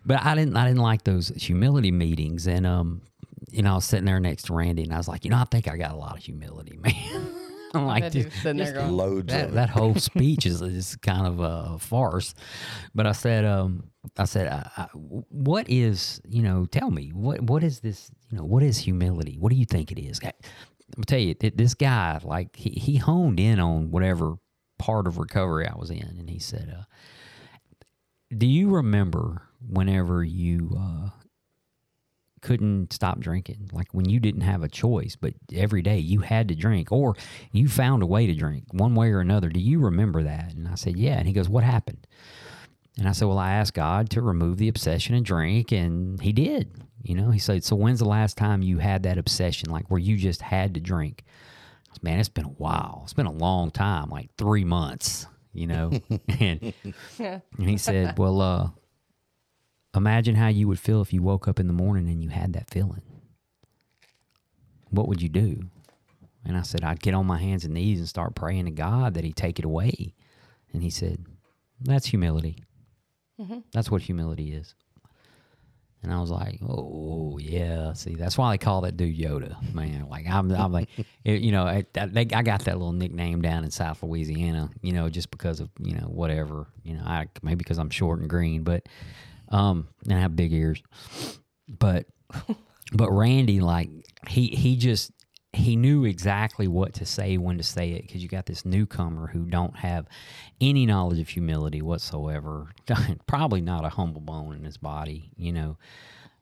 but 0.04 0.22
I 0.22 0.34
didn't 0.34 0.56
I 0.56 0.66
didn't 0.66 0.82
like 0.82 1.04
those 1.04 1.28
humility 1.28 1.90
meetings, 1.90 2.46
and 2.46 2.66
um, 2.66 3.00
you 3.50 3.62
know, 3.62 3.72
I 3.72 3.74
was 3.76 3.84
sitting 3.86 4.04
there 4.04 4.20
next 4.20 4.44
to 4.44 4.52
Randy, 4.54 4.82
and 4.82 4.92
I 4.92 4.98
was 4.98 5.08
like, 5.08 5.24
you 5.24 5.30
know, 5.30 5.38
I 5.38 5.44
think 5.44 5.66
I 5.68 5.76
got 5.76 5.92
a 5.92 5.96
lot 5.96 6.16
of 6.16 6.22
humility, 6.22 6.76
man. 6.76 7.34
Like, 7.86 8.04
Had 8.04 8.14
you 8.14 8.24
just- 8.24 8.36
sitting 8.42 8.56
there 8.58 8.66
just 8.66 8.76
going, 8.76 8.92
Loads 8.92 9.32
that, 9.32 9.52
that 9.54 9.70
whole 9.70 9.94
speech 10.10 10.46
is, 10.46 10.62
is 10.62 10.96
kind 10.96 11.26
of 11.26 11.40
a 11.40 11.78
farce. 11.78 12.34
But 12.94 13.06
I 13.06 13.12
said, 13.12 13.44
um, 13.44 13.90
I 14.16 14.24
said, 14.24 14.48
I, 14.48 14.70
I, 14.76 14.86
what 14.92 15.68
is, 15.68 16.20
you 16.28 16.42
know, 16.42 16.66
tell 16.66 16.90
me 16.90 17.10
what 17.14 17.40
what 17.42 17.62
is 17.64 17.80
this, 17.80 18.10
you 18.30 18.38
know, 18.38 18.44
what 18.44 18.62
is 18.62 18.78
humility? 18.78 19.36
What 19.38 19.50
do 19.50 19.56
you 19.56 19.64
think 19.66 19.90
it 19.92 19.98
is? 20.00 20.20
I, 20.22 20.28
I'm 20.28 20.32
gonna 20.98 21.04
tell 21.06 21.18
you, 21.18 21.34
th- 21.34 21.54
this 21.56 21.74
guy, 21.74 22.20
like, 22.22 22.54
he, 22.56 22.70
he 22.70 22.96
honed 22.96 23.40
in 23.40 23.58
on 23.60 23.90
whatever 23.90 24.34
part 24.78 25.06
of 25.06 25.18
recovery 25.18 25.66
I 25.66 25.74
was 25.76 25.90
in, 25.90 26.02
and 26.02 26.28
he 26.28 26.38
said, 26.38 26.74
uh, 26.78 26.84
"Do 28.36 28.46
you 28.46 28.68
remember 28.70 29.42
whenever 29.66 30.22
you 30.22 30.76
uh, 30.78 31.08
couldn't 32.44 32.92
stop 32.92 33.20
drinking. 33.20 33.70
Like 33.72 33.88
when 33.92 34.06
you 34.06 34.20
didn't 34.20 34.42
have 34.42 34.62
a 34.62 34.68
choice, 34.68 35.16
but 35.16 35.32
every 35.52 35.80
day 35.80 35.98
you 35.98 36.20
had 36.20 36.48
to 36.48 36.54
drink 36.54 36.92
or 36.92 37.16
you 37.52 37.68
found 37.68 38.02
a 38.02 38.06
way 38.06 38.26
to 38.26 38.34
drink 38.34 38.64
one 38.70 38.94
way 38.94 39.10
or 39.10 39.20
another. 39.20 39.48
Do 39.48 39.58
you 39.58 39.80
remember 39.80 40.22
that? 40.22 40.52
And 40.52 40.68
I 40.68 40.74
said, 40.74 40.98
Yeah. 40.98 41.18
And 41.18 41.26
he 41.26 41.32
goes, 41.32 41.48
What 41.48 41.64
happened? 41.64 42.06
And 42.98 43.08
I 43.08 43.12
said, 43.12 43.28
Well, 43.28 43.38
I 43.38 43.52
asked 43.52 43.72
God 43.72 44.10
to 44.10 44.20
remove 44.20 44.58
the 44.58 44.68
obsession 44.68 45.14
and 45.14 45.24
drink, 45.24 45.72
and 45.72 46.20
he 46.20 46.32
did. 46.32 46.70
You 47.02 47.14
know, 47.14 47.30
he 47.30 47.38
said, 47.38 47.64
So 47.64 47.76
when's 47.76 47.98
the 47.98 48.04
last 48.04 48.36
time 48.36 48.62
you 48.62 48.78
had 48.78 49.04
that 49.04 49.18
obsession, 49.18 49.70
like 49.70 49.90
where 49.90 50.00
you 50.00 50.18
just 50.18 50.42
had 50.42 50.74
to 50.74 50.80
drink? 50.80 51.24
I 51.90 51.94
said, 51.94 52.02
Man, 52.02 52.20
it's 52.20 52.28
been 52.28 52.44
a 52.44 52.48
while. 52.48 53.00
It's 53.04 53.14
been 53.14 53.24
a 53.24 53.32
long 53.32 53.70
time, 53.70 54.10
like 54.10 54.28
three 54.36 54.64
months, 54.64 55.26
you 55.54 55.66
know? 55.66 55.92
and, 56.38 56.74
and 57.18 57.42
he 57.56 57.78
said, 57.78 58.18
Well, 58.18 58.42
uh, 58.42 58.68
imagine 59.94 60.34
how 60.34 60.48
you 60.48 60.68
would 60.68 60.78
feel 60.80 61.00
if 61.02 61.12
you 61.12 61.22
woke 61.22 61.46
up 61.48 61.58
in 61.60 61.66
the 61.66 61.72
morning 61.72 62.08
and 62.08 62.22
you 62.22 62.30
had 62.30 62.52
that 62.54 62.70
feeling. 62.70 63.02
What 64.90 65.08
would 65.08 65.22
you 65.22 65.28
do? 65.28 65.60
And 66.44 66.56
I 66.56 66.62
said, 66.62 66.84
I'd 66.84 67.00
get 67.00 67.14
on 67.14 67.26
my 67.26 67.38
hands 67.38 67.64
and 67.64 67.74
knees 67.74 67.98
and 67.98 68.08
start 68.08 68.34
praying 68.34 68.66
to 68.66 68.70
God 68.70 69.14
that 69.14 69.24
He'd 69.24 69.36
take 69.36 69.58
it 69.58 69.64
away. 69.64 70.14
And 70.72 70.82
he 70.82 70.90
said, 70.90 71.24
That's 71.80 72.06
humility. 72.06 72.58
Mm-hmm. 73.40 73.60
That's 73.72 73.90
what 73.90 74.02
humility 74.02 74.52
is. 74.52 74.74
And 76.02 76.12
I 76.12 76.20
was 76.20 76.30
like, 76.30 76.58
oh 76.68 77.38
yeah. 77.40 77.94
See, 77.94 78.14
that's 78.14 78.36
why 78.36 78.52
they 78.52 78.58
call 78.58 78.82
that 78.82 78.94
dude 78.98 79.16
Yoda, 79.18 79.56
man. 79.72 80.06
Like 80.10 80.26
I'm, 80.28 80.50
I'm 80.52 80.70
like, 80.70 80.90
it- 81.24 81.40
you 81.40 81.50
know, 81.50 81.64
I, 81.64 81.86
I 81.96 82.42
got 82.42 82.66
that 82.66 82.76
little 82.76 82.92
nickname 82.92 83.40
down 83.40 83.64
in 83.64 83.70
South 83.70 84.02
Louisiana, 84.02 84.68
you 84.82 84.92
know, 84.92 85.08
just 85.08 85.30
because 85.30 85.60
of 85.60 85.70
you 85.80 85.94
know 85.94 86.06
whatever, 86.08 86.66
you 86.82 86.94
know, 86.94 87.02
I 87.06 87.28
maybe 87.42 87.56
because 87.56 87.78
I'm 87.78 87.88
short 87.88 88.20
and 88.20 88.28
green, 88.28 88.64
but 88.64 88.86
um, 89.48 89.88
and 90.04 90.14
I 90.14 90.20
have 90.20 90.36
big 90.36 90.52
ears, 90.52 90.82
but 91.68 92.06
but 92.92 93.10
Randy, 93.10 93.60
like 93.60 93.90
he 94.28 94.48
he 94.48 94.76
just 94.76 95.12
he 95.52 95.76
knew 95.76 96.04
exactly 96.04 96.66
what 96.66 96.94
to 96.94 97.06
say 97.06 97.36
when 97.36 97.58
to 97.58 97.62
say 97.62 97.92
it 97.92 98.02
because 98.02 98.22
you 98.22 98.28
got 98.28 98.46
this 98.46 98.64
newcomer 98.64 99.28
who 99.28 99.44
don't 99.44 99.76
have 99.76 100.06
any 100.60 100.84
knowledge 100.86 101.20
of 101.20 101.28
humility 101.28 101.80
whatsoever. 101.82 102.72
Probably 103.26 103.60
not 103.60 103.84
a 103.84 103.88
humble 103.88 104.20
bone 104.20 104.54
in 104.56 104.64
his 104.64 104.76
body 104.76 105.30
you 105.36 105.52
know. 105.52 105.78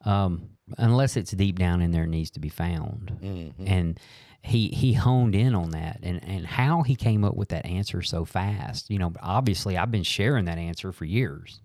Um, 0.04 0.50
unless 0.78 1.16
it's 1.16 1.30
deep 1.30 1.58
down 1.58 1.80
in 1.80 1.92
there 1.92 2.06
needs 2.06 2.30
to 2.32 2.40
be 2.40 2.48
found. 2.48 3.18
And 3.66 4.00
he 4.42 4.68
he 4.68 4.94
honed 4.94 5.34
in 5.36 5.54
on 5.54 5.70
that. 5.70 6.00
And 6.02 6.22
and 6.24 6.46
how 6.46 6.82
he 6.82 6.96
came 6.96 7.24
up 7.24 7.36
with 7.36 7.50
that 7.50 7.66
answer 7.66 8.02
so 8.02 8.24
fast 8.24 8.90
you 8.90 8.98
know 8.98 9.12
obviously 9.22 9.76
i've 9.78 9.90
been 9.90 10.02
sharing 10.02 10.46
that 10.46 10.58
answer 10.58 10.92
for 10.92 11.04
years 11.04 11.60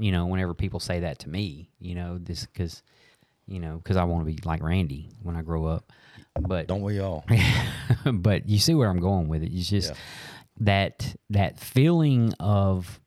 you 0.00 0.10
know 0.12 0.26
whenever 0.26 0.54
people 0.54 0.80
say 0.80 1.00
that 1.00 1.18
to 1.20 1.28
me 1.28 1.68
you 1.78 1.94
know 1.94 2.18
this 2.18 2.46
because 2.46 2.82
you 3.46 3.60
know 3.60 3.76
because 3.76 3.96
i 3.96 4.04
want 4.04 4.26
to 4.26 4.32
be 4.32 4.38
like 4.44 4.62
randy 4.62 5.10
when 5.22 5.36
i 5.36 5.42
grow 5.42 5.66
up 5.66 5.92
but 6.40 6.66
Don't 6.68 6.82
we 6.82 7.00
all? 7.00 7.24
but 8.12 8.48
you 8.48 8.58
see 8.58 8.72
where 8.74 8.88
I'm 8.88 9.00
going 9.00 9.28
with 9.28 9.42
it. 9.42 9.52
It's 9.52 9.68
just 9.68 9.90
Yeah. 9.90 9.96
that 10.60 11.16
that 11.30 11.58
feeling 11.58 12.32
of 12.38 13.00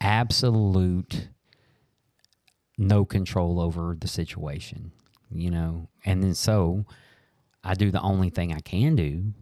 absolute 0.00 1.28
no 2.76 3.04
control 3.04 3.60
over 3.60 3.96
the 3.98 4.08
situation, 4.08 4.92
you 5.30 5.50
know. 5.50 5.88
And 6.04 6.22
then 6.22 6.34
so 6.34 6.86
I 7.62 7.74
do 7.74 7.90
the 7.90 8.00
only 8.00 8.30
thing 8.30 8.52
I 8.52 8.60
can 8.60 8.96
do, 8.96 9.32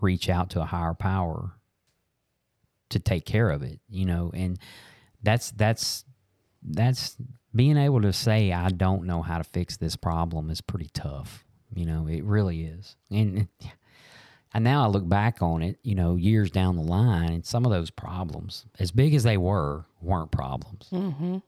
reach 0.00 0.28
out 0.28 0.50
to 0.50 0.60
a 0.60 0.66
higher 0.66 0.94
power 0.94 1.52
to 2.90 2.98
take 2.98 3.24
care 3.24 3.50
of 3.50 3.62
it, 3.62 3.80
you 3.88 4.04
know, 4.04 4.30
and 4.34 4.58
that's 5.26 5.50
that's 5.50 6.04
that's 6.62 7.16
being 7.54 7.76
able 7.76 8.00
to 8.02 8.12
say 8.12 8.52
I 8.52 8.68
don't 8.68 9.04
know 9.04 9.22
how 9.22 9.38
to 9.38 9.44
fix 9.44 9.76
this 9.76 9.96
problem 9.96 10.50
is 10.50 10.60
pretty 10.60 10.88
tough. 10.94 11.44
You 11.74 11.84
know, 11.84 12.06
it 12.06 12.22
really 12.22 12.64
is. 12.64 12.94
And 13.10 13.48
and 14.54 14.64
now 14.64 14.84
I 14.84 14.86
look 14.86 15.06
back 15.06 15.42
on 15.42 15.62
it, 15.62 15.78
you 15.82 15.96
know, 15.96 16.14
years 16.14 16.50
down 16.50 16.76
the 16.76 16.82
line, 16.82 17.32
and 17.32 17.44
some 17.44 17.66
of 17.66 17.72
those 17.72 17.90
problems, 17.90 18.64
as 18.78 18.92
big 18.92 19.14
as 19.14 19.24
they 19.24 19.36
were, 19.36 19.84
weren't 20.00 20.30
problems. 20.30 20.88
Mm-hmm. 20.92 21.38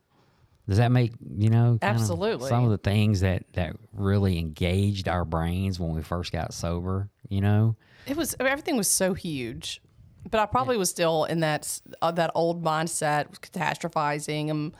Does 0.68 0.78
that 0.78 0.90
make 0.90 1.12
you 1.38 1.48
know? 1.48 1.78
Absolutely. 1.80 2.48
Some 2.48 2.64
of 2.64 2.70
the 2.70 2.78
things 2.78 3.20
that 3.20 3.44
that 3.52 3.76
really 3.92 4.38
engaged 4.38 5.08
our 5.08 5.24
brains 5.24 5.78
when 5.78 5.94
we 5.94 6.02
first 6.02 6.32
got 6.32 6.52
sober, 6.52 7.08
you 7.28 7.40
know. 7.40 7.76
It 8.06 8.16
was 8.16 8.34
everything 8.40 8.76
was 8.76 8.88
so 8.88 9.14
huge, 9.14 9.80
but 10.30 10.40
I 10.40 10.46
probably 10.46 10.76
was 10.76 10.90
still 10.90 11.24
in 11.24 11.40
that 11.40 11.80
uh, 12.02 12.10
that 12.12 12.30
old 12.34 12.62
mindset, 12.62 13.38
catastrophizing 13.40 14.50
and 14.50 14.72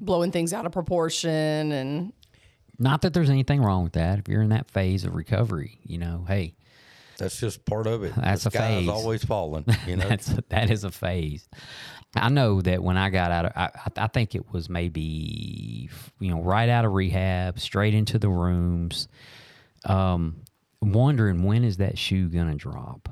blowing 0.00 0.32
things 0.32 0.52
out 0.52 0.66
of 0.66 0.72
proportion, 0.72 1.72
and 1.72 2.12
Not 2.78 3.02
that 3.02 3.12
there's 3.14 3.30
anything 3.30 3.62
wrong 3.62 3.84
with 3.84 3.92
that. 3.94 4.18
If 4.18 4.28
you're 4.28 4.42
in 4.42 4.50
that 4.50 4.70
phase 4.70 5.04
of 5.04 5.14
recovery, 5.14 5.78
you 5.84 5.98
know, 5.98 6.24
hey, 6.26 6.54
That's 7.18 7.38
just 7.38 7.64
part 7.64 7.86
of 7.86 8.02
it. 8.04 8.14
That's 8.16 8.44
the 8.44 8.48
a 8.48 8.52
sky 8.52 8.70
is 8.72 8.80
phase. 8.80 8.88
always 8.88 9.24
falling. 9.24 9.64
You 9.86 9.96
know, 9.96 10.08
That's 10.08 10.26
that 10.48 10.70
is 10.70 10.84
a 10.84 10.90
phase. 10.90 11.48
I 12.16 12.28
know 12.28 12.60
that 12.62 12.82
when 12.82 12.96
I 12.96 13.08
got 13.10 13.30
out 13.30 13.44
of, 13.46 13.52
I, 13.54 13.64
I 13.64 14.04
I 14.04 14.06
think 14.08 14.34
it 14.34 14.50
was 14.52 14.68
maybe 14.68 15.90
you 16.18 16.30
know 16.30 16.42
right 16.42 16.68
out 16.68 16.84
of 16.84 16.92
rehab, 16.92 17.58
straight 17.60 17.94
into 17.94 18.18
the 18.18 18.28
rooms, 18.28 19.06
um, 19.84 20.36
wondering 20.82 21.44
when 21.44 21.62
is 21.62 21.76
that 21.76 21.98
shoe 21.98 22.28
gonna 22.28 22.56
drop? 22.56 23.08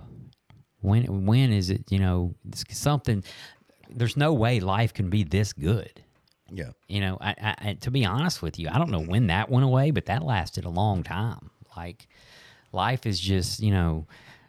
When 0.80 1.26
when 1.26 1.52
is 1.52 1.70
it? 1.70 1.90
You 1.90 1.98
know, 1.98 2.34
something. 2.70 3.24
There's 3.90 4.16
no 4.16 4.32
way 4.34 4.60
life 4.60 4.92
can 4.92 5.08
be 5.08 5.24
this 5.24 5.52
good. 5.52 6.02
yeah. 6.52 6.70
You 6.88 7.00
know, 7.00 7.16
I, 7.20 7.30
I, 7.30 7.54
I- 7.70 7.74
to 7.80 7.90
be 7.90 8.04
honest 8.04 8.42
with 8.42 8.58
you, 8.58 8.68
I 8.70 8.76
don't 8.78 8.90
know 8.90 9.00
when 9.02 9.28
that 9.28 9.48
went 9.50 9.64
away, 9.64 9.90
but 9.92 10.06
that 10.06 10.22
lasted 10.22 10.64
a 10.66 10.70
long 10.70 11.02
time. 11.02 11.50
Like, 11.76 12.06
life 12.72 13.06
is 13.06 13.18
just, 13.18 13.60
you 13.60 13.70
know, 13.70 14.06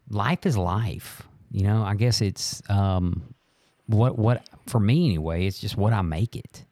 life 0.09 0.45
is 0.45 0.57
life. 0.57 1.23
You 1.51 1.63
know, 1.63 1.83
I 1.83 1.95
guess 1.95 2.21
it's 2.21 2.61
um, 2.69 3.33
what 3.87 4.17
what 4.19 4.47
for 4.67 4.79
me 4.79 5.05
anyway. 5.05 5.47
It's 5.47 5.59
just 5.59 5.77
what 5.77 5.93
I 5.93 6.01
make 6.01 6.35
it. 6.35 6.65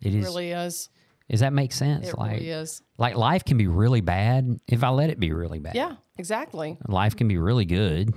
It 0.00 0.14
is. 0.14 0.24
really 0.26 0.50
is. 0.52 0.90
Does 1.30 1.40
that 1.40 1.52
make 1.52 1.72
sense? 1.72 2.08
It 2.08 2.18
like, 2.18 2.32
really 2.32 2.50
is. 2.50 2.82
like 2.96 3.14
life 3.14 3.44
can 3.44 3.58
be 3.58 3.66
really 3.66 4.00
bad 4.00 4.58
if 4.66 4.82
I 4.82 4.88
let 4.88 5.10
it 5.10 5.20
be 5.20 5.32
really 5.32 5.58
bad. 5.58 5.74
Yeah, 5.74 5.96
exactly. 6.16 6.78
Life 6.88 7.16
can 7.16 7.28
be 7.28 7.36
really 7.38 7.64
good 7.66 8.12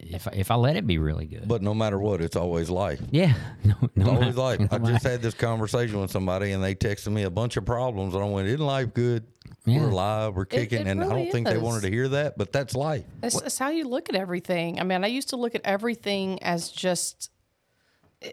if 0.00 0.26
I- 0.28 0.32
if 0.34 0.50
I 0.50 0.54
let 0.54 0.76
it 0.76 0.86
be 0.86 0.98
really 0.98 1.26
good. 1.26 1.46
But 1.48 1.62
no 1.62 1.74
matter 1.74 1.98
what, 1.98 2.20
it's 2.20 2.36
always 2.36 2.70
life. 2.70 3.00
yeah, 3.10 3.34
no, 3.64 3.74
no 3.80 3.88
It's 3.96 4.08
always 4.08 4.20
matter- 4.20 4.32
life. 4.40 4.60
no 4.60 4.68
I 4.70 4.78
matter- 4.78 4.92
just 4.92 5.04
had 5.04 5.22
this 5.22 5.34
conversation 5.34 6.00
with 6.00 6.10
somebody, 6.10 6.52
and 6.52 6.62
they 6.62 6.74
texted 6.74 7.12
me 7.12 7.22
a 7.24 7.30
bunch 7.30 7.56
of 7.56 7.64
problems, 7.64 8.14
and 8.14 8.22
I 8.22 8.26
went, 8.28 8.48
"Isn't 8.48 8.64
life 8.64 8.94
good? 8.94 9.26
Yeah. 9.64 9.80
We're 9.82 9.88
alive. 9.90 10.34
We're 10.34 10.44
kicking." 10.46 10.80
it 10.82 10.86
and 10.86 11.02
I 11.02 11.08
don't 11.08 11.30
think 11.32 11.46
they 11.46 11.58
wanted 11.58 11.82
to 11.82 11.90
hear 11.90 12.08
that, 12.08 12.38
but 12.38 12.52
that's 12.52 12.74
life. 12.74 13.04
That's, 13.20 13.40
it's 13.42 13.58
how 13.58 13.70
you 13.70 13.86
look 13.88 14.08
at 14.08 14.14
everything. 14.14 14.80
I 14.80 14.84
mean, 14.84 15.04
I 15.04 15.08
used 15.08 15.30
to 15.30 15.36
look 15.36 15.54
at 15.54 15.62
everything 15.64 16.42
as 16.42 16.70
just. 16.70 17.30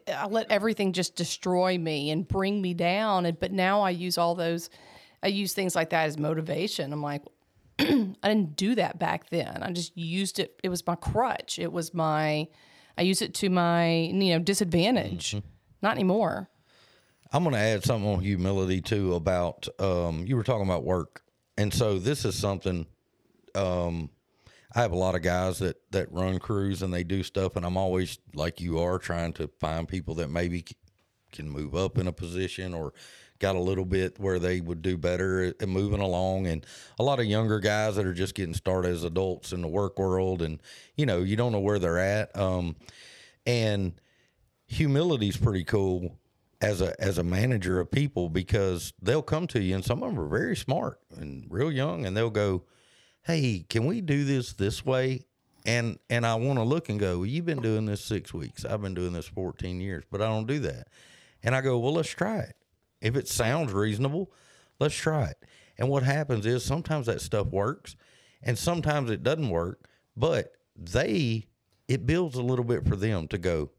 I 0.07 0.26
let 0.26 0.49
everything 0.51 0.93
just 0.93 1.16
destroy 1.16 1.78
me 1.78 2.09
and 2.09 2.28
bring 2.28 2.59
me 2.61 2.74
down, 2.74 3.26
and 3.28 3.39
but 3.39 3.51
now 3.51 3.82
I 3.82 3.91
use 3.91 4.18
all 4.18 4.34
those. 4.34 4.70
I 5.22 5.28
use 5.28 5.53
things 5.53 5.76
like 5.76 5.89
that 5.91 6.05
as 6.05 6.18
motivation. 6.18 6.91
I'm 6.93 7.01
like, 7.01 7.22
I 7.80 8.15
didn't 8.23 8.55
do 8.55 8.76
that 8.76 8.99
back 8.99 9.30
then. 9.30 9.61
I 9.61 9.71
just 9.71 9.97
used 9.97 10.39
it. 10.39 10.59
It 10.63 10.69
was 10.69 10.86
my 10.86 10.95
crutch. 10.95 11.59
It 11.59 11.71
was 11.71 11.93
my, 11.93 12.47
I 12.97 13.01
used 13.01 13.21
it 13.21 13.34
to 13.36 13.49
my, 13.49 13.91
you 13.91 14.34
know, 14.34 14.39
disadvantage. 14.39 15.36
Not 15.82 15.95
anymore. 15.95 16.49
I'm 17.32 17.43
going 17.43 17.53
to 17.53 17.59
add 17.59 17.84
something 17.84 18.09
on 18.09 18.19
humility 18.21 18.82
too 18.82 19.13
about 19.15 19.67
um, 19.80 20.26
you 20.26 20.36
were 20.38 20.43
talking 20.43 20.65
about 20.65 20.86
work, 20.86 21.21
and 21.57 21.73
so 21.73 21.99
this 21.99 22.23
is 22.23 22.36
something. 22.36 22.86
Um, 23.53 24.09
I 24.73 24.82
have 24.82 24.91
a 24.91 24.97
lot 24.97 25.15
of 25.15 25.21
guys 25.21 25.59
that 25.59 25.78
that 25.91 26.11
run 26.11 26.39
crews 26.39 26.82
and 26.82 26.93
they 26.93 27.03
do 27.03 27.23
stuff, 27.23 27.55
and 27.55 27.65
I'm 27.65 27.78
always 27.78 28.19
like 28.34 28.61
you 28.61 28.80
are 28.80 28.99
trying 28.99 29.34
to 29.34 29.49
find 29.59 29.88
people 29.88 30.15
that 30.15 30.30
maybe 30.30 30.65
can 31.32 31.49
move 31.49 31.76
up 31.76 31.97
in 31.97 32.07
a 32.07 32.13
position 32.13 32.73
or 32.73 32.93
got 33.39 33.55
a 33.55 33.59
little 33.59 33.86
bit 33.86 34.19
where 34.19 34.39
they 34.39 34.61
would 34.61 34.81
do 34.81 34.97
better 34.97 35.43
at 35.45 35.67
moving 35.67 36.01
along, 36.01 36.47
and 36.47 36.65
a 36.99 37.03
lot 37.03 37.19
of 37.19 37.25
younger 37.25 37.59
guys 37.59 37.95
that 37.95 38.05
are 38.05 38.13
just 38.13 38.36
getting 38.36 38.53
started 38.53 38.91
as 38.91 39.03
adults 39.03 39.51
in 39.51 39.61
the 39.61 39.67
work 39.67 39.99
world, 39.99 40.41
and 40.41 40.61
you 40.95 41.05
know 41.05 41.19
you 41.19 41.36
don't 41.36 41.51
know 41.51 41.59
where 41.59 41.79
they're 41.79 41.99
at, 41.99 42.36
um, 42.38 42.75
and 43.45 43.93
humility 44.67 45.29
is 45.29 45.38
pretty 45.38 45.63
cool 45.63 46.17
as 46.61 46.81
a 46.81 46.99
as 47.01 47.17
a 47.17 47.23
manager 47.23 47.79
of 47.79 47.91
people 47.91 48.29
because 48.29 48.93
they'll 49.01 49.21
come 49.21 49.47
to 49.47 49.61
you 49.61 49.75
and 49.75 49.86
some 49.86 50.01
of 50.01 50.09
them 50.09 50.19
are 50.19 50.27
very 50.27 50.55
smart 50.55 50.99
and 51.17 51.45
real 51.49 51.71
young 51.71 52.05
and 52.05 52.15
they'll 52.15 52.29
go 52.29 52.63
hey 53.23 53.65
can 53.69 53.86
we 53.86 54.01
do 54.01 54.23
this 54.23 54.53
this 54.53 54.86
way? 54.86 55.25
And 55.65 55.97
and 56.09 56.25
i 56.25 56.36
want 56.36 56.59
to 56.59 56.63
look 56.63 56.89
and 56.89 56.99
go 56.99 57.19
well, 57.19 57.25
you've 57.25 57.45
been 57.45 57.61
doing 57.61 57.86
this 57.86 58.03
six 58.03 58.33
weeks. 58.33 58.65
I've 58.65 58.81
been 58.81 58.93
doing 58.93 59.13
this 59.13 59.27
14 59.27 59.81
years 59.81 60.03
but 60.09 60.21
i 60.21 60.25
don't 60.25 60.47
do 60.47 60.59
that. 60.59 60.88
And 61.43 61.55
i 61.55 61.61
go 61.61 61.77
well 61.77 61.93
let's 61.93 62.09
try 62.09 62.39
it 62.39 62.55
if 63.06 63.16
it 63.16 63.28
sounds 63.28 63.72
reasonable 63.72 64.32
let's 64.80 64.95
try 64.95 65.26
it 65.26 65.38
and 65.78 65.89
what 65.89 66.03
happens 66.03 66.45
is 66.45 66.64
sometimes 66.64 67.06
that 67.06 67.22
stuff 67.22 67.47
works 67.47 67.95
and 68.43 68.58
sometimes 68.58 69.10
it 69.10 69.24
doesn't 69.24 69.49
work 69.49 69.88
but 70.18 70.53
they 70.76 71.45
it 71.88 72.06
builds 72.06 72.36
a 72.36 72.41
little 72.41 72.66
bit 72.66 72.88
for 72.88 72.95
them 72.95 73.28
to 73.28 73.38
go 73.38 73.70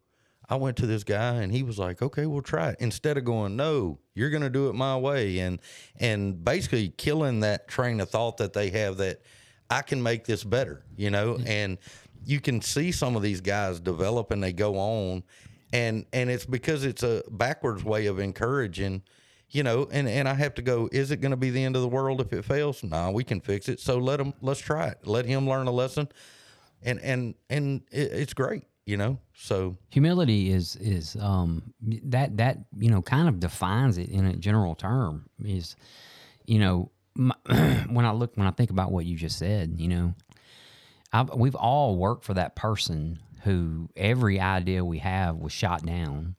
I 0.48 0.56
went 0.56 0.76
to 0.78 0.86
this 0.86 1.04
guy 1.04 1.42
and 1.42 1.52
he 1.52 1.62
was 1.62 1.78
like, 1.78 2.02
"Okay, 2.02 2.26
we'll 2.26 2.42
try 2.42 2.70
it." 2.70 2.76
Instead 2.78 3.18
of 3.18 3.24
going, 3.24 3.56
"No, 3.56 3.98
you're 4.14 4.30
going 4.30 4.42
to 4.42 4.50
do 4.50 4.68
it 4.68 4.74
my 4.74 4.96
way," 4.96 5.40
and 5.40 5.60
and 5.96 6.44
basically 6.44 6.90
killing 6.90 7.40
that 7.40 7.68
train 7.68 8.00
of 8.00 8.10
thought 8.10 8.36
that 8.36 8.52
they 8.52 8.70
have 8.70 8.96
that 8.98 9.22
I 9.70 9.82
can 9.82 10.02
make 10.02 10.24
this 10.24 10.44
better, 10.44 10.84
you 10.96 11.10
know, 11.10 11.34
mm-hmm. 11.34 11.48
and 11.48 11.78
you 12.24 12.40
can 12.40 12.60
see 12.60 12.92
some 12.92 13.16
of 13.16 13.22
these 13.22 13.40
guys 13.40 13.80
develop 13.80 14.30
and 14.30 14.42
they 14.42 14.52
go 14.52 14.76
on, 14.76 15.24
and 15.72 16.06
and 16.12 16.30
it's 16.30 16.46
because 16.46 16.84
it's 16.84 17.02
a 17.02 17.22
backwards 17.30 17.82
way 17.82 18.06
of 18.06 18.20
encouraging. 18.20 19.02
You 19.50 19.62
know, 19.62 19.88
and, 19.92 20.08
and 20.08 20.28
I 20.28 20.34
have 20.34 20.54
to 20.56 20.62
go. 20.62 20.88
Is 20.90 21.10
it 21.10 21.20
going 21.20 21.30
to 21.30 21.36
be 21.36 21.50
the 21.50 21.62
end 21.62 21.76
of 21.76 21.82
the 21.82 21.88
world 21.88 22.20
if 22.20 22.32
it 22.32 22.44
fails? 22.44 22.82
Nah, 22.82 23.10
we 23.10 23.22
can 23.22 23.40
fix 23.40 23.68
it. 23.68 23.78
So 23.80 23.98
let 23.98 24.20
him. 24.20 24.34
Let's 24.42 24.60
try 24.60 24.88
it. 24.88 25.06
Let 25.06 25.24
him 25.24 25.48
learn 25.48 25.68
a 25.68 25.70
lesson, 25.70 26.08
and 26.82 27.00
and 27.00 27.34
and 27.48 27.82
it, 27.92 28.12
it's 28.12 28.34
great. 28.34 28.64
You 28.86 28.96
know, 28.96 29.18
so 29.34 29.76
humility 29.90 30.50
is 30.50 30.76
is 30.76 31.16
um 31.20 31.74
that 31.80 32.36
that 32.38 32.58
you 32.76 32.90
know 32.90 33.02
kind 33.02 33.28
of 33.28 33.40
defines 33.40 33.98
it 33.98 34.08
in 34.08 34.26
a 34.26 34.36
general 34.36 34.74
term 34.74 35.28
is 35.44 35.76
you 36.44 36.58
know 36.58 36.90
my, 37.14 37.34
when 37.88 38.04
i 38.04 38.12
look 38.12 38.36
when 38.36 38.46
i 38.46 38.52
think 38.52 38.70
about 38.70 38.92
what 38.92 39.04
you 39.04 39.16
just 39.16 39.38
said 39.38 39.74
you 39.78 39.88
know 39.88 40.14
I've, 41.12 41.32
we've 41.34 41.54
all 41.54 41.96
worked 41.96 42.24
for 42.24 42.34
that 42.34 42.56
person 42.56 43.18
who 43.42 43.88
every 43.96 44.40
idea 44.40 44.84
we 44.84 44.98
have 44.98 45.36
was 45.36 45.52
shot 45.52 45.84
down. 45.84 46.34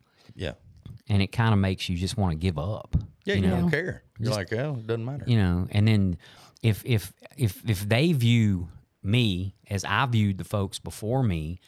And 1.09 1.21
it 1.21 1.27
kind 1.27 1.53
of 1.53 1.59
makes 1.59 1.87
you 1.89 1.97
just 1.97 2.17
want 2.17 2.31
to 2.31 2.37
give 2.37 2.57
up 2.59 2.95
Yeah, 3.25 3.35
you, 3.35 3.47
don't 3.49 3.69
care. 3.71 4.03
You're 4.19 4.33
like, 4.33 4.51
oh, 4.53 4.75
it 4.79 4.87
doesn't 4.87 5.05
matter. 5.05 5.23
you 5.27 5.37
know 5.37 5.67
and 5.71 5.87
then 5.87 6.17
if 6.61 6.83
if 6.85 7.13
if 7.37 7.61
if 7.69 7.87
they 7.87 8.11
view 8.13 8.69
me 9.03 9.55
as 9.69 9.85
i 9.85 10.05
viewed 10.07 10.37
the 10.37 10.43
folks 10.43 10.79
before 10.79 11.23
me 11.23 11.59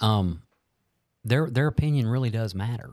um 0.00 0.42
their 1.24 1.50
their 1.50 1.66
opinion 1.66 2.06
really 2.06 2.30
does 2.30 2.54
matter. 2.54 2.90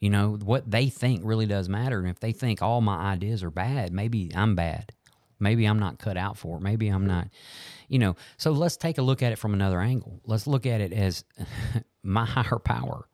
You 0.00 0.10
know 0.10 0.36
what 0.42 0.70
they 0.70 0.88
think 0.88 1.22
really 1.24 1.46
does 1.46 1.68
matter 1.68 1.98
and 2.00 2.08
if 2.08 2.20
they 2.20 2.32
think 2.32 2.62
all 2.62 2.80
my 2.80 2.96
ideas 3.12 3.42
are 3.42 3.50
bad 3.50 3.92
maybe 3.92 4.30
i'm 4.34 4.54
bad. 4.54 4.92
Maybe 5.38 5.64
i'm 5.66 5.78
not 5.78 5.98
cut 5.98 6.16
out 6.16 6.36
for 6.36 6.56
it. 6.58 6.60
Maybe 6.62 6.88
i'm 6.88 7.06
not 7.06 7.28
you 7.88 7.98
know. 7.98 8.14
So 8.36 8.52
let's 8.52 8.76
take 8.76 8.98
a 8.98 9.02
look 9.02 9.22
at 9.22 9.32
it 9.32 9.36
from 9.36 9.52
another 9.52 9.80
angle. 9.80 10.20
Let's 10.24 10.46
look 10.46 10.64
at 10.66 10.80
it 10.80 10.92
as 10.92 11.24
my 12.02 12.24
higher 12.24 12.58
power 12.58 13.06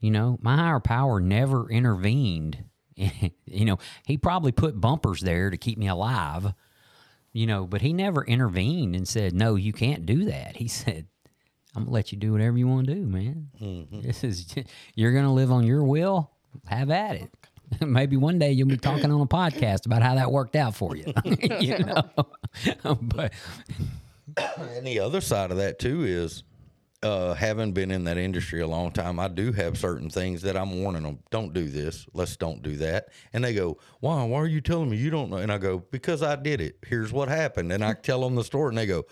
you 0.00 0.10
know, 0.10 0.38
my 0.40 0.56
higher 0.56 0.80
power 0.80 1.20
never 1.20 1.70
intervened. 1.70 2.64
you 2.96 3.64
know, 3.64 3.78
he 4.06 4.16
probably 4.18 4.52
put 4.52 4.80
bumpers 4.80 5.20
there 5.20 5.50
to 5.50 5.56
keep 5.56 5.78
me 5.78 5.88
alive, 5.88 6.52
you 7.32 7.46
know, 7.46 7.66
but 7.66 7.80
he 7.80 7.92
never 7.92 8.24
intervened 8.24 8.96
and 8.96 9.06
said, 9.06 9.34
no, 9.34 9.54
you 9.54 9.72
can't 9.72 10.06
do 10.06 10.24
that. 10.26 10.56
He 10.56 10.68
said, 10.68 11.06
I'm 11.76 11.84
gonna 11.84 11.94
let 11.94 12.12
you 12.12 12.18
do 12.18 12.32
whatever 12.32 12.58
you 12.58 12.66
want 12.66 12.86
to 12.88 12.94
do, 12.94 13.06
man. 13.06 13.48
Mm-hmm. 13.60 14.00
This 14.00 14.24
is 14.24 14.54
you're 14.94 15.12
gonna 15.12 15.34
live 15.34 15.52
on 15.52 15.64
your 15.64 15.84
will. 15.84 16.30
Have 16.66 16.90
at 16.90 17.16
it. 17.16 17.30
Maybe 17.86 18.16
one 18.16 18.38
day 18.38 18.52
you'll 18.52 18.68
be 18.68 18.78
talking 18.78 19.12
on 19.12 19.20
a 19.20 19.26
podcast 19.26 19.84
about 19.84 20.02
how 20.02 20.14
that 20.14 20.32
worked 20.32 20.56
out 20.56 20.74
for 20.74 20.96
you. 20.96 21.12
you 21.60 21.78
know, 21.78 22.02
but 23.02 23.32
And 24.56 24.86
the 24.86 24.98
other 25.00 25.20
side 25.20 25.50
of 25.50 25.58
that 25.58 25.78
too 25.78 26.04
is, 26.04 26.42
uh, 27.02 27.34
having 27.34 27.72
been 27.72 27.90
in 27.90 28.04
that 28.04 28.18
industry 28.18 28.60
a 28.60 28.66
long 28.66 28.90
time, 28.90 29.20
I 29.20 29.28
do 29.28 29.52
have 29.52 29.78
certain 29.78 30.10
things 30.10 30.42
that 30.42 30.56
I'm 30.56 30.82
warning 30.82 31.04
them. 31.04 31.20
Don't 31.30 31.52
do 31.52 31.68
this. 31.68 32.06
Let's 32.12 32.36
don't 32.36 32.62
do 32.62 32.76
that. 32.76 33.08
And 33.32 33.44
they 33.44 33.54
go, 33.54 33.78
"Why? 34.00 34.24
Why 34.24 34.38
are 34.38 34.46
you 34.46 34.60
telling 34.60 34.90
me 34.90 34.96
you 34.96 35.10
don't 35.10 35.30
know?" 35.30 35.36
And 35.36 35.52
I 35.52 35.58
go, 35.58 35.78
"Because 35.78 36.22
I 36.22 36.34
did 36.36 36.60
it. 36.60 36.78
Here's 36.86 37.12
what 37.12 37.28
happened." 37.28 37.72
And 37.72 37.84
I 37.84 37.92
tell 38.02 38.20
them 38.20 38.34
the 38.34 38.44
story, 38.44 38.70
and 38.70 38.78
they 38.78 38.86
go, 38.86 39.04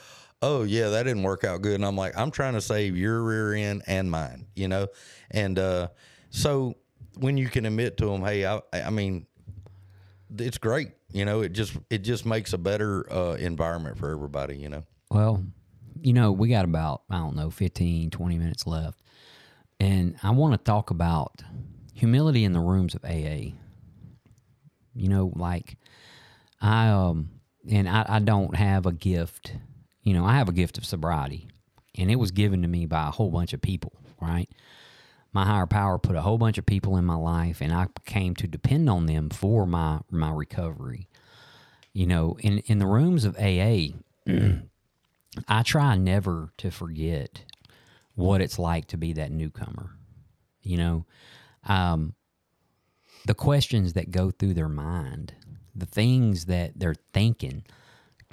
"Oh 0.42 0.64
yeah, 0.64 0.88
that 0.88 1.04
didn't 1.04 1.22
work 1.22 1.44
out 1.44 1.62
good." 1.62 1.76
And 1.76 1.84
I'm 1.84 1.96
like, 1.96 2.16
"I'm 2.18 2.30
trying 2.32 2.54
to 2.54 2.60
save 2.60 2.96
your 2.96 3.22
rear 3.22 3.54
end 3.54 3.82
and 3.86 4.10
mine," 4.10 4.46
you 4.56 4.66
know. 4.66 4.88
And 5.30 5.58
uh, 5.58 5.88
so 6.30 6.74
when 7.18 7.36
you 7.36 7.48
can 7.48 7.66
admit 7.66 7.96
to 7.98 8.06
them, 8.06 8.22
"Hey, 8.22 8.44
I, 8.46 8.60
I 8.72 8.90
mean, 8.90 9.26
it's 10.36 10.58
great," 10.58 10.90
you 11.12 11.24
know, 11.24 11.42
it 11.42 11.52
just 11.52 11.76
it 11.88 11.98
just 11.98 12.26
makes 12.26 12.52
a 12.52 12.58
better 12.58 13.10
uh, 13.12 13.34
environment 13.34 13.96
for 13.96 14.10
everybody, 14.10 14.56
you 14.56 14.70
know. 14.70 14.84
Well, 15.08 15.44
you 16.02 16.12
know, 16.12 16.32
we 16.32 16.48
got 16.48 16.64
about, 16.64 17.02
I 17.10 17.18
don't 17.18 17.36
know, 17.36 17.50
15, 17.50 18.10
20 18.10 18.38
minutes 18.38 18.66
left. 18.66 19.00
And 19.78 20.16
I 20.22 20.30
want 20.30 20.54
to 20.54 20.58
talk 20.58 20.90
about 20.90 21.42
humility 21.94 22.44
in 22.44 22.52
the 22.52 22.60
rooms 22.60 22.94
of 22.94 23.04
AA. 23.04 23.52
You 24.94 25.08
know, 25.08 25.32
like 25.34 25.76
I, 26.60 26.88
um, 26.88 27.30
and 27.68 27.88
I, 27.88 28.04
I 28.08 28.18
don't 28.20 28.56
have 28.56 28.86
a 28.86 28.92
gift, 28.92 29.54
you 30.02 30.14
know, 30.14 30.24
I 30.24 30.34
have 30.34 30.48
a 30.48 30.52
gift 30.52 30.78
of 30.78 30.86
sobriety, 30.86 31.48
and 31.96 32.10
it 32.10 32.16
was 32.16 32.30
given 32.30 32.62
to 32.62 32.68
me 32.68 32.86
by 32.86 33.08
a 33.08 33.10
whole 33.10 33.30
bunch 33.30 33.52
of 33.52 33.60
people, 33.60 33.92
right? 34.20 34.48
My 35.32 35.44
higher 35.44 35.66
power 35.66 35.98
put 35.98 36.16
a 36.16 36.22
whole 36.22 36.38
bunch 36.38 36.56
of 36.56 36.64
people 36.64 36.96
in 36.96 37.04
my 37.04 37.16
life, 37.16 37.60
and 37.60 37.72
I 37.72 37.88
came 38.06 38.34
to 38.36 38.46
depend 38.46 38.88
on 38.88 39.04
them 39.06 39.28
for 39.28 39.66
my 39.66 40.00
my 40.10 40.30
recovery. 40.30 41.08
You 41.92 42.06
know, 42.06 42.38
in 42.40 42.60
in 42.60 42.78
the 42.78 42.86
rooms 42.86 43.26
of 43.26 43.36
AA, 43.36 43.88
I 45.48 45.62
try 45.62 45.96
never 45.96 46.52
to 46.58 46.70
forget 46.70 47.42
what 48.14 48.40
it's 48.40 48.58
like 48.58 48.86
to 48.88 48.96
be 48.96 49.12
that 49.14 49.30
newcomer. 49.30 49.90
You 50.62 50.78
know, 50.78 51.06
um, 51.64 52.14
the 53.26 53.34
questions 53.34 53.92
that 53.94 54.10
go 54.10 54.30
through 54.30 54.54
their 54.54 54.68
mind, 54.68 55.34
the 55.74 55.86
things 55.86 56.46
that 56.46 56.72
they're 56.76 56.96
thinking. 57.12 57.64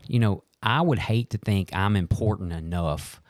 You 0.07 0.19
know, 0.19 0.43
I 0.61 0.81
would 0.81 0.99
hate 0.99 1.29
to 1.31 1.37
think 1.37 1.73
I'm 1.73 1.95
important 1.95 2.53
enough 2.53 3.21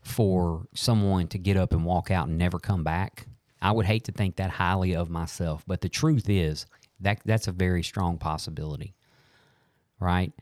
for 0.00 0.66
someone 0.74 1.28
to 1.28 1.38
get 1.38 1.56
up 1.56 1.72
and 1.72 1.84
walk 1.84 2.10
out 2.10 2.28
and 2.28 2.38
never 2.38 2.58
come 2.58 2.82
back. 2.82 3.26
I 3.60 3.72
would 3.72 3.86
hate 3.86 4.04
to 4.04 4.12
think 4.12 4.36
that 4.36 4.50
highly 4.50 4.94
of 4.94 5.10
myself, 5.10 5.64
but 5.66 5.80
the 5.80 5.88
truth 5.88 6.28
is 6.28 6.66
that 7.00 7.20
that's 7.24 7.48
a 7.48 7.52
very 7.52 7.82
strong 7.82 8.18
possibility. 8.18 8.94
Right? 10.00 10.32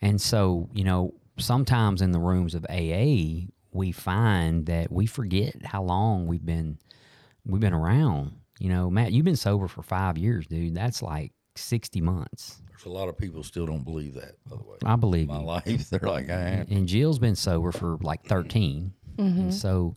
And 0.00 0.20
so, 0.20 0.68
you 0.74 0.84
know, 0.84 1.14
sometimes 1.38 2.02
in 2.02 2.12
the 2.12 2.18
rooms 2.18 2.54
of 2.54 2.66
AA, 2.68 3.46
we 3.72 3.92
find 3.92 4.66
that 4.66 4.90
we 4.90 5.06
forget 5.06 5.64
how 5.64 5.82
long 5.82 6.26
we've 6.26 6.44
been 6.44 6.78
we've 7.44 7.60
been 7.60 7.74
around. 7.74 8.32
You 8.58 8.70
know, 8.70 8.90
Matt, 8.90 9.12
you've 9.12 9.24
been 9.24 9.36
sober 9.36 9.68
for 9.68 9.82
five 9.82 10.16
years, 10.16 10.46
dude. 10.46 10.74
That's 10.74 11.02
like 11.02 11.32
sixty 11.54 12.00
months. 12.00 12.62
There's 12.70 12.86
a 12.86 12.90
lot 12.90 13.08
of 13.08 13.16
people 13.16 13.42
still 13.42 13.66
don't 13.66 13.84
believe 13.84 14.14
that, 14.14 14.36
by 14.48 14.56
the 14.56 14.62
way. 14.62 14.76
I 14.84 14.96
believe 14.96 15.28
My 15.28 15.40
you. 15.40 15.46
life, 15.46 15.90
they're 15.90 16.00
like, 16.00 16.26
ah. 16.30 16.34
I 16.34 16.36
am. 16.36 16.66
And 16.70 16.86
Jill's 16.86 17.18
been 17.18 17.36
sober 17.36 17.72
for 17.72 17.96
like 18.02 18.26
13 18.26 18.92
mm-hmm. 19.18 19.40
And 19.40 19.54
so 19.54 19.96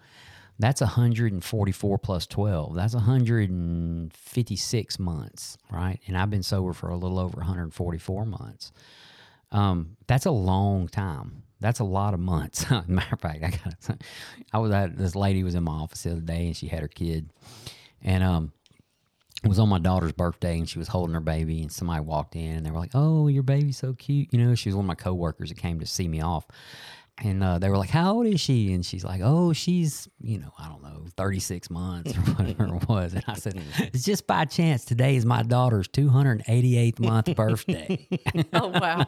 that's 0.59 0.79
144 0.79 1.97
plus 1.97 2.27
12. 2.27 2.75
That's 2.75 2.93
156 2.93 4.99
months, 4.99 5.57
right? 5.69 5.99
And 6.07 6.17
I've 6.17 6.29
been 6.29 6.43
sober 6.43 6.71
for 6.71 6.89
a 6.89 6.95
little 6.95 7.19
over 7.19 7.37
144 7.37 8.25
months. 8.25 8.71
Um, 9.51 9.97
that's 10.07 10.25
a 10.25 10.31
long 10.31 10.87
time. 10.87 11.43
That's 11.59 11.79
a 11.79 11.83
lot 11.83 12.13
of 12.13 12.19
months. 12.19 12.65
Matter 12.87 13.13
of 13.13 13.19
fact, 13.19 13.43
I 13.43 13.49
got. 13.49 13.97
I 14.53 14.59
was 14.59 14.71
at 14.71 14.97
this 14.97 15.15
lady 15.15 15.43
was 15.43 15.55
in 15.55 15.63
my 15.63 15.73
office 15.73 16.03
the 16.03 16.11
other 16.11 16.21
day, 16.21 16.47
and 16.47 16.55
she 16.55 16.67
had 16.67 16.81
her 16.81 16.87
kid, 16.87 17.29
and 18.01 18.23
um, 18.23 18.53
it 19.43 19.47
was 19.47 19.59
on 19.59 19.69
my 19.69 19.79
daughter's 19.79 20.11
birthday 20.11 20.57
and 20.57 20.67
she 20.67 20.79
was 20.79 20.89
holding 20.89 21.13
her 21.13 21.21
baby 21.21 21.61
and 21.61 21.71
somebody 21.71 22.01
walked 22.01 22.35
in 22.35 22.57
and 22.57 22.65
they 22.65 22.71
were 22.71 22.79
like, 22.79 22.91
"Oh, 22.93 23.27
your 23.27 23.43
baby's 23.43 23.77
so 23.77 23.93
cute." 23.93 24.27
You 24.31 24.39
know, 24.39 24.55
she 24.55 24.69
was 24.69 24.75
one 24.75 24.85
of 24.85 24.87
my 24.87 24.95
coworkers 24.95 25.49
that 25.49 25.57
came 25.57 25.79
to 25.79 25.85
see 25.85 26.07
me 26.07 26.21
off. 26.21 26.45
And 27.21 27.43
uh, 27.43 27.59
they 27.59 27.69
were 27.69 27.77
like, 27.77 27.89
"How 27.89 28.13
old 28.13 28.27
is 28.27 28.39
she?" 28.39 28.73
And 28.73 28.85
she's 28.85 29.03
like, 29.03 29.19
"Oh, 29.23 29.51
she's 29.51 30.07
you 30.21 30.39
know, 30.39 30.51
I 30.57 30.67
don't 30.69 30.81
know, 30.81 31.05
thirty 31.17 31.39
six 31.39 31.69
months 31.69 32.15
or 32.15 32.21
whatever 32.33 32.75
it 32.75 32.87
was." 32.87 33.13
And 33.13 33.23
I 33.27 33.33
said, 33.33 33.61
"It's 33.77 34.03
just 34.05 34.25
by 34.25 34.45
chance 34.45 34.85
today 34.85 35.15
is 35.17 35.25
my 35.25 35.43
daughter's 35.43 35.87
two 35.89 36.09
hundred 36.09 36.43
eighty 36.47 36.77
eighth 36.77 36.99
month 36.99 37.33
birthday." 37.35 38.07
Oh 38.53 38.67
wow. 38.67 39.05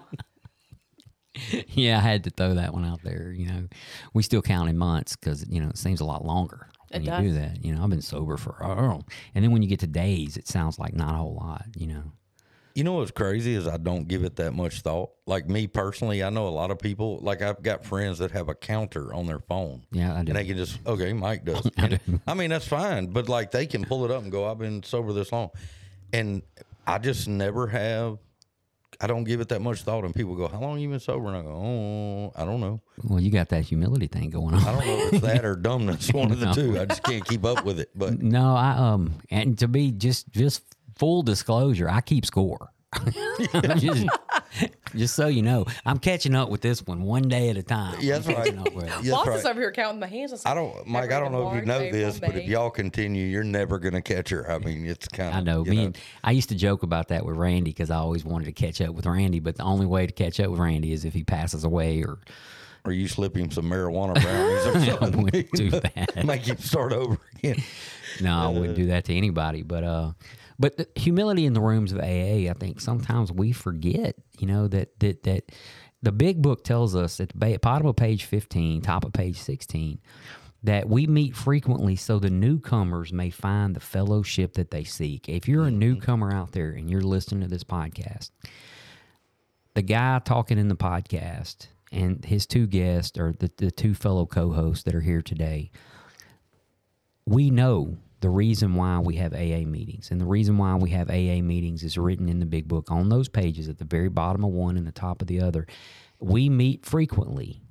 yeah, 1.70 1.98
I 1.98 2.02
had 2.02 2.24
to 2.26 2.30
throw 2.30 2.56
that 2.56 2.74
one 2.74 2.86
out 2.86 3.02
there. 3.04 3.32
You 3.32 3.48
know, 3.48 3.68
we 4.14 4.24
still 4.24 4.42
count 4.42 4.70
in 4.70 4.78
months 4.78 5.16
because 5.16 5.48
you 5.50 5.62
know 5.62 5.70
it 5.70 5.78
seems 5.78 6.02
a 6.02 6.06
lot 6.06 6.26
longer 6.26 6.68
when 6.90 7.02
It 7.02 7.06
you 7.06 7.30
do 7.30 7.34
that. 7.40 7.64
You 7.64 7.74
know, 7.76 7.84
I've 7.84 7.90
been 7.90 8.02
sober 8.02 8.38
for 8.38 8.58
oh, 8.64 9.02
and 9.36 9.44
then 9.44 9.52
when 9.52 9.62
you 9.62 9.70
get 9.70 9.80
to 9.82 9.88
days, 9.88 10.38
it 10.38 10.48
sounds 10.48 10.80
like 10.80 10.94
not 10.94 11.14
a 11.14 11.18
whole 11.18 11.36
lot. 11.36 11.66
You 11.76 11.88
know, 11.88 12.04
You 12.76 12.84
know 12.84 12.94
what's 12.94 13.12
crazy 13.12 13.54
is 13.56 13.68
I 13.68 13.78
don't 13.78 14.08
give 14.08 14.24
it 14.24 14.36
that 14.38 14.54
much 14.54 14.82
thought. 14.82 15.12
Like 15.26 15.48
me 15.50 15.68
personally, 15.68 16.24
I 16.24 16.30
know 16.30 16.48
a 16.48 16.50
lot 16.50 16.72
of 16.72 16.80
people. 16.80 17.20
Like 17.22 17.42
I've 17.42 17.62
got 17.62 17.86
friends 17.86 18.20
that 18.20 18.32
have 18.32 18.50
a 18.50 18.56
counter 18.56 19.14
on 19.14 19.26
their 19.28 19.40
phone. 19.40 19.84
yeah, 19.92 20.14
I 20.14 20.24
do. 20.24 20.30
And 20.32 20.36
they 20.36 20.46
can 20.46 20.58
just 20.58 20.80
okay, 20.86 21.14
Mike 21.14 21.46
does. 21.46 21.70
And, 21.78 22.00
I 22.28 22.34
mean 22.34 22.50
that's 22.50 22.68
fine, 22.68 23.08
but 23.08 23.30
like 23.30 23.52
they 23.52 23.66
can 23.66 23.84
pull 23.86 24.06
it 24.06 24.12
up 24.12 24.22
and 24.24 24.32
go, 24.32 24.50
"I've 24.50 24.60
been 24.60 24.84
sober 24.84 25.14
this 25.14 25.32
long," 25.32 25.50
and 26.14 26.42
I 26.88 26.98
just 26.98 27.28
never 27.28 27.68
have. 27.68 28.18
I 29.02 29.08
don't 29.08 29.24
give 29.24 29.42
it 29.42 29.50
that 29.50 29.62
much 29.62 29.82
thought, 29.82 30.04
and 30.04 30.14
people 30.14 30.36
go, 30.36 30.48
"How 30.48 30.60
long 30.60 30.80
you 30.80 30.88
been 30.90 31.00
sober?" 31.00 31.28
And 31.30 31.38
I 31.38 31.42
go, 31.42 31.50
"Oh, 31.50 32.32
I 32.36 32.46
don't 32.46 32.60
know. 32.60 32.82
well, 33.04 33.20
you 33.20 33.32
got 33.32 33.50
that 33.50 33.64
humility 33.64 34.08
thing 34.08 34.30
going 34.30 34.54
on. 34.54 34.62
I 34.62 34.72
don't 34.72 34.86
know 34.86 34.98
if 35.08 35.14
it's 35.14 35.22
that 35.24 35.44
or 35.46 35.56
dumbness, 35.68 36.12
one 36.14 36.32
of 36.32 36.40
the 36.40 36.52
two. 36.54 36.80
I 36.80 36.86
just 36.86 37.04
can't 37.04 37.26
keep 37.26 37.44
up 37.44 37.66
with 37.66 37.80
it." 37.80 37.90
But 37.96 38.22
No, 38.22 38.56
I 38.56 38.72
um, 38.72 39.16
and 39.32 39.58
to 39.60 39.68
be 39.68 39.92
just 39.92 40.32
just 40.32 40.64
full 40.98 41.24
disclosure, 41.24 41.90
I 41.90 42.02
keep 42.02 42.26
score. 42.26 42.72
just, 43.78 44.06
just 44.96 45.16
so 45.16 45.28
you 45.28 45.42
know, 45.42 45.66
I'm 45.86 45.98
catching 45.98 46.36
up 46.36 46.50
with 46.50 46.62
this 46.62 46.86
one 46.86 47.04
one 47.04 47.24
day 47.24 47.50
at 47.50 47.58
a 47.58 47.64
time. 47.64 47.98
Yeah, 48.00 48.16
that's 48.16 48.28
I'm 48.28 48.36
right. 48.36 48.46
catching 48.46 48.60
up 48.60 48.74
with 48.74 48.86
it. 48.86 49.04
Yeah, 49.04 49.22
that's 49.26 49.40
is 49.40 49.44
right. 49.44 49.52
over 49.52 49.60
here 49.62 49.72
counting 49.72 50.00
my 50.00 50.08
hands. 50.08 50.44
I 50.46 50.54
don't, 50.54 50.88
Mike. 50.88 51.12
I 51.12 51.20
don't 51.20 51.32
know 51.32 51.50
if 51.50 51.56
you 51.56 51.66
know 51.66 51.80
this, 51.80 52.20
but 52.20 52.36
if 52.36 52.48
y'all 52.48 52.70
continue, 52.70 53.26
you're 53.26 53.44
never 53.44 53.80
gonna 53.80 54.02
catch 54.02 54.30
her. 54.30 54.50
I 54.52 54.58
mean, 54.60 54.86
it's 54.86 55.08
kind 55.08 55.30
of. 55.30 55.36
I 55.36 55.40
know. 55.42 55.64
Me 55.64 55.86
and 55.86 55.98
I 56.24 56.32
used 56.32 56.50
to 56.50 56.56
joke 56.56 56.84
about 56.84 57.10
that 57.10 57.26
with 57.26 57.36
Randy 57.36 57.72
because 57.72 57.90
I 57.90 57.98
always 57.98 58.26
wanted 58.26 58.46
to 58.46 58.52
catch 58.52 58.82
up 58.82 58.94
with 58.94 59.06
Randy, 59.06 59.40
but 59.40 59.58
the 59.58 59.64
only 59.64 59.86
way 59.86 60.06
to 60.08 60.14
catch 60.14 60.40
up 60.40 60.50
with 60.50 60.60
Randy 60.60 60.92
is 60.94 61.06
if 61.06 61.14
he 61.14 61.24
passes 61.24 61.64
away 61.64 62.04
or 62.04 62.20
or 62.84 62.92
you 62.92 63.08
slip 63.08 63.36
him 63.38 63.52
some 63.52 63.66
marijuana 63.70 64.20
brownies 64.22 64.66
or 64.66 64.78
I 64.94 64.98
something. 65.00 65.24
wouldn't 65.24 65.52
do 65.52 65.70
that. 65.72 66.26
Make 66.26 66.48
him 66.48 66.58
start 66.58 66.94
over 66.94 67.18
again. 67.38 67.62
No, 68.22 68.36
I 68.36 68.48
wouldn't 68.48 68.76
do 68.76 68.88
that 68.88 69.06
to 69.06 69.16
anybody. 69.16 69.62
But 69.62 69.84
uh, 69.84 70.12
but 70.60 70.78
the 70.78 70.88
humility 70.96 71.46
in 71.46 71.54
the 71.54 71.62
rooms 71.62 71.92
of 71.92 72.00
AA, 72.00 72.50
I 72.50 72.54
think 72.58 72.82
sometimes 72.82 73.32
we 73.32 73.52
forget. 73.52 74.16
You 74.42 74.48
know 74.48 74.68
that 74.68 75.00
that 75.00 75.24
that 75.24 75.52
the 76.02 76.12
big 76.12 76.42
book 76.42 76.64
tells 76.64 76.96
us 76.96 77.20
at 77.20 77.30
the 77.30 77.60
bottom 77.62 77.88
of 77.88 77.96
page 77.96 78.26
fifteen, 78.26 78.82
top 78.82 79.06
of 79.06 79.14
page 79.14 79.38
sixteen, 79.38 80.00
that 80.64 80.90
we 80.90 81.08
meet 81.08 81.36
frequently 81.36 81.96
so 81.96 82.20
the 82.20 82.30
newcomers 82.30 83.14
may 83.14 83.30
find 83.30 83.76
the 83.76 83.80
fellowship 83.80 84.54
that 84.54 84.72
they 84.72 84.84
seek. 84.84 85.30
If 85.30 85.48
you're 85.48 85.64
a 85.64 85.70
mm-hmm. 85.70 85.80
newcomer 85.80 86.34
out 86.34 86.52
there 86.52 86.72
and 86.72 86.90
you're 86.90 87.02
listening 87.02 87.42
to 87.42 87.48
this 87.48 87.64
podcast, 87.64 88.32
the 89.76 89.82
guy 89.82 90.20
talking 90.20 90.58
in 90.58 90.68
the 90.68 90.76
podcast 90.76 91.68
and 91.92 92.24
his 92.26 92.46
two 92.46 92.68
guests 92.68 93.18
or 93.18 93.34
the, 93.38 93.52
the 93.58 93.72
two 93.72 93.94
fellow 93.94 94.26
co-hosts 94.26 94.84
that 94.84 94.96
are 94.96 95.02
here 95.02 95.22
today 95.22 95.72
we 97.26 97.50
know 97.50 97.98
the 98.22 98.30
reason 98.30 98.76
why 98.76 99.00
we 99.00 99.16
have 99.16 99.34
AA 99.34 99.66
meetings. 99.66 100.12
And 100.12 100.22
the 100.22 100.26
reason 100.26 100.58
why 100.58 100.76
we 100.76 100.92
have 100.92 101.10
AA 101.10 101.42
meetings 101.42 101.84
is 101.84 101.98
written 101.98 102.30
in 102.30 102.40
the 102.40 102.46
big 102.46 102.68
book 102.68 102.92
on 102.92 103.10
those 103.10 103.28
pages 103.28 103.68
at 103.68 103.78
the 103.78 103.86
very 103.86 104.10
bottom 104.10 104.44
of 104.46 104.52
one 104.52 104.78
and 104.78 104.88
the 104.88 104.92
top 104.92 105.22
of 105.22 105.28
the 105.28 105.42
other. 105.42 105.68
We 106.20 106.50
meet 106.50 106.86
frequently 106.86 107.62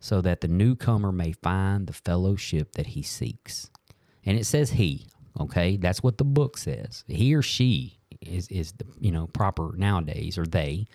so 0.00 0.20
that 0.22 0.40
the 0.40 0.48
newcomer 0.48 1.12
may 1.12 1.32
find 1.32 1.86
the 1.86 1.92
fellowship 1.92 2.72
that 2.72 2.88
he 2.88 3.02
seeks. 3.02 3.70
And 4.24 4.38
it 4.38 4.46
says 4.46 4.70
he, 4.70 5.08
okay? 5.38 5.76
That's 5.76 6.02
what 6.02 6.18
the 6.18 6.24
book 6.24 6.56
says. 6.56 7.04
He 7.06 7.34
or 7.34 7.42
she 7.42 7.98
is 8.20 8.48
is 8.48 8.72
the, 8.72 8.86
you 9.00 9.12
know, 9.12 9.26
proper 9.28 9.72
nowadays 9.76 10.38
or 10.38 10.46
they. 10.46 10.86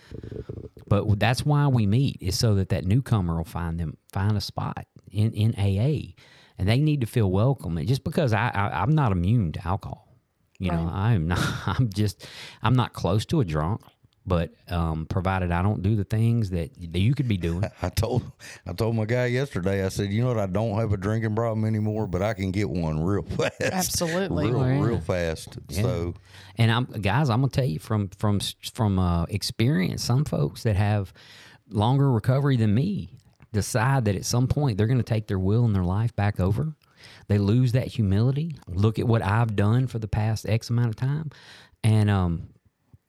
But 0.88 1.20
that's 1.20 1.46
why 1.46 1.68
we 1.68 1.86
meet 1.86 2.18
is 2.22 2.38
so 2.38 2.56
that 2.56 2.70
that 2.70 2.86
newcomer 2.86 3.38
will 3.38 3.44
find 3.44 3.80
them 3.80 3.98
find 4.12 4.38
a 4.38 4.42
spot 4.42 4.86
in 5.12 5.34
in 5.34 5.54
AA, 5.56 6.14
and 6.58 6.68
they 6.68 6.80
need 6.80 7.02
to 7.02 7.08
feel 7.08 7.32
welcome. 7.32 7.78
And 7.78 7.88
just 7.88 8.04
because 8.04 8.34
I, 8.34 8.50
I 8.50 8.82
I'm 8.82 8.96
not 8.96 9.12
immune 9.12 9.52
to 9.54 9.68
alcohol, 9.68 10.08
you 10.60 10.72
know, 10.72 10.90
I'm 10.92 11.28
not. 11.30 11.40
I'm 11.66 11.90
just 11.90 12.28
I'm 12.62 12.76
not 12.76 12.94
close 12.94 13.26
to 13.28 13.42
a 13.42 13.46
drunk, 13.46 13.82
but 14.28 14.52
um, 14.70 15.06
provided 15.06 15.52
I 15.52 15.62
don't 15.62 15.82
do 15.82 15.96
the 15.96 16.04
things 16.04 16.50
that, 16.50 16.74
that 16.76 17.00
you 17.00 17.16
could 17.16 17.28
be 17.28 17.38
doing. 17.38 17.64
I 17.82 17.90
told 17.90 18.30
I 18.66 18.74
told 18.74 18.96
my 18.96 19.06
guy 19.06 19.28
yesterday. 19.28 19.86
I 19.86 19.90
said, 19.90 20.12
you 20.12 20.22
know 20.22 20.30
what? 20.30 20.40
I 20.40 20.48
don't 20.48 20.78
have 20.78 20.92
a 20.94 20.98
drinking 20.98 21.36
problem 21.36 21.66
anymore, 21.66 22.08
but 22.08 22.22
I 22.22 22.34
can 22.34 22.52
get 22.52 22.70
one 22.70 23.02
real 23.04 23.24
fast. 23.38 23.62
Absolutely. 23.62 24.52
real, 24.52 24.68
yeah. 24.68 24.82
real 24.82 25.00
fast. 25.00 25.58
So 25.70 26.16
And 26.58 26.72
I'm 26.72 26.86
guys, 26.86 27.30
I'm 27.30 27.42
gonna 27.42 27.52
tell 27.52 27.66
you 27.66 27.80
from 27.80 28.10
from 28.10 28.40
from 28.74 29.00
uh, 29.00 29.24
experience, 29.26 30.04
some 30.04 30.26
folks 30.26 30.64
that 30.64 30.76
have 30.76 31.14
longer 31.70 32.12
recovery 32.12 32.58
than 32.58 32.74
me 32.74 33.17
decide 33.58 34.06
that 34.06 34.16
at 34.16 34.26
some 34.26 34.48
point 34.48 34.78
they're 34.78 34.88
gonna 34.88 35.04
take 35.04 35.28
their 35.28 35.40
will 35.40 35.66
and 35.66 35.76
their 35.76 35.84
life 35.84 36.16
back 36.16 36.40
over. 36.40 36.76
They 37.28 37.38
lose 37.38 37.74
that 37.74 37.88
humility. 37.88 38.56
Look 38.68 39.00
at 39.00 39.08
what 39.08 39.22
I've 39.22 39.56
done 39.56 39.88
for 39.88 40.00
the 40.00 40.08
past 40.08 40.48
X 40.48 40.70
amount 40.70 40.90
of 40.90 40.96
time, 40.96 41.32
and 41.84 42.10
um, 42.10 42.50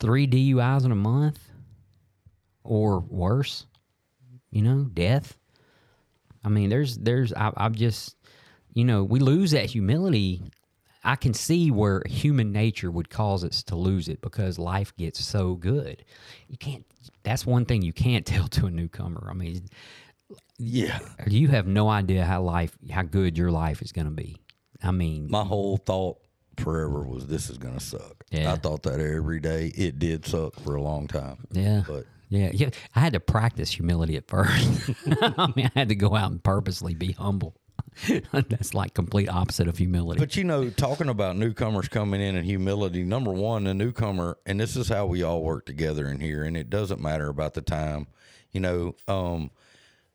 three 0.00 0.26
DUIs 0.26 0.84
in 0.84 0.92
a 0.92 0.96
month, 0.96 1.40
or 2.64 3.00
worse. 3.00 3.66
You 4.50 4.62
know, 4.62 4.84
death. 4.84 5.36
I 6.44 6.48
mean, 6.48 6.70
there's 6.70 6.96
there's 6.96 7.32
I, 7.32 7.52
I've 7.56 7.74
just 7.74 8.16
you 8.72 8.84
know 8.84 9.04
we 9.04 9.20
lose 9.20 9.50
that 9.52 9.66
humility. 9.66 10.42
I 11.04 11.16
can 11.16 11.32
see 11.32 11.70
where 11.70 12.02
human 12.06 12.52
nature 12.52 12.90
would 12.90 13.08
cause 13.08 13.44
us 13.44 13.62
to 13.64 13.76
lose 13.76 14.08
it 14.08 14.20
because 14.20 14.58
life 14.58 14.94
gets 14.96 15.24
so 15.24 15.54
good. 15.54 16.04
You 16.48 16.58
can't. 16.58 16.84
That's 17.22 17.46
one 17.46 17.66
thing 17.66 17.82
you 17.82 17.92
can't 17.92 18.26
tell 18.32 18.48
to 18.48 18.66
a 18.66 18.70
newcomer. 18.70 19.28
I 19.30 19.34
mean, 19.34 19.68
yeah, 20.58 20.98
you 21.26 21.48
have 21.48 21.66
no 21.66 21.88
idea 21.88 22.24
how 22.24 22.42
life, 22.42 22.76
how 22.90 23.02
good 23.02 23.38
your 23.38 23.50
life 23.50 23.82
is 23.82 23.92
going 23.92 24.06
to 24.06 24.12
be. 24.12 24.36
I 24.82 24.90
mean, 24.90 25.30
my 25.30 25.42
whole 25.42 25.76
thought 25.76 26.18
forever 26.58 27.02
was 27.02 27.26
this 27.26 27.50
is 27.50 27.58
gonna 27.58 27.80
suck. 27.80 28.24
Yeah. 28.30 28.52
I 28.52 28.56
thought 28.56 28.82
that 28.84 29.00
every 29.00 29.40
day. 29.40 29.72
It 29.74 29.98
did 29.98 30.26
suck 30.26 30.58
for 30.60 30.74
a 30.74 30.82
long 30.82 31.06
time. 31.06 31.46
yeah, 31.52 31.82
But 31.86 32.06
yeah, 32.28 32.50
yeah. 32.52 32.70
I 32.94 33.00
had 33.00 33.14
to 33.14 33.20
practice 33.20 33.70
humility 33.70 34.16
at 34.16 34.28
first. 34.28 34.90
I 35.22 35.52
mean, 35.56 35.70
I 35.74 35.78
had 35.78 35.88
to 35.88 35.94
go 35.94 36.14
out 36.14 36.30
and 36.30 36.42
purposely 36.42 36.94
be 36.94 37.12
humble. 37.12 37.56
That's 38.32 38.74
like 38.74 38.94
complete 38.94 39.28
opposite 39.28 39.66
of 39.66 39.78
humility. 39.78 40.20
But 40.20 40.36
you 40.36 40.44
know, 40.44 40.70
talking 40.70 41.08
about 41.08 41.36
newcomers 41.36 41.88
coming 41.88 42.20
in 42.20 42.36
and 42.36 42.44
humility, 42.44 43.02
number 43.02 43.32
one, 43.32 43.64
the 43.64 43.74
newcomer, 43.74 44.38
and 44.46 44.60
this 44.60 44.76
is 44.76 44.88
how 44.88 45.06
we 45.06 45.22
all 45.22 45.42
work 45.42 45.66
together 45.66 46.06
in 46.08 46.20
here, 46.20 46.44
and 46.44 46.56
it 46.56 46.70
doesn't 46.70 47.00
matter 47.00 47.28
about 47.28 47.54
the 47.54 47.62
time, 47.62 48.06
you 48.52 48.60
know, 48.60 48.94
um, 49.08 49.50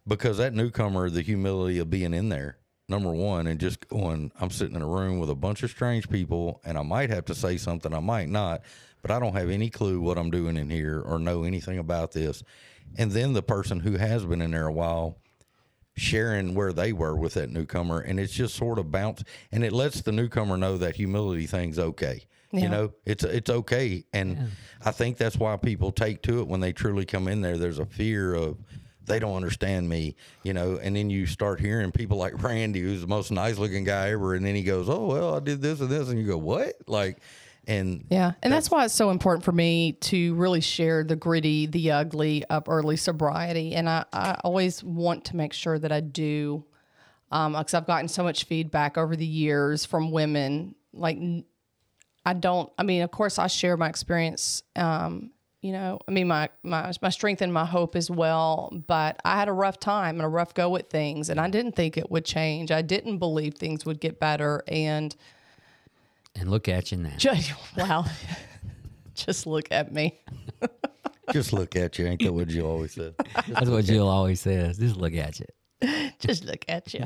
because 0.08 0.38
that 0.38 0.54
newcomer, 0.54 1.10
the 1.10 1.22
humility 1.22 1.80
of 1.80 1.90
being 1.90 2.14
in 2.14 2.30
there, 2.30 2.58
number 2.90 3.12
one, 3.12 3.48
and 3.48 3.60
just 3.60 3.88
going, 3.88 4.32
I'm 4.40 4.50
sitting 4.50 4.76
in 4.76 4.82
a 4.82 4.88
room 4.88 5.20
with 5.20 5.30
a 5.30 5.36
bunch 5.36 5.64
of 5.64 5.70
strange 5.70 6.10
people, 6.10 6.62
and 6.66 6.78
I 6.78 6.84
might 6.84 7.10
have 7.10 7.26
to 7.26 7.36
say 7.36 7.58
something, 7.58 7.94
I 7.94 8.00
might 8.00 8.30
not, 8.30 8.62
but 9.02 9.12
I 9.12 9.20
don't 9.20 9.36
have 9.36 9.50
any 9.50 9.70
clue 9.70 10.02
what 10.02 10.18
I'm 10.18 10.32
doing 10.32 10.58
in 10.58 10.70
here 10.70 11.02
or 11.02 11.20
know 11.20 11.44
anything 11.44 11.80
about 11.80 12.12
this. 12.12 12.44
And 12.98 13.12
then 13.12 13.34
the 13.34 13.42
person 13.44 13.80
who 13.80 13.94
has 13.98 14.26
been 14.26 14.42
in 14.42 14.52
there 14.52 14.68
a 14.68 14.74
while, 14.74 15.18
sharing 15.96 16.56
where 16.56 16.74
they 16.74 16.92
were 16.92 17.16
with 17.16 17.36
that 17.36 17.52
newcomer 17.52 18.00
and 18.00 18.20
it's 18.20 18.34
just 18.34 18.56
sort 18.56 18.80
of 18.80 18.92
bounce 18.92 19.24
and 19.52 19.64
it 19.64 19.72
lets 19.72 20.02
the 20.02 20.12
newcomer 20.12 20.58
know 20.58 20.76
that 20.76 20.96
humility 20.96 21.46
thing's 21.46 21.78
okay 21.78 22.26
you 22.52 22.68
know? 22.68 22.94
It's 23.06 23.24
it's 23.24 23.50
okay 23.50 24.04
and 24.14 24.52
i 24.86 24.92
think 24.92 25.18
that's 25.18 25.38
why 25.38 25.56
people 25.58 25.92
take 25.92 26.22
to 26.24 26.40
it 26.40 26.48
when 26.48 26.62
they 26.62 26.72
truly 26.74 27.06
come 27.06 27.28
in 27.28 27.42
there. 27.42 27.58
There's 27.58 27.80
a 27.80 27.86
fear 27.86 28.34
of 28.34 28.58
they 29.06 29.20
don't 29.20 29.36
understand 29.36 29.88
me 29.88 30.16
you 30.44 30.54
know 30.54 30.80
and 30.82 30.96
then 30.96 31.10
you 31.10 31.26
start 31.26 31.60
hearing 31.60 31.92
people 31.92 32.18
like 32.18 32.42
randy 32.42 32.82
who's 32.82 33.02
the 33.02 33.08
most 33.08 33.32
nice 33.32 33.58
looking 33.58 33.84
guy 33.84 34.12
ever 34.12 34.36
and 34.36 34.46
then 34.46 34.56
he 34.56 34.64
goes 34.64 34.90
oh 34.90 35.06
well 35.06 35.36
i 35.36 35.40
did 35.40 35.62
this 35.62 35.80
and 35.82 35.90
this 35.90 36.10
and 36.10 36.20
you 36.20 36.26
go 36.26 36.38
what 36.38 36.76
like 36.88 37.20
and 37.68 38.06
Yeah. 38.10 38.34
And 38.42 38.52
that's, 38.52 38.70
why 38.70 38.86
it's 38.86 38.94
so 38.94 39.10
important 39.10 39.46
for 39.46 39.52
me 39.52 39.94
to 39.94 40.36
really 40.36 40.62
share 40.62 41.04
the 41.04 41.16
gritty, 41.16 41.66
the 41.66 41.92
ugly 41.92 42.44
of 42.46 42.68
early 42.68 42.98
sobriety. 42.98 43.74
And 43.74 43.88
I, 43.88 44.06
I 44.12 44.40
always 44.44 44.84
want 44.84 45.26
to 45.26 45.36
make 45.36 45.54
sure 45.54 45.80
that 45.80 45.92
I 45.92 46.02
do, 46.02 46.66
because 47.30 47.74
I've 47.74 47.88
gotten 47.88 48.08
so 48.08 48.24
much 48.24 48.46
feedback 48.46 48.98
over 48.98 49.16
the 49.16 49.26
years 49.26 49.86
from 49.86 50.12
women. 50.12 50.76
Like, 50.94 51.18
I 52.26 52.34
don't, 52.34 52.72
I 52.78 52.84
mean, 52.84 53.02
of 53.02 53.12
course, 53.12 53.40
I 53.40 53.48
share 53.48 53.78
my 53.78 53.90
experience. 53.90 54.64
Um, 54.76 55.32
you 55.64 55.72
know, 55.72 55.98
I 56.10 56.12
mean, 56.12 56.28
my, 56.28 56.50
my, 56.62 56.92
my 57.02 57.10
strength 57.10 57.42
and 57.42 57.52
my 57.52 57.64
hope 57.64 57.96
as 57.96 58.12
well. 58.12 58.70
But 58.86 59.20
I 59.24 59.38
had 59.38 59.48
a 59.48 59.54
rough 59.54 59.80
time 59.80 60.18
and 60.18 60.26
a 60.26 60.28
rough 60.28 60.54
go 60.54 60.76
at 60.76 60.90
things. 60.90 61.30
And 61.30 61.40
I 61.40 61.50
didn't 61.50 61.72
think 61.72 61.96
it 61.98 62.12
would 62.12 62.26
change. 62.26 62.70
I 62.70 62.82
didn't 62.82 63.18
believe 63.18 63.56
things 63.56 63.86
would 63.86 64.02
get 64.02 64.20
better. 64.20 64.62
And, 64.68 65.16
And 66.36 66.52
look 66.52 66.68
at 66.68 66.92
you 66.92 66.98
now. 66.98 67.14
Just, 67.18 67.54
wow. 67.78 68.04
Just 69.16 69.48
look 69.48 69.70
at 69.72 69.94
me. 69.94 70.20
Just 71.32 71.54
look 71.54 71.78
at 71.78 71.98
you. 71.98 72.08
Ain't 72.08 72.22
that 72.22 72.34
what 72.34 72.50
you 72.50 72.68
always 72.68 72.92
said? 72.92 73.16
That's 73.48 73.70
what 73.70 73.86
Jill 73.86 74.10
always 74.10 74.42
says. 74.42 74.78
Just 74.78 74.98
look 74.98 75.14
at 75.14 75.40
you. 75.40 75.46
Just 76.20 76.44
look 76.44 76.66
at 76.68 76.94
you. 76.94 77.06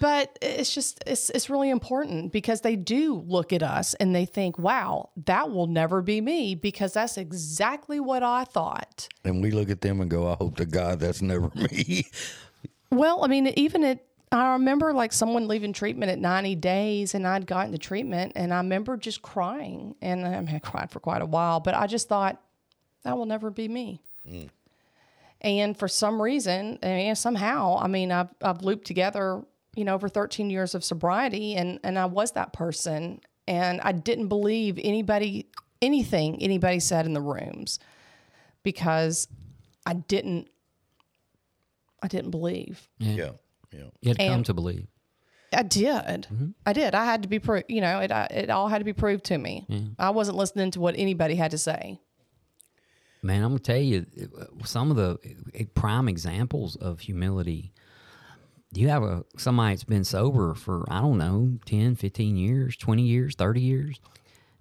But 0.00 0.38
it's 0.42 0.74
just 0.74 1.02
it's 1.06 1.30
it's 1.30 1.50
really 1.50 1.70
important 1.70 2.32
because 2.32 2.60
they 2.60 2.76
do 2.76 3.24
look 3.26 3.52
at 3.52 3.62
us 3.62 3.94
and 3.94 4.14
they 4.14 4.24
think, 4.24 4.58
"Wow, 4.58 5.10
that 5.26 5.50
will 5.50 5.66
never 5.66 6.02
be 6.02 6.20
me," 6.20 6.54
because 6.54 6.92
that's 6.92 7.16
exactly 7.16 8.00
what 8.00 8.22
I 8.22 8.44
thought. 8.44 9.08
And 9.24 9.42
we 9.42 9.50
look 9.50 9.70
at 9.70 9.80
them 9.80 10.00
and 10.00 10.10
go, 10.10 10.30
I 10.30 10.34
hope 10.34 10.56
to 10.56 10.66
God 10.66 11.00
that's 11.00 11.22
never 11.22 11.50
me. 11.54 12.06
Well, 12.90 13.24
I 13.24 13.28
mean, 13.28 13.48
even 13.56 13.84
at 13.84 14.04
I 14.30 14.52
remember 14.52 14.92
like 14.92 15.12
someone 15.12 15.48
leaving 15.48 15.72
treatment 15.72 16.12
at 16.12 16.18
90 16.18 16.54
days 16.56 17.14
and 17.14 17.26
I'd 17.26 17.46
gotten 17.46 17.72
the 17.72 17.78
treatment 17.78 18.32
and 18.36 18.52
I 18.52 18.58
remember 18.58 18.96
just 18.96 19.22
crying 19.22 19.94
and 20.02 20.26
I, 20.26 20.40
mean, 20.40 20.54
I 20.54 20.58
cried 20.58 20.90
for 20.90 21.00
quite 21.00 21.22
a 21.22 21.26
while, 21.26 21.60
but 21.60 21.74
I 21.74 21.86
just 21.86 22.08
thought 22.08 22.40
that 23.04 23.16
will 23.16 23.26
never 23.26 23.50
be 23.50 23.68
me. 23.68 24.02
Mm. 24.28 24.50
And 25.40 25.78
for 25.78 25.88
some 25.88 26.20
reason, 26.20 26.78
I 26.82 26.86
mean, 26.86 27.14
somehow, 27.14 27.78
I 27.78 27.86
mean, 27.86 28.10
I've, 28.10 28.28
I've 28.42 28.62
looped 28.62 28.86
together, 28.86 29.42
you 29.76 29.84
know, 29.84 29.94
over 29.94 30.08
13 30.08 30.50
years 30.50 30.74
of 30.74 30.82
sobriety 30.82 31.54
and, 31.54 31.78
and 31.84 31.98
I 31.98 32.06
was 32.06 32.32
that 32.32 32.52
person 32.52 33.20
and 33.46 33.80
I 33.80 33.92
didn't 33.92 34.28
believe 34.28 34.78
anybody, 34.82 35.46
anything 35.80 36.42
anybody 36.42 36.80
said 36.80 37.06
in 37.06 37.12
the 37.12 37.20
rooms 37.20 37.78
because 38.62 39.28
I 39.86 39.94
didn't, 39.94 40.48
I 42.02 42.08
didn't 42.08 42.30
believe. 42.30 42.88
yeah. 42.98 43.14
Yeah. 43.14 43.30
yeah. 43.72 43.84
You 44.00 44.08
had 44.08 44.18
come 44.18 44.42
to 44.44 44.54
believe. 44.54 44.86
I 45.52 45.62
did. 45.62 45.86
Mm-hmm. 46.30 46.48
I 46.66 46.72
did. 46.72 46.94
I 46.94 47.04
had 47.04 47.22
to 47.22 47.28
be 47.28 47.38
proved. 47.38 47.66
You 47.68 47.80
know, 47.80 48.00
it 48.00 48.12
I, 48.12 48.26
it 48.30 48.50
all 48.50 48.68
had 48.68 48.78
to 48.78 48.84
be 48.84 48.92
proved 48.92 49.24
to 49.26 49.38
me. 49.38 49.66
I 49.98 50.10
wasn't 50.10 50.36
listening 50.36 50.70
to 50.72 50.80
what 50.80 50.94
anybody 50.98 51.36
had 51.36 51.52
to 51.52 51.58
say. 51.58 52.00
Man, 53.22 53.42
I'm 53.42 53.50
gonna 53.50 53.58
tell 53.58 53.76
you 53.76 54.06
some 54.64 54.90
of 54.90 54.96
the 54.96 55.18
uh, 55.58 55.64
prime 55.74 56.08
examples 56.08 56.76
of 56.76 57.00
humility. 57.00 57.72
You 58.72 58.88
have 58.88 59.02
a 59.02 59.24
somebody 59.36 59.74
that's 59.74 59.84
been 59.84 60.04
sober 60.04 60.54
for 60.54 60.84
I 60.90 61.00
don't 61.00 61.18
know 61.18 61.58
10, 61.66 61.96
15 61.96 62.36
years, 62.36 62.76
20 62.76 63.02
years, 63.02 63.34
30 63.34 63.60
years. 63.60 64.00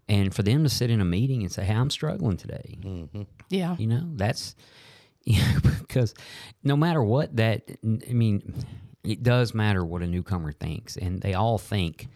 And 0.09 0.33
for 0.33 0.41
them 0.41 0.63
to 0.63 0.69
sit 0.69 0.89
in 0.89 1.01
a 1.01 1.05
meeting 1.05 1.41
and 1.43 1.51
say, 1.51 1.65
"Hey, 1.65 1.73
I'm 1.73 1.89
struggling 1.89 2.37
today." 2.37 2.77
Yeah. 3.49 3.75
You 3.77 3.87
know, 3.87 4.03
that's 4.15 4.55
you 5.25 5.41
know, 5.41 5.59
because 5.81 6.13
no 6.63 6.77
matter 6.77 7.03
what 7.03 7.35
that 7.35 7.63
I 7.83 8.13
mean, 8.13 8.53
it 9.03 9.23
does 9.23 9.53
matter 9.53 9.83
what 9.83 10.01
a 10.01 10.07
newcomer 10.07 10.53
thinks, 10.53 10.95
and 10.95 11.21
they 11.21 11.33
all 11.33 11.57
think 11.57 12.07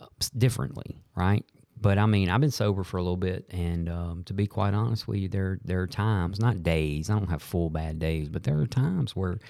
uh, 0.00 0.06
differently, 0.36 0.96
right? 1.14 1.44
But 1.82 1.98
I 1.98 2.06
mean, 2.06 2.30
I've 2.30 2.40
been 2.40 2.52
sober 2.52 2.84
for 2.84 2.96
a 2.96 3.02
little 3.02 3.16
bit, 3.16 3.44
and 3.50 3.88
um, 3.88 4.22
to 4.24 4.32
be 4.32 4.46
quite 4.46 4.72
honest 4.72 5.08
with 5.08 5.18
you, 5.18 5.28
there 5.28 5.58
there 5.64 5.82
are 5.82 5.88
times, 5.88 6.38
not 6.38 6.62
days. 6.62 7.10
I 7.10 7.18
don't 7.18 7.28
have 7.28 7.42
full 7.42 7.70
bad 7.70 7.98
days, 7.98 8.28
but 8.28 8.44
there 8.44 8.60
are 8.60 8.66
times 8.66 9.16
where 9.16 9.40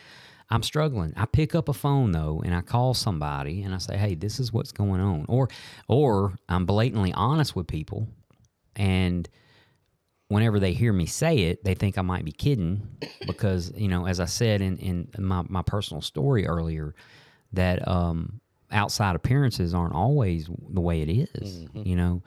I'm 0.48 0.62
struggling. 0.62 1.12
I 1.14 1.26
pick 1.26 1.54
up 1.54 1.68
a 1.68 1.74
phone 1.74 2.12
though, 2.12 2.42
and 2.42 2.54
I 2.54 2.62
call 2.62 2.94
somebody, 2.94 3.62
and 3.62 3.74
I 3.74 3.78
say, 3.78 3.98
"Hey, 3.98 4.14
this 4.14 4.40
is 4.40 4.50
what's 4.50 4.72
going 4.72 5.02
on," 5.02 5.26
or 5.28 5.50
or 5.88 6.32
I'm 6.48 6.64
blatantly 6.64 7.12
honest 7.12 7.54
with 7.54 7.66
people, 7.66 8.08
and 8.76 9.28
whenever 10.28 10.58
they 10.58 10.72
hear 10.72 10.94
me 10.94 11.04
say 11.04 11.36
it, 11.40 11.62
they 11.62 11.74
think 11.74 11.98
I 11.98 12.02
might 12.02 12.24
be 12.24 12.32
kidding 12.32 12.88
because, 13.26 13.70
you 13.76 13.88
know, 13.88 14.06
as 14.06 14.18
I 14.18 14.24
said 14.24 14.62
in, 14.62 14.78
in 14.78 15.08
my, 15.18 15.42
my 15.46 15.60
personal 15.60 16.00
story 16.00 16.46
earlier, 16.46 16.94
that 17.52 17.86
um, 17.86 18.40
outside 18.72 19.16
appearances 19.16 19.74
aren't 19.74 19.94
always 19.94 20.48
the 20.70 20.80
way 20.80 21.02
it 21.02 21.10
is, 21.10 21.66
you 21.74 21.96
know. 21.96 22.22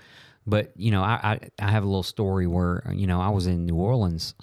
But, 0.47 0.73
you 0.75 0.91
know, 0.91 1.01
I, 1.01 1.19
I, 1.23 1.39
I 1.59 1.71
have 1.71 1.83
a 1.83 1.87
little 1.87 2.03
story 2.03 2.45
where, 2.45 2.83
you 2.93 3.07
know, 3.07 3.19
I 3.19 3.29
was 3.29 3.47
in 3.47 3.65
New 3.65 3.75
Orleans 3.75 4.35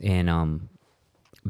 and 0.00 0.30
um, 0.30 0.70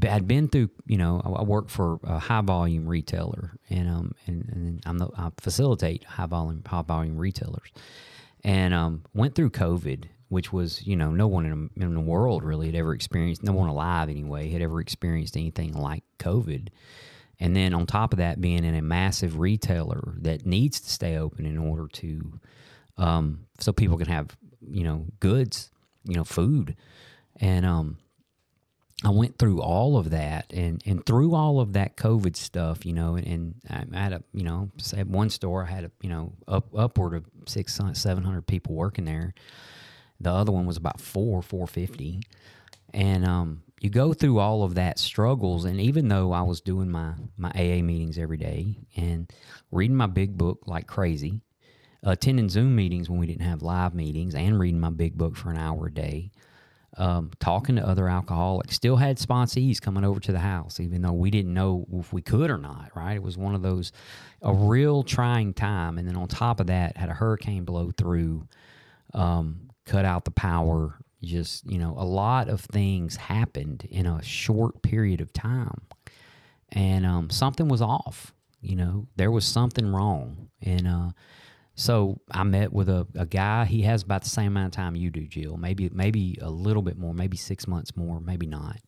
I'd 0.03 0.27
been 0.27 0.49
through, 0.49 0.71
you 0.87 0.99
know, 0.99 1.23
I 1.25 1.41
I 1.41 1.43
work 1.43 1.69
for 1.71 1.99
a 2.05 2.19
high 2.19 2.43
volume 2.43 2.87
retailer 2.87 3.53
and 3.71 3.89
um 3.89 4.13
and, 4.27 4.49
and 4.53 4.83
I'm 4.85 4.99
the, 4.99 5.09
I 5.17 5.31
facilitate 5.39 6.05
high 6.05 6.27
volume 6.27 6.63
high 6.67 6.83
volume 6.83 7.17
retailers, 7.17 7.71
and 8.45 8.75
um 8.75 9.05
went 9.15 9.35
through 9.35 9.51
COVID, 9.51 10.05
which 10.29 10.53
was 10.53 10.87
you 10.87 10.97
know 10.97 11.11
no 11.11 11.27
one 11.27 11.47
in, 11.47 11.71
in 11.83 11.95
the 11.95 12.01
world 12.01 12.43
really 12.43 12.67
had 12.67 12.75
ever 12.75 12.93
experienced, 12.93 13.43
no 13.43 13.53
one 13.53 13.69
alive 13.69 14.09
anyway 14.09 14.51
had 14.51 14.63
ever 14.63 14.81
experienced 14.81 15.37
anything 15.37 15.73
like 15.73 16.03
COVID, 16.19 16.69
and 17.39 17.55
then 17.55 17.75
on 17.75 17.87
top 17.87 18.13
of 18.13 18.19
that, 18.19 18.41
being 18.41 18.65
in 18.65 18.75
a 18.75 18.83
massive 18.83 19.39
retailer 19.39 20.15
that 20.23 20.47
needs 20.47 20.81
to 20.81 20.91
stay 20.91 21.17
open 21.17 21.47
in 21.47 21.59
order 21.59 21.87
to, 21.89 22.41
um, 22.99 23.47
so 23.61 23.73
people 23.73 23.99
can 23.99 24.09
have 24.09 24.37
you 24.69 24.85
know 24.85 25.07
goods, 25.21 25.71
you 26.05 26.15
know 26.15 26.25
food, 26.25 26.77
and 27.41 27.67
um 27.67 27.99
I 29.05 29.11
went 29.11 29.39
through 29.39 29.61
all 29.61 29.99
of 29.99 30.11
that 30.11 30.53
and, 30.55 30.83
and 30.87 31.05
through 31.05 31.35
all 31.35 31.61
of 31.61 31.75
that 31.75 31.97
COVID 31.97 32.35
stuff, 32.35 32.87
you 32.87 32.95
know, 32.95 33.15
and, 33.15 33.55
and 33.69 33.95
I 33.95 34.01
had 34.01 34.13
a, 34.15 34.23
you 34.33 34.43
know, 34.43 34.71
at 34.97 35.07
one 35.07 35.29
store 35.29 35.65
I 35.65 35.71
had 35.71 35.85
a, 35.85 35.91
you 36.01 36.09
know, 36.09 36.33
up, 36.49 36.69
upward 36.75 37.13
of 37.13 37.25
six, 37.47 37.79
seven 37.93 38.25
hundred 38.25 38.47
people 38.47 38.75
working 38.75 39.05
there. 39.05 39.35
The 40.19 40.33
other 40.33 40.51
one 40.51 40.65
was 40.65 40.79
about 40.79 40.99
four, 40.99 41.43
four 41.43 41.67
fifty, 41.67 42.23
and 42.95 43.27
um, 43.27 43.63
you 43.81 43.91
go 43.91 44.13
through 44.13 44.39
all 44.39 44.63
of 44.63 44.75
that 44.75 44.99
struggles. 44.99 45.65
And 45.65 45.81
even 45.81 46.09
though 46.09 46.33
I 46.33 46.43
was 46.43 46.61
doing 46.61 46.91
my 46.91 47.15
my 47.37 47.51
AA 47.51 47.83
meetings 47.83 48.19
every 48.19 48.39
day 48.39 48.77
and 48.97 49.31
reading 49.71 49.97
my 49.97 50.07
big 50.07 50.37
book 50.37 50.63
like 50.67 50.87
crazy, 50.87 51.41
attending 52.03 52.49
Zoom 52.49 52.75
meetings 52.75 53.11
when 53.11 53.19
we 53.19 53.27
didn't 53.27 53.47
have 53.47 53.63
live 53.63 53.95
meetings, 53.95 54.35
and 54.35 54.59
reading 54.59 54.81
my 54.81 54.91
big 54.91 55.17
book 55.17 55.37
for 55.37 55.51
an 55.51 55.59
hour 55.59 55.87
a 55.87 55.93
day 55.93 56.31
um, 56.97 57.31
talking 57.41 57.77
to 57.77 57.87
other 57.87 58.09
alcoholics. 58.09 58.75
Still 58.75 58.97
had 58.97 59.19
sponsees 59.19 59.81
coming 59.81 60.05
over 60.05 60.21
to 60.21 60.33
the 60.33 60.39
house, 60.39 60.81
even 60.81 61.03
though 61.03 61.13
we 61.13 61.31
didn't 61.31 61.53
know 61.53 61.87
if 61.93 62.13
we 62.13 62.23
could 62.23 62.51
or 62.51 62.59
not. 62.59 62.91
Right? 62.95 63.17
It 63.17 63.23
was 63.23 63.37
one 63.37 63.55
of 63.55 63.63
those 63.63 63.93
a 64.43 64.53
real 64.53 65.03
trying 65.03 65.55
time. 65.55 65.99
And 65.99 66.09
then 66.09 66.17
on 66.17 66.29
top 66.29 66.61
of 66.61 66.69
that, 66.69 66.97
had 66.97 67.09
a 67.09 67.15
hurricane 67.15 67.65
blow 67.65 67.91
through, 67.91 68.47
um, 69.15 69.71
cut 69.85 70.05
out 70.05 70.25
the 70.25 70.31
power. 70.31 70.99
Just 71.23 71.69
you 71.71 71.79
know, 71.79 71.95
a 71.97 72.05
lot 72.05 72.49
of 72.49 72.61
things 72.61 73.17
happened 73.17 73.87
in 73.91 74.07
a 74.07 74.23
short 74.23 74.83
period 74.83 75.21
of 75.21 75.33
time, 75.33 75.83
and 76.71 77.07
um, 77.07 77.31
something 77.31 77.69
was 77.69 77.83
off. 77.83 78.33
You 78.61 78.77
know, 78.77 79.07
there 79.17 79.31
was 79.31 79.45
something 79.45 79.93
wrong, 79.93 80.49
and 80.63 80.87
uh, 80.87 81.11
so 81.75 82.21
I 82.31 82.43
met 82.43 82.73
with 82.73 82.89
a, 82.89 83.07
a 83.15 83.27
guy. 83.27 83.67
He 83.67 83.83
has 83.83 84.03
about 84.03 84.25
the 84.25 84.31
same 84.31 84.49
amount 84.49 84.67
of 84.67 84.73
time 84.73 84.97
you 84.97 85.11
do, 85.11 85.27
Jill. 85.27 85.57
Maybe 85.57 85.91
maybe 85.93 86.39
a 86.41 86.51
little 86.51 86.83
bit 86.83 86.99
more, 86.99 87.15
maybe 87.15 87.37
six 87.37 87.69
months 87.69 87.97
more, 87.97 88.19
maybe 88.21 88.47
not. 88.47 88.79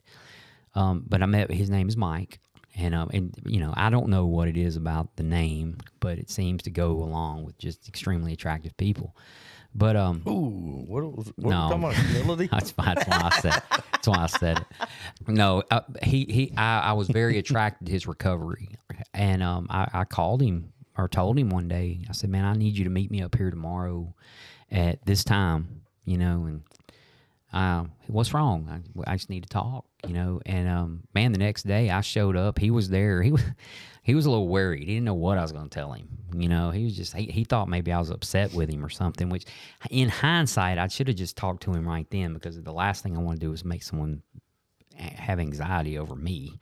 Um, 0.74 1.04
but 1.08 1.22
I 1.22 1.26
met 1.26 1.50
his 1.50 1.70
name 1.70 1.88
is 1.88 1.96
Mike, 1.96 2.40
and 2.76 2.94
um, 2.94 3.10
and 3.12 3.34
you 3.44 3.60
know 3.60 3.74
I 3.76 3.90
don't 3.90 4.08
know 4.08 4.26
what 4.26 4.48
it 4.48 4.56
is 4.56 4.76
about 4.76 5.16
the 5.16 5.22
name, 5.22 5.78
but 6.00 6.18
it 6.18 6.30
seems 6.30 6.62
to 6.62 6.70
go 6.70 6.92
along 6.92 7.44
with 7.44 7.58
just 7.58 7.88
extremely 7.88 8.32
attractive 8.32 8.76
people. 8.76 9.14
But 9.74 9.96
um, 9.96 10.22
Ooh, 10.26 10.84
what 10.86 11.04
was 11.04 11.26
what 11.36 11.50
No. 11.50 11.50
no. 11.50 11.68
talking 11.68 11.84
about 11.84 11.94
humility? 11.94 12.46
that's, 12.52 12.70
why- 12.72 12.94
that's 12.94 13.06
why 13.08 13.30
I 13.32 13.40
said. 13.40 13.62
That's 13.92 14.08
why 14.08 14.18
I 14.22 14.26
said 14.26 14.58
it. 14.58 14.66
No, 15.28 15.62
uh, 15.70 15.80
he 16.02 16.24
he. 16.24 16.52
I, 16.56 16.80
I 16.80 16.92
was 16.94 17.08
very 17.08 17.38
attracted 17.38 17.86
to 17.86 17.92
his 17.92 18.06
recovery, 18.06 18.70
and 19.12 19.42
um, 19.42 19.66
I, 19.70 19.88
I 19.92 20.04
called 20.04 20.40
him 20.42 20.72
or 20.96 21.08
told 21.08 21.38
him 21.38 21.50
one 21.50 21.68
day. 21.68 22.00
I 22.08 22.12
said, 22.12 22.30
"Man, 22.30 22.44
I 22.44 22.54
need 22.54 22.76
you 22.78 22.84
to 22.84 22.90
meet 22.90 23.10
me 23.10 23.22
up 23.22 23.36
here 23.36 23.50
tomorrow 23.50 24.14
at 24.70 25.04
this 25.04 25.24
time." 25.24 25.82
You 26.04 26.16
know, 26.18 26.44
and 26.46 26.62
um, 27.52 27.92
what's 28.06 28.32
wrong? 28.32 28.82
I, 29.04 29.12
I 29.12 29.16
just 29.16 29.30
need 29.30 29.42
to 29.42 29.48
talk. 29.48 29.84
You 30.06 30.14
know, 30.14 30.40
and 30.46 30.68
um, 30.68 31.02
man, 31.14 31.32
the 31.32 31.38
next 31.38 31.64
day 31.64 31.90
I 31.90 32.00
showed 32.00 32.36
up. 32.36 32.58
He 32.58 32.70
was 32.70 32.88
there. 32.88 33.20
He 33.22 33.32
was 33.32 33.42
he 34.08 34.14
was 34.14 34.24
a 34.24 34.30
little 34.30 34.48
worried. 34.48 34.88
He 34.88 34.94
didn't 34.94 35.04
know 35.04 35.12
what 35.12 35.36
I 35.36 35.42
was 35.42 35.52
going 35.52 35.68
to 35.68 35.74
tell 35.78 35.92
him. 35.92 36.08
You 36.34 36.48
know, 36.48 36.70
he 36.70 36.82
was 36.84 36.96
just 36.96 37.14
he, 37.14 37.26
he 37.26 37.44
thought 37.44 37.68
maybe 37.68 37.92
I 37.92 37.98
was 37.98 38.08
upset 38.08 38.54
with 38.54 38.70
him 38.70 38.82
or 38.82 38.88
something. 38.88 39.28
Which, 39.28 39.44
in 39.90 40.08
hindsight, 40.08 40.78
I 40.78 40.88
should 40.88 41.08
have 41.08 41.16
just 41.18 41.36
talked 41.36 41.62
to 41.64 41.74
him 41.74 41.86
right 41.86 42.06
then 42.08 42.32
because 42.32 42.58
the 42.58 42.72
last 42.72 43.02
thing 43.02 43.14
I 43.14 43.20
want 43.20 43.38
to 43.38 43.46
do 43.46 43.52
is 43.52 43.66
make 43.66 43.82
someone 43.82 44.22
have 44.96 45.38
anxiety 45.38 45.98
over 45.98 46.16
me. 46.16 46.58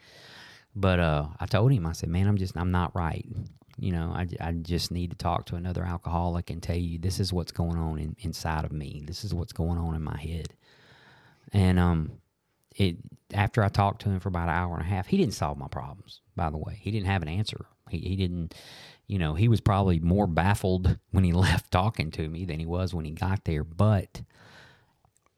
But 0.75 0.99
uh, 0.99 1.27
I 1.39 1.47
told 1.47 1.71
him, 1.71 1.87
I 1.87 1.93
said, 1.93 2.09
man, 2.09 2.27
I'm 2.27 2.37
just 2.37 2.57
I'm 2.57 2.73
not 2.73 2.97
right. 2.97 3.25
You 3.79 3.93
know, 3.93 4.13
I, 4.13 4.27
I 4.41 4.51
just 4.51 4.91
need 4.91 5.13
to 5.13 5.17
talk 5.17 5.47
to 5.47 5.55
another 5.55 5.85
alcoholic 5.85 6.51
and 6.51 6.61
tell 6.61 6.77
you 6.77 6.99
this 6.99 7.21
is 7.21 7.33
what's 7.33 7.53
going 7.53 7.79
on 7.79 8.01
in, 8.01 8.17
inside 8.19 8.65
of 8.65 8.73
me. 8.73 9.05
This 9.07 9.23
is 9.23 9.33
what's 9.33 9.53
going 9.53 9.79
on 9.79 9.95
in 9.95 10.03
my 10.03 10.19
head. 10.19 10.49
And 11.53 11.79
um, 11.79 12.11
it 12.77 12.97
after 13.35 13.63
I 13.63 13.69
talked 13.69 14.03
to 14.03 14.11
him 14.11 14.21
for 14.21 14.29
about 14.29 14.49
an 14.49 14.55
hour 14.55 14.75
and 14.75 14.83
a 14.83 14.89
half, 14.89 15.07
he 15.07 15.17
didn't 15.17 15.35
solve 15.35 15.59
my 15.59 15.69
problems. 15.69 16.21
By 16.37 16.51
the 16.51 16.59
way, 16.59 16.79
he 16.81 16.91
didn't 16.91 17.07
have 17.07 17.23
an 17.23 17.29
answer. 17.29 17.67
He 17.89 17.99
he 17.99 18.17
didn't, 18.17 18.55
you 19.07 19.19
know, 19.19 19.35
he 19.35 19.49
was 19.49 19.61
probably 19.61 19.99
more 19.99 20.27
baffled 20.27 20.99
when 21.11 21.25
he 21.25 21.33
left 21.47 21.71
talking 21.71 22.11
to 22.13 22.29
me 22.29 22.45
than 22.45 22.61
he 22.61 22.67
was 22.67 22.95
when 22.95 23.05
he 23.05 23.13
got 23.13 23.45
there. 23.45 23.65
But 23.65 24.23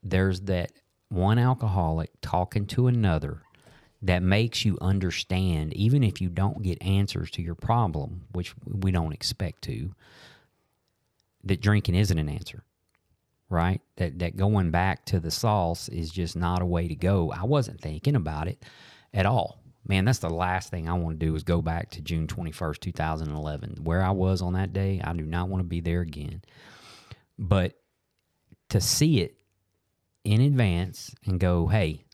there's 0.02 0.42
that 0.42 0.72
one 1.08 1.38
alcoholic 1.38 2.10
talking 2.20 2.66
to 2.66 2.86
another 2.86 3.42
that 4.02 4.22
makes 4.22 4.64
you 4.64 4.78
understand, 4.80 5.74
even 5.74 6.04
if 6.04 6.20
you 6.20 6.28
don't 6.28 6.62
get 6.62 6.80
answers 6.82 7.30
to 7.32 7.42
your 7.42 7.56
problem, 7.56 8.22
which 8.32 8.54
we 8.64 8.92
don't 8.92 9.12
expect 9.12 9.62
to, 9.62 9.92
that 11.42 11.60
drinking 11.60 11.96
isn't 11.96 12.18
an 12.18 12.28
answer, 12.28 12.62
right? 13.50 13.80
That 13.96 14.18
that 14.18 14.36
going 14.36 14.70
back 14.70 15.04
to 15.06 15.20
the 15.20 15.30
sauce 15.30 15.88
is 15.88 16.10
just 16.10 16.36
not 16.36 16.62
a 16.62 16.66
way 16.66 16.88
to 16.88 16.94
go. 16.94 17.32
I 17.32 17.44
wasn't 17.44 17.80
thinking 17.80 18.16
about 18.16 18.48
it 18.48 18.62
at 19.12 19.26
all. 19.26 19.62
Man, 19.86 20.04
that's 20.04 20.18
the 20.18 20.28
last 20.28 20.70
thing 20.70 20.88
I 20.88 20.92
want 20.92 21.18
to 21.18 21.26
do 21.26 21.34
is 21.34 21.42
go 21.42 21.62
back 21.62 21.90
to 21.92 22.02
June 22.02 22.26
21st, 22.26 22.80
2011. 22.80 23.78
Where 23.84 24.02
I 24.02 24.10
was 24.10 24.42
on 24.42 24.52
that 24.52 24.74
day, 24.74 25.00
I 25.02 25.14
do 25.14 25.24
not 25.24 25.48
want 25.48 25.62
to 25.62 25.68
be 25.68 25.80
there 25.80 26.02
again. 26.02 26.42
But 27.38 27.74
to 28.68 28.80
see 28.82 29.20
it 29.20 29.36
in 30.24 30.42
advance 30.42 31.14
and 31.24 31.40
go, 31.40 31.68
hey, 31.68 32.04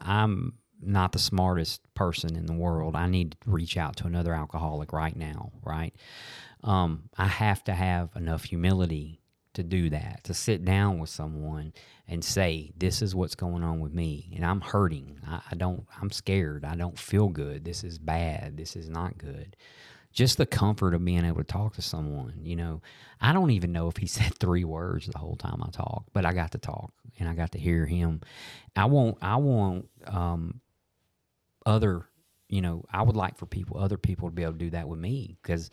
I'm 0.00 0.54
not 0.80 1.12
the 1.12 1.20
smartest 1.20 1.80
person 1.94 2.34
in 2.34 2.46
the 2.46 2.52
world. 2.52 2.96
I 2.96 3.06
need 3.06 3.32
to 3.32 3.50
reach 3.50 3.76
out 3.76 3.96
to 3.96 4.06
another 4.06 4.34
alcoholic 4.34 4.92
right 4.92 5.14
now, 5.14 5.52
right? 5.62 5.94
Um, 6.64 7.08
I 7.16 7.26
have 7.26 7.62
to 7.64 7.72
have 7.72 8.10
enough 8.16 8.44
humility 8.44 9.21
to 9.54 9.62
do 9.62 9.90
that, 9.90 10.24
to 10.24 10.34
sit 10.34 10.64
down 10.64 10.98
with 10.98 11.10
someone 11.10 11.72
and 12.08 12.24
say, 12.24 12.72
This 12.76 13.02
is 13.02 13.14
what's 13.14 13.34
going 13.34 13.62
on 13.62 13.80
with 13.80 13.92
me, 13.92 14.30
and 14.34 14.44
I'm 14.44 14.60
hurting. 14.60 15.20
I, 15.26 15.40
I 15.50 15.54
don't, 15.54 15.86
I'm 16.00 16.10
scared. 16.10 16.64
I 16.64 16.74
don't 16.76 16.98
feel 16.98 17.28
good. 17.28 17.64
This 17.64 17.84
is 17.84 17.98
bad. 17.98 18.56
This 18.56 18.76
is 18.76 18.88
not 18.88 19.18
good. 19.18 19.56
Just 20.12 20.36
the 20.36 20.46
comfort 20.46 20.94
of 20.94 21.04
being 21.04 21.24
able 21.24 21.38
to 21.38 21.44
talk 21.44 21.74
to 21.76 21.82
someone, 21.82 22.40
you 22.42 22.56
know. 22.56 22.82
I 23.20 23.32
don't 23.32 23.50
even 23.50 23.72
know 23.72 23.88
if 23.88 23.96
he 23.96 24.06
said 24.08 24.34
three 24.38 24.64
words 24.64 25.06
the 25.06 25.18
whole 25.18 25.36
time 25.36 25.62
I 25.62 25.70
talked, 25.70 26.12
but 26.12 26.26
I 26.26 26.32
got 26.32 26.52
to 26.52 26.58
talk 26.58 26.92
and 27.18 27.28
I 27.28 27.34
got 27.34 27.52
to 27.52 27.58
hear 27.58 27.86
him. 27.86 28.20
I 28.76 28.86
want, 28.86 29.18
I 29.22 29.36
want, 29.36 29.88
um, 30.06 30.60
other, 31.64 32.06
you 32.48 32.60
know, 32.60 32.84
I 32.90 33.02
would 33.02 33.16
like 33.16 33.36
for 33.36 33.46
people, 33.46 33.78
other 33.78 33.96
people 33.96 34.28
to 34.28 34.34
be 34.34 34.42
able 34.42 34.52
to 34.52 34.58
do 34.58 34.70
that 34.70 34.88
with 34.88 34.98
me 34.98 35.36
because 35.42 35.70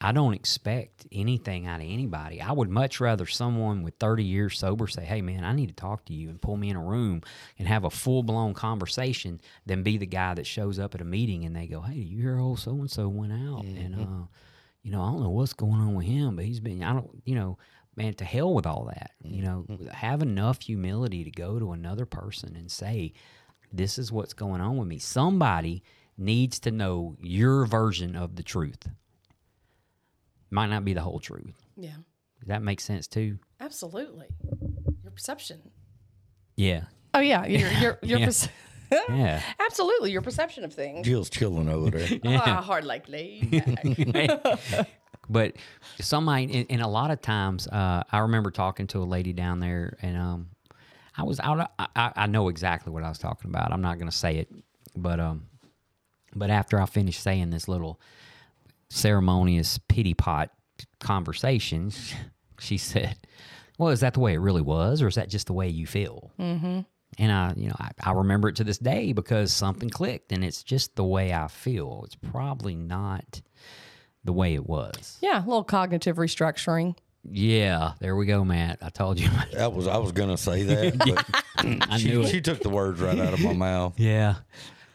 I 0.00 0.12
don't 0.12 0.34
expect 0.34 1.06
anything 1.10 1.66
out 1.66 1.80
of 1.80 1.86
anybody. 1.88 2.40
I 2.40 2.52
would 2.52 2.70
much 2.70 3.00
rather 3.00 3.26
someone 3.26 3.82
with 3.82 3.94
30 3.98 4.22
years 4.22 4.56
sober 4.58 4.86
say, 4.86 5.04
Hey, 5.04 5.22
man, 5.22 5.42
I 5.44 5.52
need 5.52 5.68
to 5.68 5.74
talk 5.74 6.04
to 6.04 6.14
you 6.14 6.28
and 6.28 6.40
pull 6.40 6.56
me 6.56 6.70
in 6.70 6.76
a 6.76 6.82
room 6.82 7.22
and 7.58 7.66
have 7.66 7.84
a 7.84 7.90
full 7.90 8.22
blown 8.22 8.54
conversation 8.54 9.40
than 9.66 9.82
be 9.82 9.98
the 9.98 10.06
guy 10.06 10.34
that 10.34 10.46
shows 10.46 10.78
up 10.78 10.94
at 10.94 11.00
a 11.00 11.04
meeting 11.04 11.44
and 11.44 11.56
they 11.56 11.66
go, 11.66 11.80
Hey, 11.80 11.96
you 11.96 12.20
hear 12.22 12.38
old 12.38 12.60
so 12.60 12.72
and 12.72 12.90
so 12.90 13.08
went 13.08 13.32
out 13.32 13.64
and, 13.64 13.94
uh, 13.96 14.26
you 14.82 14.92
know, 14.92 15.02
I 15.02 15.10
don't 15.10 15.22
know 15.22 15.30
what's 15.30 15.52
going 15.52 15.80
on 15.80 15.94
with 15.96 16.06
him, 16.06 16.36
but 16.36 16.44
he's 16.44 16.60
been, 16.60 16.82
I 16.84 16.92
don't, 16.92 17.10
you 17.24 17.34
know, 17.34 17.58
man, 17.96 18.14
to 18.14 18.24
hell 18.24 18.54
with 18.54 18.66
all 18.66 18.84
that. 18.84 19.10
You 19.24 19.42
know, 19.42 19.66
have 19.90 20.22
enough 20.22 20.62
humility 20.62 21.24
to 21.24 21.30
go 21.32 21.58
to 21.58 21.72
another 21.72 22.06
person 22.06 22.54
and 22.54 22.70
say, 22.70 23.12
this 23.72 23.98
is 23.98 24.12
what's 24.12 24.32
going 24.32 24.60
on 24.60 24.76
with 24.76 24.88
me. 24.88 24.98
Somebody 24.98 25.82
needs 26.16 26.60
to 26.60 26.70
know 26.70 27.16
your 27.20 27.66
version 27.66 28.14
of 28.14 28.36
the 28.36 28.42
truth. 28.44 28.88
Might 30.50 30.68
not 30.68 30.84
be 30.84 30.94
the 30.94 31.00
whole 31.02 31.20
truth. 31.20 31.54
Yeah. 31.76 31.90
Does 32.40 32.48
that 32.48 32.62
make 32.62 32.80
sense 32.80 33.06
too? 33.06 33.38
Absolutely. 33.60 34.26
Your 35.02 35.12
perception. 35.12 35.70
Yeah. 36.56 36.84
Oh 37.14 37.20
yeah, 37.20 37.44
your 37.46 37.70
your 37.80 37.98
your 38.02 38.18
Yeah. 38.20 38.26
perce- 38.26 38.48
Yeah. 39.10 39.42
Absolutely, 39.60 40.12
your 40.12 40.22
perception 40.22 40.64
of 40.64 40.72
things. 40.72 41.06
Jill's 41.06 41.28
chilling 41.30 41.68
over 41.68 41.90
there. 41.98 42.18
Ah, 42.38 42.62
hard 42.62 42.84
like 42.84 43.06
lay 43.08 43.40
back. 43.42 44.88
but 45.28 45.56
somebody, 46.00 46.44
and, 46.60 46.66
and 46.70 46.80
a 46.82 46.86
lot 46.86 47.10
of 47.10 47.20
times, 47.20 47.66
uh, 47.66 48.02
I 48.10 48.18
remember 48.20 48.50
talking 48.50 48.86
to 48.88 49.00
a 49.00 49.04
lady 49.04 49.32
down 49.34 49.60
there, 49.60 49.98
and 50.00 50.16
um, 50.16 50.48
I 51.16 51.24
was 51.24 51.38
out. 51.40 51.70
I, 51.78 51.86
I 51.94 52.12
I 52.16 52.26
know 52.26 52.48
exactly 52.48 52.90
what 52.92 53.02
I 53.04 53.08
was 53.10 53.18
talking 53.18 53.50
about. 53.50 53.72
I'm 53.72 53.82
not 53.82 53.98
going 53.98 54.10
to 54.10 54.16
say 54.16 54.36
it, 54.38 54.48
but 54.96 55.20
um, 55.20 55.48
but 56.34 56.48
after 56.50 56.80
I 56.80 56.86
finished 56.86 57.22
saying 57.22 57.50
this 57.50 57.68
little 57.68 58.00
ceremonious 58.90 59.78
pity 59.88 60.14
pot 60.14 60.50
conversations, 61.00 62.14
she 62.58 62.78
said, 62.78 63.16
"Well, 63.78 63.90
is 63.90 64.00
that 64.00 64.14
the 64.14 64.20
way 64.20 64.34
it 64.34 64.38
really 64.40 64.62
was, 64.62 65.02
or 65.02 65.08
is 65.08 65.14
that 65.16 65.28
just 65.28 65.46
the 65.46 65.52
way 65.52 65.68
you 65.68 65.86
feel?" 65.86 66.30
Mm-hmm. 66.38 66.80
And 67.20 67.32
I, 67.32 67.54
you 67.56 67.68
know, 67.68 67.76
I, 67.78 67.90
I 68.02 68.12
remember 68.12 68.48
it 68.48 68.56
to 68.56 68.64
this 68.64 68.78
day 68.78 69.12
because 69.12 69.52
something 69.52 69.88
clicked, 69.90 70.30
and 70.32 70.44
it's 70.44 70.62
just 70.62 70.94
the 70.94 71.04
way 71.04 71.32
I 71.32 71.48
feel. 71.48 72.02
It's 72.04 72.14
probably 72.16 72.76
not 72.76 73.40
the 74.24 74.32
way 74.32 74.54
it 74.54 74.66
was. 74.68 75.16
yeah, 75.22 75.38
a 75.38 75.44
little 75.46 75.64
cognitive 75.64 76.16
restructuring. 76.16 76.96
Yeah, 77.30 77.92
there 78.00 78.14
we 78.14 78.26
go, 78.26 78.44
Matt. 78.44 78.78
I 78.82 78.90
told 78.90 79.18
you. 79.18 79.28
That 79.52 79.72
was 79.72 79.86
I 79.86 79.96
was 79.96 80.12
gonna 80.12 80.36
say 80.36 80.62
that, 80.64 80.98
but 80.98 81.88
I 81.90 81.98
she, 81.98 82.08
knew 82.08 82.22
it. 82.22 82.28
she 82.28 82.40
took 82.40 82.60
the 82.60 82.68
words 82.68 83.00
right 83.00 83.18
out 83.18 83.32
of 83.32 83.40
my 83.40 83.52
mouth. 83.52 83.98
Yeah, 83.98 84.36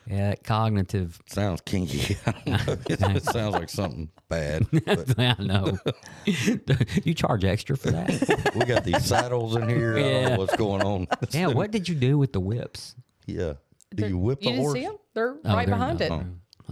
yeah, 0.08 0.36
cognitive. 0.43 1.20
Sounds 1.28 1.62
kinky. 1.62 2.18
I 2.26 2.32
don't 2.32 2.47
know. 2.68 2.74
It, 2.89 3.01
it 3.18 3.24
sounds 3.24 3.54
like 3.56 3.70
something 3.70 4.10
bad. 4.30 4.68
But 4.86 5.20
I 5.20 5.36
know. 5.39 5.78
you 6.26 7.14
charge 7.14 7.45
extra 7.45 7.78
for 7.78 7.91
that? 7.91 8.51
we 8.56 8.66
got 8.66 8.84
these 8.84 9.06
saddles 9.06 9.56
in 9.56 9.68
here. 9.70 9.97
I 9.97 10.01
don't 10.01 10.24
know 10.32 10.38
what's 10.38 10.56
going 10.56 10.82
on. 10.84 11.08
yeah. 11.32 11.47
What 11.47 11.72
did 11.72 11.88
you 11.89 11.95
do 11.95 12.18
with 12.18 12.34
the 12.34 12.39
whips? 12.39 12.95
Yeah. 13.26 13.54
Do 13.95 14.08
you 14.08 14.18
whip 14.18 14.39
the 14.39 14.45
You 14.45 14.51
didn't 14.51 14.62
horse? 14.64 14.74
see 14.74 14.86
them? 14.86 14.97
They're 15.14 15.36
Oh, 15.45 15.56
right 15.56 15.66
they're 15.68 15.76
behind 15.76 16.01
it. 16.01 16.10
not- 16.10 16.26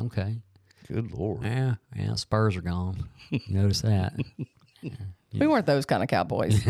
Okay. 0.05 0.37
Good 0.87 1.11
lord. 1.11 1.43
Yeah, 1.43 1.75
yeah. 1.95 2.15
Spurs 2.15 2.55
are 2.57 2.61
gone. 2.61 3.07
You 3.29 3.39
notice 3.49 3.81
that? 3.81 4.13
We 5.33 5.47
weren't 5.47 5.65
those 5.65 5.85
kind 5.85 6.01
of 6.03 6.09
cowboys. 6.09 6.61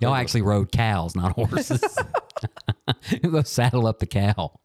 Y'all 0.00 0.14
actually 0.14 0.42
rode 0.42 0.70
cows, 0.72 1.14
not 1.16 1.32
horses. 1.32 1.82
Go 3.22 3.42
saddle 3.42 3.86
up 3.86 3.98
the 3.98 4.06
cow. 4.06 4.58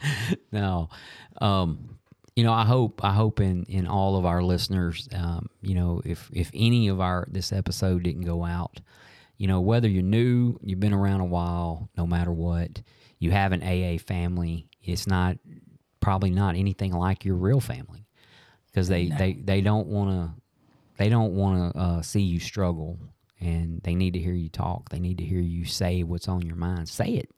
no, 0.52 0.88
um, 1.40 1.98
you 2.34 2.44
know, 2.44 2.52
I 2.52 2.64
hope 2.64 3.04
I 3.04 3.12
hope 3.12 3.40
in 3.40 3.64
in 3.64 3.86
all 3.86 4.16
of 4.16 4.24
our 4.24 4.42
listeners, 4.42 5.08
um, 5.14 5.48
you 5.60 5.74
know, 5.74 6.02
if 6.04 6.30
if 6.32 6.50
any 6.54 6.88
of 6.88 7.00
our 7.00 7.26
this 7.30 7.52
episode 7.52 8.02
didn't 8.02 8.22
go 8.22 8.44
out, 8.44 8.80
you 9.36 9.46
know, 9.46 9.60
whether 9.60 9.88
you're 9.88 10.02
new, 10.02 10.58
you've 10.62 10.80
been 10.80 10.94
around 10.94 11.20
a 11.20 11.26
while, 11.26 11.90
no 11.96 12.06
matter 12.06 12.32
what, 12.32 12.80
you 13.18 13.30
have 13.30 13.52
an 13.52 13.62
AA 13.62 13.98
family. 13.98 14.66
It's 14.82 15.06
not 15.06 15.36
probably 16.00 16.30
not 16.30 16.56
anything 16.56 16.92
like 16.92 17.24
your 17.24 17.36
real 17.36 17.60
family 17.60 18.06
because 18.66 18.88
they, 18.88 19.08
they 19.08 19.34
they 19.34 19.60
don't 19.60 19.86
want 19.86 20.10
to 20.10 20.42
they 20.96 21.08
don't 21.08 21.34
want 21.34 21.72
to 21.72 21.78
uh, 21.78 22.02
see 22.02 22.20
you 22.20 22.40
struggle 22.40 22.98
and 23.40 23.80
they 23.82 23.94
need 23.94 24.14
to 24.14 24.18
hear 24.18 24.34
you 24.34 24.48
talk 24.48 24.88
they 24.88 24.98
need 24.98 25.18
to 25.18 25.24
hear 25.24 25.40
you 25.40 25.64
say 25.64 26.02
what's 26.02 26.28
on 26.28 26.42
your 26.42 26.56
mind 26.56 26.88
say 26.88 27.10
it 27.10 27.30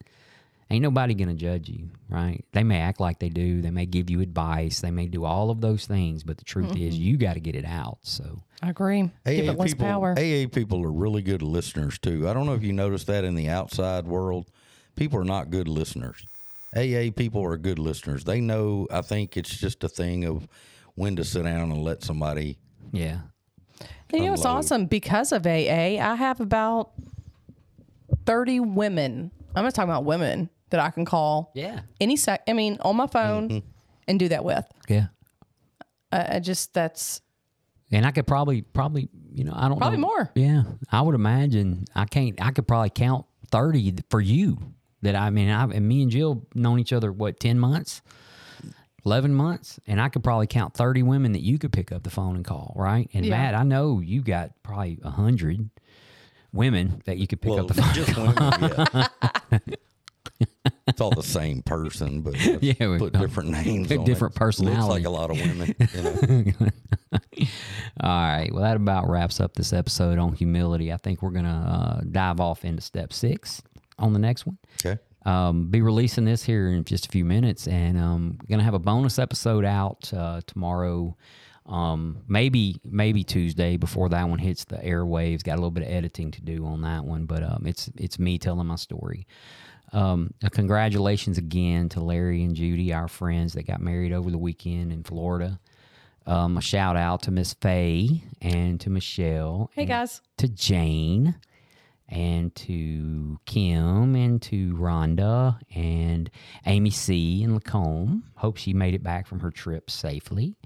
ain't 0.70 0.82
nobody 0.82 1.14
gonna 1.14 1.34
judge 1.34 1.68
you 1.68 1.90
right 2.08 2.44
they 2.52 2.62
may 2.64 2.78
act 2.80 2.98
like 3.00 3.18
they 3.18 3.28
do 3.28 3.60
they 3.60 3.70
may 3.70 3.86
give 3.86 4.08
you 4.10 4.20
advice 4.20 4.80
they 4.80 4.90
may 4.90 5.06
do 5.06 5.24
all 5.24 5.50
of 5.50 5.60
those 5.60 5.86
things 5.86 6.22
but 6.22 6.38
the 6.38 6.44
truth 6.44 6.74
is 6.76 6.98
you 6.98 7.16
got 7.16 7.34
to 7.34 7.40
get 7.40 7.54
it 7.54 7.64
out 7.66 7.98
so 8.02 8.42
I 8.62 8.70
agree. 8.70 9.10
Give 9.26 9.48
it 9.48 9.58
less 9.58 9.72
people, 9.74 9.84
power. 9.86 10.12
AA 10.12 10.46
people 10.50 10.82
are 10.82 10.90
really 10.90 11.20
good 11.20 11.42
listeners 11.42 11.98
too. 11.98 12.26
I 12.26 12.32
don't 12.32 12.46
know 12.46 12.54
if 12.54 12.62
you 12.62 12.72
noticed 12.72 13.08
that 13.08 13.22
in 13.22 13.34
the 13.34 13.50
outside 13.50 14.06
world. 14.06 14.46
People 14.96 15.18
are 15.20 15.24
not 15.24 15.50
good 15.50 15.68
listeners. 15.68 16.24
AA 16.74 17.10
people 17.14 17.44
are 17.44 17.58
good 17.58 17.78
listeners. 17.78 18.24
They 18.24 18.40
know. 18.40 18.86
I 18.90 19.02
think 19.02 19.36
it's 19.36 19.54
just 19.54 19.84
a 19.84 19.88
thing 19.88 20.24
of 20.24 20.48
when 20.94 21.14
to 21.16 21.24
sit 21.24 21.42
down 21.42 21.72
and 21.72 21.82
let 21.82 22.02
somebody. 22.02 22.56
yeah 22.90 23.18
And 23.80 23.88
you 24.12 24.20
know 24.20 24.30
what's 24.30 24.44
unload. 24.46 24.58
awesome? 24.58 24.86
Because 24.86 25.30
of 25.32 25.46
AA, 25.46 25.98
I 26.00 26.14
have 26.14 26.40
about 26.40 26.92
30 28.24 28.60
women. 28.60 29.30
I'm 29.54 29.62
going 29.62 29.70
to 29.70 29.76
talk 29.76 29.84
about 29.84 30.04
women 30.04 30.50
that 30.70 30.80
I 30.80 30.90
can 30.90 31.04
call 31.04 31.52
yeah 31.54 31.80
any 32.00 32.16
sec. 32.16 32.42
I 32.48 32.52
mean, 32.52 32.78
on 32.80 32.96
my 32.96 33.06
phone 33.06 33.48
mm-hmm. 33.48 33.66
and 34.08 34.18
do 34.18 34.28
that 34.28 34.44
with. 34.44 34.64
yeah 34.88 35.06
I, 36.12 36.36
I 36.36 36.40
just, 36.40 36.72
that's, 36.74 37.20
and 37.92 38.06
i 38.06 38.10
could 38.10 38.26
probably 38.26 38.62
probably 38.62 39.08
you 39.32 39.44
know 39.44 39.52
i 39.54 39.68
don't 39.68 39.78
Probably 39.78 39.98
know. 39.98 40.06
more. 40.08 40.30
yeah 40.34 40.62
i 40.90 41.00
would 41.02 41.14
imagine 41.14 41.84
i 41.94 42.04
can't 42.06 42.40
i 42.44 42.50
could 42.50 42.66
probably 42.66 42.90
count 42.90 43.26
30 43.50 43.96
for 44.10 44.20
you 44.20 44.58
that 45.02 45.14
i 45.14 45.30
mean 45.30 45.48
i 45.50 45.62
and 45.64 45.86
me 45.86 46.02
and 46.02 46.10
jill 46.10 46.46
known 46.54 46.78
each 46.80 46.92
other 46.92 47.12
what 47.12 47.38
10 47.38 47.58
months 47.58 48.00
11 49.04 49.34
months 49.34 49.78
and 49.86 50.00
i 50.00 50.08
could 50.08 50.24
probably 50.24 50.46
count 50.46 50.74
30 50.74 51.02
women 51.02 51.32
that 51.32 51.42
you 51.42 51.58
could 51.58 51.72
pick 51.72 51.92
up 51.92 52.02
the 52.02 52.10
phone 52.10 52.36
and 52.36 52.44
call 52.44 52.72
right 52.76 53.08
and 53.12 53.24
Yeah. 53.26 53.30
matt 53.36 53.54
i 53.54 53.62
know 53.62 54.00
you 54.00 54.22
got 54.22 54.50
probably 54.62 54.98
100 55.02 55.68
women 56.54 57.02
that 57.04 57.18
you 57.18 57.26
could 57.26 57.40
pick 57.42 57.50
Well, 57.50 57.60
up 57.62 57.68
the 57.68 57.74
phone 57.74 57.94
just 57.94 58.16
women. 58.16 59.08
Yeah. 60.40 60.48
it's 60.86 61.00
all 61.00 61.10
the 61.10 61.22
same 61.22 61.62
person, 61.62 62.22
but 62.22 62.34
Yeah, 62.62 62.96
put 62.98 63.12
different 63.12 63.50
names. 63.50 63.88
different 63.88 64.34
it. 64.34 64.38
personality. 64.38 64.80
Looks 64.80 64.88
like 64.88 65.04
a 65.04 65.10
lot 65.10 65.30
of 65.30 65.38
women. 65.40 65.74
You 66.54 66.54
know? 66.60 66.70
all 68.00 68.10
right 68.10 68.50
well 68.52 68.62
that 68.62 68.76
about 68.76 69.08
wraps 69.08 69.38
up 69.40 69.54
this 69.54 69.72
episode 69.72 70.18
on 70.18 70.32
humility 70.32 70.92
i 70.92 70.96
think 70.96 71.22
we're 71.22 71.30
gonna 71.30 72.00
uh, 72.00 72.04
dive 72.10 72.40
off 72.40 72.64
into 72.64 72.82
step 72.82 73.12
six 73.12 73.62
on 74.00 74.12
the 74.12 74.18
next 74.18 74.46
one 74.46 74.58
okay. 74.84 75.00
um, 75.24 75.66
be 75.70 75.80
releasing 75.80 76.24
this 76.24 76.42
here 76.42 76.68
in 76.68 76.84
just 76.84 77.06
a 77.06 77.08
few 77.10 77.24
minutes, 77.24 77.68
and 77.68 77.96
um, 77.98 78.38
gonna 78.48 78.64
have 78.64 78.74
a 78.74 78.78
bonus 78.80 79.18
episode 79.18 79.64
out 79.64 80.12
uh, 80.12 80.40
tomorrow. 80.46 81.16
Um, 81.66 82.18
maybe 82.28 82.80
maybe 82.84 83.24
Tuesday 83.24 83.76
before 83.76 84.10
that 84.10 84.28
one 84.28 84.38
hits 84.38 84.64
the 84.64 84.76
airwaves. 84.76 85.42
Got 85.42 85.54
a 85.54 85.56
little 85.56 85.70
bit 85.70 85.84
of 85.84 85.90
editing 85.90 86.30
to 86.32 86.42
do 86.42 86.66
on 86.66 86.82
that 86.82 87.04
one, 87.04 87.24
but 87.24 87.42
um, 87.42 87.64
it's 87.66 87.90
it's 87.96 88.18
me 88.18 88.38
telling 88.38 88.66
my 88.66 88.76
story. 88.76 89.26
Um, 89.92 90.34
congratulations 90.50 91.38
again 91.38 91.88
to 91.90 92.00
Larry 92.00 92.42
and 92.42 92.54
Judy, 92.54 92.92
our 92.92 93.08
friends 93.08 93.52
that 93.52 93.66
got 93.66 93.80
married 93.80 94.12
over 94.12 94.30
the 94.30 94.38
weekend 94.38 94.92
in 94.92 95.04
Florida. 95.04 95.60
Um, 96.26 96.56
a 96.56 96.60
shout 96.60 96.96
out 96.96 97.22
to 97.22 97.30
Miss 97.30 97.54
Faye 97.54 98.24
and 98.40 98.80
to 98.80 98.90
Michelle. 98.90 99.70
Hey 99.74 99.84
guys. 99.84 100.20
To 100.38 100.48
Jane 100.48 101.36
and 102.08 102.54
to 102.56 103.38
Kim 103.46 104.14
and 104.14 104.40
to 104.42 104.74
Rhonda 104.74 105.58
and 105.74 106.30
Amy 106.66 106.90
C. 106.90 107.42
and 107.42 107.54
Lacombe. 107.54 108.24
Hope 108.36 108.56
she 108.56 108.72
made 108.72 108.94
it 108.94 109.02
back 109.02 109.26
from 109.26 109.40
her 109.40 109.50
trip 109.50 109.90
safely. 109.90 110.56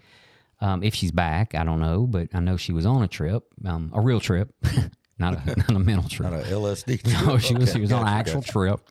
Um, 0.61 0.83
if 0.83 0.95
she's 0.95 1.13
back, 1.13 1.55
I 1.55 1.65
don't 1.65 1.81
know, 1.81 2.07
but 2.07 2.29
I 2.35 2.41
know 2.41 2.57
she 2.57 2.73
was 2.73 2.85
on 2.85 3.03
a 3.03 3.09
trip, 3.09 3.45
um, 3.65 3.93
a 3.95 4.01
real 4.01 4.19
trip, 4.19 4.53
not 5.19 5.35
a, 5.35 5.57
not 5.57 5.71
a 5.71 5.79
mental 5.79 6.09
trip. 6.09 6.31
Not 6.33 6.41
a 6.41 6.45
LSD. 6.45 7.07
No, 7.27 7.39
she 7.39 7.55
was 7.55 7.71
Okay, 7.71 7.79
she 7.79 7.81
was 7.81 7.93
on 7.93 8.03
an 8.03 8.09
actual 8.09 8.41
gotcha. 8.41 8.53
trip. 8.53 8.91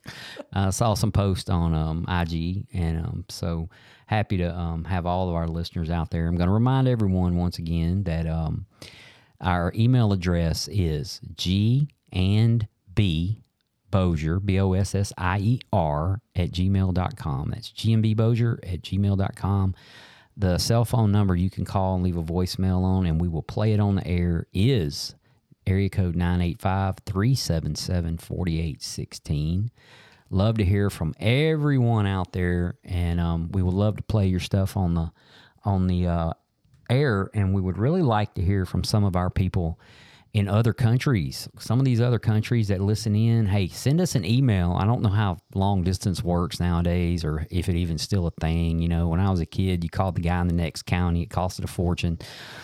I 0.54 0.70
saw 0.70 0.94
some 0.94 1.12
posts 1.12 1.50
on 1.50 1.74
um, 1.74 2.06
IG, 2.08 2.68
and 2.74 3.00
um, 3.06 3.26
so 3.30 3.70
happy 4.06 4.38
to 4.38 4.58
um, 4.58 4.86
have 4.86 5.06
all 5.06 5.28
of 5.30 5.36
our 5.36 5.48
listeners 5.48 5.90
out 5.90 6.10
there. 6.12 6.28
I'm 6.28 6.38
going 6.38 6.48
to 6.48 6.54
remind 6.54 6.88
everyone 6.88 7.36
once 7.36 7.58
again 7.60 8.04
that 8.04 8.26
um, 8.28 8.66
our 9.42 9.74
email 9.76 10.14
address 10.14 10.70
is 10.72 11.20
g 11.36 11.90
and 12.14 12.66
b 12.96 13.44
Bossier, 13.92 14.40
B 14.44 14.60
O 14.60 14.74
S 14.74 14.96
S 14.96 15.14
I 15.18 15.40
E 15.40 15.60
R, 15.72 16.22
at 16.36 16.52
gmail.com. 16.52 17.50
That's 17.52 17.72
gmbbossier 17.72 18.60
at 18.74 18.82
gmail.com. 18.82 19.76
The 20.40 20.60
cell 20.60 20.86
phone 20.86 21.12
number 21.12 21.36
you 21.36 21.50
can 21.50 21.66
call 21.66 21.96
and 21.96 22.04
leave 22.04 22.16
a 22.16 22.22
voicemail 22.22 22.84
on, 22.84 23.08
and 23.08 23.20
we 23.20 23.28
will 23.28 23.42
play 23.42 23.74
it 23.74 23.80
on 23.80 23.96
the 23.96 24.06
air, 24.06 24.46
is 24.54 25.16
area 25.66 25.90
code 25.90 26.16
985 26.16 26.98
377 27.06 28.18
4816. 28.20 29.72
Love 30.30 30.58
to 30.58 30.64
hear 30.66 30.92
from 30.92 31.16
everyone 31.20 32.06
out 32.06 32.34
there, 32.34 32.76
and 32.84 33.20
um, 33.20 33.50
we 33.52 33.64
would 33.64 33.74
love 33.74 33.98
to 33.98 34.04
play 34.04 34.28
your 34.28 34.40
stuff 34.40 34.78
on 34.78 34.94
the 34.94 35.12
on 35.66 35.88
the 35.88 36.06
uh, 36.06 36.34
air. 36.88 37.32
And 37.34 37.54
we 37.54 37.62
would 37.62 37.80
really 37.80 38.04
like 38.04 38.36
to 38.36 38.42
hear 38.44 38.66
from 38.66 38.84
some 38.84 39.04
of 39.04 39.16
our 39.16 39.32
people 39.32 39.80
in 40.38 40.48
other 40.48 40.72
countries. 40.72 41.50
Some 41.58 41.80
of 41.80 41.86
these 41.86 42.00
other 42.00 42.20
countries 42.20 42.68
that 42.68 42.80
listen 42.80 43.16
in, 43.16 43.48
hey, 43.48 43.70
send 43.70 44.00
us 44.00 44.14
an 44.14 44.24
email. 44.24 44.78
I 44.80 44.86
don't 44.86 45.02
know 45.02 45.10
how 45.10 45.38
long 45.56 45.82
distance 45.82 46.24
works 46.24 46.60
nowadays, 46.60 47.26
or 47.26 47.48
if 47.50 47.68
it 47.68 47.76
even 47.76 47.98
still 47.98 48.28
a 48.28 48.32
thing. 48.40 48.78
You 48.78 48.88
know, 48.88 49.08
when 49.08 49.20
I 49.20 49.32
was 49.32 49.40
a 49.40 49.48
kid, 49.48 49.84
you 49.84 49.90
called 49.90 50.14
the 50.14 50.22
guy 50.22 50.40
in 50.40 50.48
the 50.48 50.54
next 50.54 50.84
county; 50.84 51.24
it 51.24 51.30
costed 51.30 51.64
a 51.64 51.68
fortune. 51.68 52.20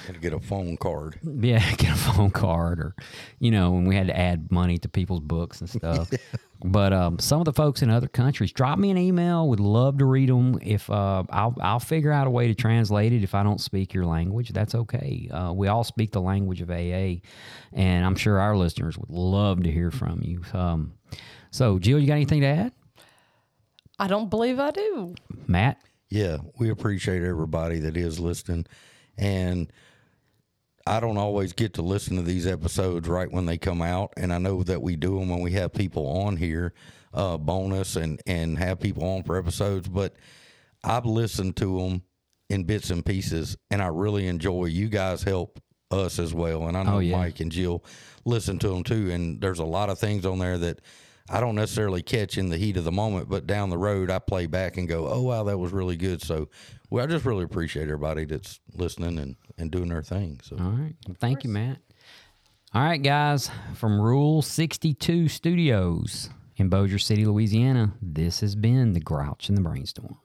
Had 0.06 0.14
to 0.14 0.22
get 0.22 0.34
a 0.34 0.40
phone 0.40 0.78
card. 0.78 1.20
Yeah, 1.24 1.68
get 1.78 1.94
a 1.94 1.98
phone 1.98 2.30
card 2.30 2.80
or, 2.80 2.96
you 3.40 3.50
know, 3.50 3.72
when 3.72 3.86
we 3.86 3.96
had 3.96 4.06
to 4.06 4.16
add 4.16 4.52
money 4.52 4.78
to 4.78 4.88
people's 4.88 5.22
books 5.22 5.60
and 5.60 5.68
stuff. 5.68 6.12
But 6.64 6.94
um, 6.94 7.20
some 7.20 7.42
of 7.42 7.46
the 7.46 7.52
folks 7.52 7.82
in 7.82 7.90
other 7.90 8.08
countries, 8.08 8.54
drop 8.54 8.80
me 8.80 8.90
an 8.90 8.98
email. 8.98 9.50
Would 9.50 9.60
love 9.60 9.98
to 9.98 10.06
read 10.06 10.30
them. 10.30 10.58
If 10.62 10.90
uh, 10.90 11.24
I'll 11.30 11.56
I'll 11.60 11.80
figure 11.80 12.12
out 12.12 12.26
a 12.26 12.30
way 12.30 12.48
to 12.48 12.56
translate 12.56 13.12
it. 13.12 13.22
If 13.22 13.36
I 13.36 13.44
don't 13.44 13.60
speak 13.60 13.94
your 13.94 14.06
language, 14.06 14.50
that's 14.54 14.74
okay. 14.74 15.30
Uh, 15.30 15.52
we 15.52 15.68
all 15.68 15.84
speak 15.84 16.12
the 16.12 16.22
language 16.22 16.62
of 16.62 16.72
AA, 16.72 17.16
and 17.72 18.06
I'm 18.06 18.16
sure 18.16 18.40
our 18.40 18.58
listeners 18.58 18.98
would 18.98 19.10
love 19.10 19.64
to 19.64 19.72
hear 19.72 19.92
from 19.92 20.22
you. 20.24 20.42
Um, 20.54 20.94
so, 21.52 21.80
Jill, 21.80 22.00
you 22.00 22.08
got 22.08 22.16
anything 22.16 22.42
to 22.42 22.48
add? 22.48 22.74
I 24.00 24.08
don't 24.08 24.30
believe 24.30 24.60
I 24.60 24.72
do. 24.72 25.16
Matt, 25.48 25.80
Yeah, 26.10 26.38
we 26.60 26.70
appreciate 26.70 27.24
everybody 27.24 27.80
that 27.80 27.96
is 27.96 28.20
listening. 28.20 28.66
And 29.18 29.72
I 30.86 31.00
don't 31.00 31.18
always 31.18 31.54
get 31.54 31.76
to 31.76 31.82
listen 31.82 32.18
to 32.18 32.24
these 32.24 32.46
episodes 32.48 33.08
right 33.08 33.32
when 33.32 33.46
they 33.46 33.58
come 33.58 33.82
out. 33.82 34.14
And 34.18 34.34
I 34.34 34.40
know 34.40 34.64
that 34.64 34.82
we 34.82 34.96
do 34.96 35.20
them 35.20 35.30
when 35.30 35.42
we 35.42 35.52
have 35.54 35.74
people 35.74 36.08
on 36.08 36.38
here, 36.38 36.74
uh, 37.14 37.38
bonus 37.38 37.96
and, 37.96 38.20
and 38.26 38.58
have 38.58 38.80
people 38.80 39.04
on 39.04 39.24
for 39.24 39.38
episodes. 39.38 39.88
But 39.88 40.16
I've 40.84 41.06
listened 41.06 41.56
to 41.58 41.80
them 41.80 42.02
in 42.50 42.66
bits 42.66 42.90
and 42.90 43.06
pieces, 43.06 43.56
and 43.72 43.82
I 43.82 43.88
really 43.88 44.28
enjoy. 44.28 44.66
You 44.66 44.90
guys 44.90 45.24
help 45.24 45.60
us 45.94 46.20
as 46.20 46.34
well, 46.34 46.68
and 46.68 46.76
I 46.76 46.82
oh, 46.82 46.84
know 46.84 46.96
Oh, 46.96 47.00
yeah. 47.00 47.18
Mike 47.18 47.40
and 47.40 47.52
Jill 47.52 47.84
listen 48.26 48.60
to 48.60 48.70
them 48.70 48.84
too. 48.84 49.12
And 49.12 49.40
there's 49.42 49.60
a 49.60 49.66
lot 49.66 49.90
of 49.90 50.00
things 50.00 50.26
on 50.26 50.40
there 50.40 50.58
that 50.58 50.80
I 51.30 51.40
don't 51.40 51.56
necessarily 51.56 52.02
catch 52.02 52.38
in 52.38 52.50
the 52.50 52.58
heat 52.58 52.76
of 52.78 52.84
the 52.84 52.92
moment, 52.92 53.30
but 53.30 53.48
down 53.48 53.70
the 53.70 53.78
road 53.78 54.10
I 54.10 54.20
play 54.20 54.46
back 54.46 54.78
and 54.78 54.88
go, 54.88 55.08
"Oh 55.08 55.22
wow, 55.22 55.44
that 55.44 55.58
was 55.58 55.72
really 55.72 55.96
good." 55.96 56.22
So, 56.22 56.50
well, 56.90 57.04
I 57.04 57.08
just 57.08 57.26
really 57.26 57.44
appreciate 57.46 57.84
everybody 57.84 58.26
that's 58.26 58.60
listening 58.76 59.18
and 59.20 59.36
and 59.58 59.72
doing 59.72 59.90
their 59.90 60.04
thing. 60.04 60.40
So, 60.44 60.58
All 60.60 60.72
right. 60.72 60.96
Well, 61.08 61.16
thank 61.20 61.44
you, 61.44 61.50
Matt. 61.50 61.78
All 62.74 62.84
right, 62.84 63.02
guys. 63.02 63.52
From 63.76 64.02
Rule 64.02 64.42
62 64.42 65.28
Studios 65.30 66.30
in 66.58 66.70
Bossier 66.70 66.98
City, 66.98 67.24
Louisiana, 67.26 67.94
this 68.02 68.40
has 68.40 68.56
been 68.56 68.94
The 68.94 69.00
Grouch 69.00 69.48
and 69.48 69.58
the 69.58 69.62
Brainstorm. 69.62 70.18